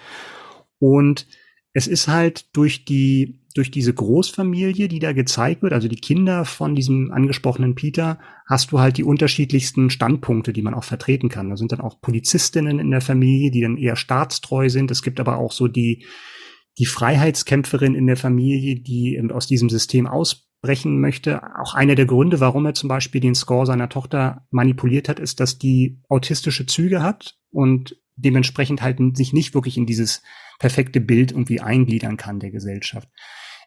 Und 0.87 1.25
es 1.73 1.87
ist 1.87 2.07
halt 2.07 2.55
durch 2.55 2.85
die, 2.85 3.41
durch 3.55 3.71
diese 3.71 3.91
Großfamilie, 3.91 4.87
die 4.87 4.99
da 4.99 5.13
gezeigt 5.13 5.63
wird, 5.63 5.73
also 5.73 5.87
die 5.87 5.95
Kinder 5.95 6.45
von 6.45 6.75
diesem 6.75 7.11
angesprochenen 7.11 7.73
Peter, 7.73 8.19
hast 8.47 8.71
du 8.71 8.79
halt 8.79 8.97
die 8.97 9.03
unterschiedlichsten 9.03 9.89
Standpunkte, 9.89 10.53
die 10.53 10.61
man 10.61 10.75
auch 10.75 10.83
vertreten 10.83 11.27
kann. 11.27 11.49
Da 11.49 11.57
sind 11.57 11.71
dann 11.71 11.81
auch 11.81 11.99
Polizistinnen 12.01 12.77
in 12.77 12.91
der 12.91 13.01
Familie, 13.01 13.49
die 13.49 13.61
dann 13.61 13.77
eher 13.77 13.95
staatstreu 13.95 14.69
sind. 14.69 14.91
Es 14.91 15.01
gibt 15.01 15.19
aber 15.19 15.37
auch 15.37 15.51
so 15.51 15.67
die, 15.67 16.05
die 16.77 16.85
Freiheitskämpferin 16.85 17.95
in 17.95 18.05
der 18.05 18.17
Familie, 18.17 18.79
die 18.79 19.19
aus 19.33 19.47
diesem 19.47 19.69
System 19.71 20.05
ausbrechen 20.05 20.99
möchte. 20.99 21.41
Auch 21.59 21.73
einer 21.73 21.95
der 21.95 22.05
Gründe, 22.05 22.39
warum 22.41 22.67
er 22.67 22.75
zum 22.75 22.89
Beispiel 22.89 23.21
den 23.21 23.33
Score 23.33 23.65
seiner 23.65 23.89
Tochter 23.89 24.45
manipuliert 24.51 25.09
hat, 25.09 25.19
ist, 25.19 25.39
dass 25.39 25.57
die 25.57 25.99
autistische 26.09 26.67
Züge 26.67 27.01
hat 27.01 27.39
und 27.49 27.97
dementsprechend 28.17 28.81
halt 28.83 28.99
sich 29.17 29.33
nicht 29.33 29.55
wirklich 29.55 29.77
in 29.77 29.87
dieses 29.87 30.21
perfekte 30.65 30.99
Bild 30.99 31.31
irgendwie 31.31 31.61
eingliedern 31.61 32.17
kann 32.17 32.39
der 32.39 32.49
Gesellschaft. 32.49 33.07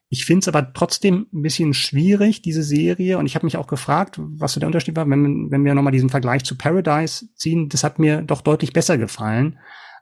Ich 0.09 0.25
finde 0.25 0.41
es 0.41 0.49
aber 0.49 0.73
trotzdem 0.73 1.29
ein 1.33 1.43
bisschen 1.43 1.73
schwierig, 1.73 2.43
diese 2.43 2.65
Serie. 2.65 3.19
Und 3.19 3.27
ich 3.27 3.37
habe 3.37 3.47
mich 3.47 3.57
auch 3.57 3.69
gefragt, 3.69 4.19
was 4.19 4.55
so 4.55 4.59
der 4.59 4.67
Unterschied 4.67 4.97
war, 4.97 5.09
wenn, 5.09 5.49
wenn 5.49 5.65
wir 5.65 5.77
nochmal 5.77 5.93
diesen 5.93 6.09
Vergleich 6.09 6.43
zu 6.43 6.59
Paradise 6.59 7.33
ziehen. 7.37 7.69
Das 7.69 7.85
hat 7.85 8.01
mir 8.01 8.23
doch 8.23 8.41
deutlich 8.41 8.73
besser 8.73 8.99
gefallen. 8.99 9.61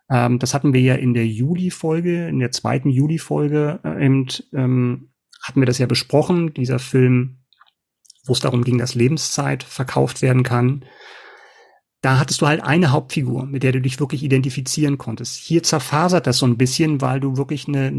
Ähm, 0.08 0.38
das 0.38 0.54
hatten 0.54 0.72
wir 0.72 0.80
ja 0.80 0.94
in 0.94 1.12
der 1.12 1.26
Juli-Folge, 1.26 2.28
in 2.28 2.38
der 2.38 2.50
zweiten 2.50 2.88
Juli-Folge 2.88 3.80
äh, 3.84 4.06
eben, 4.06 4.26
ähm, 4.54 5.10
hatten 5.42 5.60
wir 5.60 5.66
das 5.66 5.76
ja 5.76 5.84
besprochen. 5.84 6.54
Dieser 6.54 6.78
Film, 6.78 7.40
wo 8.24 8.32
es 8.32 8.40
darum 8.40 8.64
ging, 8.64 8.78
dass 8.78 8.94
Lebenszeit 8.94 9.64
verkauft 9.64 10.22
werden 10.22 10.44
kann 10.44 10.82
da 12.06 12.20
hattest 12.20 12.40
du 12.40 12.46
halt 12.46 12.62
eine 12.62 12.92
Hauptfigur, 12.92 13.46
mit 13.46 13.64
der 13.64 13.72
du 13.72 13.80
dich 13.80 13.98
wirklich 13.98 14.22
identifizieren 14.22 14.96
konntest. 14.96 15.34
Hier 15.38 15.64
zerfasert 15.64 16.28
das 16.28 16.38
so 16.38 16.46
ein 16.46 16.56
bisschen, 16.56 17.00
weil 17.00 17.18
du 17.18 17.36
wirklich 17.36 17.66
eine 17.66 17.92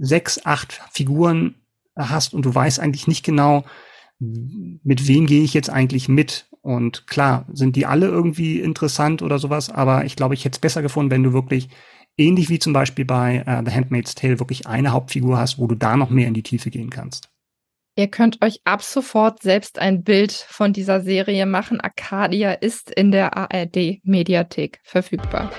sechs, 0.00 0.46
acht 0.46 0.80
Figuren 0.90 1.56
hast 1.94 2.32
und 2.32 2.46
du 2.46 2.54
weißt 2.54 2.80
eigentlich 2.80 3.06
nicht 3.06 3.22
genau, 3.22 3.66
mit 4.18 5.06
wem 5.08 5.26
gehe 5.26 5.42
ich 5.42 5.52
jetzt 5.52 5.68
eigentlich 5.68 6.08
mit. 6.08 6.48
Und 6.62 7.06
klar, 7.06 7.44
sind 7.52 7.76
die 7.76 7.84
alle 7.84 8.06
irgendwie 8.06 8.60
interessant 8.60 9.20
oder 9.20 9.38
sowas, 9.38 9.68
aber 9.68 10.06
ich 10.06 10.16
glaube, 10.16 10.32
ich 10.32 10.46
hätte 10.46 10.56
es 10.56 10.60
besser 10.60 10.80
gefunden, 10.80 11.10
wenn 11.10 11.22
du 11.22 11.34
wirklich 11.34 11.68
ähnlich 12.16 12.48
wie 12.48 12.58
zum 12.58 12.72
Beispiel 12.72 13.04
bei 13.04 13.44
uh, 13.46 13.62
The 13.62 13.74
Handmaid's 13.74 14.14
Tale 14.14 14.40
wirklich 14.40 14.66
eine 14.66 14.92
Hauptfigur 14.92 15.36
hast, 15.36 15.58
wo 15.58 15.66
du 15.66 15.74
da 15.74 15.98
noch 15.98 16.08
mehr 16.08 16.28
in 16.28 16.34
die 16.34 16.42
Tiefe 16.42 16.70
gehen 16.70 16.88
kannst. 16.88 17.28
Ihr 17.98 18.08
könnt 18.08 18.44
euch 18.44 18.60
ab 18.64 18.82
sofort 18.82 19.42
selbst 19.42 19.78
ein 19.78 20.02
Bild 20.02 20.30
von 20.30 20.74
dieser 20.74 21.00
Serie 21.00 21.46
machen. 21.46 21.80
Arcadia 21.80 22.52
ist 22.52 22.90
in 22.90 23.10
der 23.10 23.34
ARD 23.38 24.00
Mediathek 24.02 24.80
verfügbar. 24.82 25.50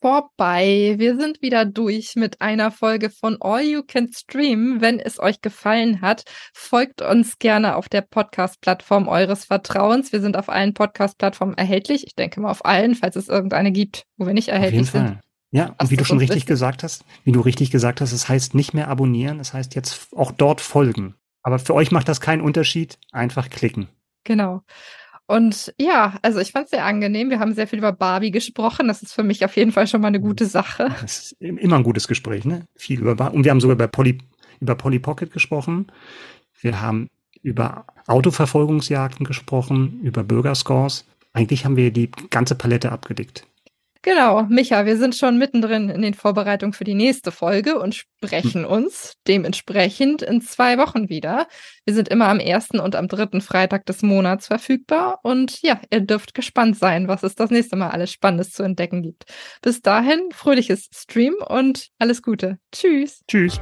Vorbei. 0.00 0.96
Wir 0.98 1.16
sind 1.16 1.42
wieder 1.42 1.64
durch 1.64 2.16
mit 2.16 2.40
einer 2.40 2.72
Folge 2.72 3.08
von 3.08 3.36
All 3.40 3.62
You 3.62 3.82
Can 3.86 4.12
Stream. 4.12 4.80
Wenn 4.80 4.98
es 4.98 5.20
euch 5.20 5.40
gefallen 5.40 6.00
hat, 6.00 6.24
folgt 6.52 7.00
uns 7.00 7.38
gerne 7.38 7.76
auf 7.76 7.88
der 7.88 8.00
Podcast-Plattform 8.00 9.06
eures 9.06 9.44
Vertrauens. 9.44 10.10
Wir 10.12 10.20
sind 10.20 10.36
auf 10.36 10.48
allen 10.48 10.74
Podcast-Plattformen 10.74 11.56
erhältlich. 11.56 12.04
Ich 12.04 12.16
denke 12.16 12.40
mal 12.40 12.50
auf 12.50 12.64
allen, 12.64 12.96
falls 12.96 13.14
es 13.14 13.28
irgendeine 13.28 13.70
gibt, 13.70 14.06
wo 14.16 14.26
wir 14.26 14.34
nicht 14.34 14.48
erhältlich 14.48 14.90
sind. 14.90 15.06
Fall. 15.06 15.20
Ja, 15.52 15.74
und 15.80 15.90
wie 15.90 15.96
du 15.96 16.04
schon 16.04 16.18
richtig 16.18 16.46
gesagt 16.46 16.82
hast, 16.82 17.04
wie 17.24 17.32
du 17.32 17.40
richtig 17.40 17.70
gesagt 17.70 18.00
hast, 18.00 18.12
es 18.12 18.22
das 18.22 18.28
heißt 18.28 18.54
nicht 18.54 18.74
mehr 18.74 18.88
abonnieren, 18.88 19.40
es 19.40 19.48
das 19.48 19.54
heißt 19.54 19.74
jetzt 19.74 20.08
auch 20.14 20.32
dort 20.32 20.60
folgen. 20.60 21.14
Aber 21.42 21.58
für 21.58 21.74
euch 21.74 21.92
macht 21.92 22.08
das 22.08 22.20
keinen 22.20 22.42
Unterschied, 22.42 22.98
einfach 23.12 23.48
klicken. 23.48 23.88
Genau. 24.24 24.62
Und 25.26 25.74
ja, 25.78 26.18
also 26.22 26.38
ich 26.38 26.52
fand 26.52 26.66
es 26.66 26.70
sehr 26.70 26.84
angenehm. 26.84 27.30
Wir 27.30 27.40
haben 27.40 27.54
sehr 27.54 27.66
viel 27.66 27.80
über 27.80 27.92
Barbie 27.92 28.30
gesprochen. 28.30 28.88
Das 28.88 29.02
ist 29.02 29.12
für 29.12 29.24
mich 29.24 29.44
auf 29.44 29.56
jeden 29.56 29.72
Fall 29.72 29.86
schon 29.86 30.00
mal 30.00 30.08
eine 30.08 30.20
gute 30.20 30.46
Sache. 30.46 30.88
Das 31.00 31.18
ist 31.18 31.32
immer 31.40 31.76
ein 31.76 31.82
gutes 31.82 32.06
Gespräch, 32.06 32.44
ne? 32.44 32.66
Viel 32.76 33.00
über 33.00 33.16
Barbie. 33.16 33.36
Und 33.36 33.44
wir 33.44 33.50
haben 33.50 33.60
sogar 33.60 33.74
über 33.74 33.88
Polly, 33.88 34.18
über 34.60 34.76
Polly 34.76 35.00
Pocket 35.00 35.32
gesprochen. 35.32 35.90
Wir 36.60 36.80
haben 36.80 37.08
über 37.42 37.86
Autoverfolgungsjagden 38.06 39.26
gesprochen, 39.26 40.00
über 40.02 40.22
Bürgerscores. 40.22 41.04
Eigentlich 41.32 41.64
haben 41.64 41.76
wir 41.76 41.92
die 41.92 42.10
ganze 42.30 42.54
Palette 42.54 42.92
abgedeckt. 42.92 43.46
Genau, 44.06 44.44
Micha, 44.44 44.86
wir 44.86 44.96
sind 44.98 45.16
schon 45.16 45.36
mittendrin 45.36 45.88
in 45.88 46.00
den 46.00 46.14
Vorbereitungen 46.14 46.72
für 46.72 46.84
die 46.84 46.94
nächste 46.94 47.32
Folge 47.32 47.76
und 47.80 47.92
sprechen 47.92 48.62
hm. 48.62 48.70
uns 48.70 49.14
dementsprechend 49.26 50.22
in 50.22 50.40
zwei 50.40 50.78
Wochen 50.78 51.08
wieder. 51.08 51.48
Wir 51.84 51.92
sind 51.92 52.08
immer 52.08 52.28
am 52.28 52.38
ersten 52.38 52.78
und 52.78 52.94
am 52.94 53.08
dritten 53.08 53.40
Freitag 53.40 53.84
des 53.86 54.02
Monats 54.02 54.46
verfügbar 54.46 55.18
und 55.24 55.60
ja, 55.60 55.80
ihr 55.90 56.02
dürft 56.02 56.34
gespannt 56.34 56.78
sein, 56.78 57.08
was 57.08 57.24
es 57.24 57.34
das 57.34 57.50
nächste 57.50 57.74
Mal 57.74 57.90
alles 57.90 58.12
Spannendes 58.12 58.52
zu 58.52 58.62
entdecken 58.62 59.02
gibt. 59.02 59.24
Bis 59.60 59.82
dahin, 59.82 60.30
fröhliches 60.30 60.88
Stream 60.94 61.34
und 61.44 61.88
alles 61.98 62.22
Gute. 62.22 62.60
Tschüss. 62.70 63.24
Tschüss. 63.26 63.60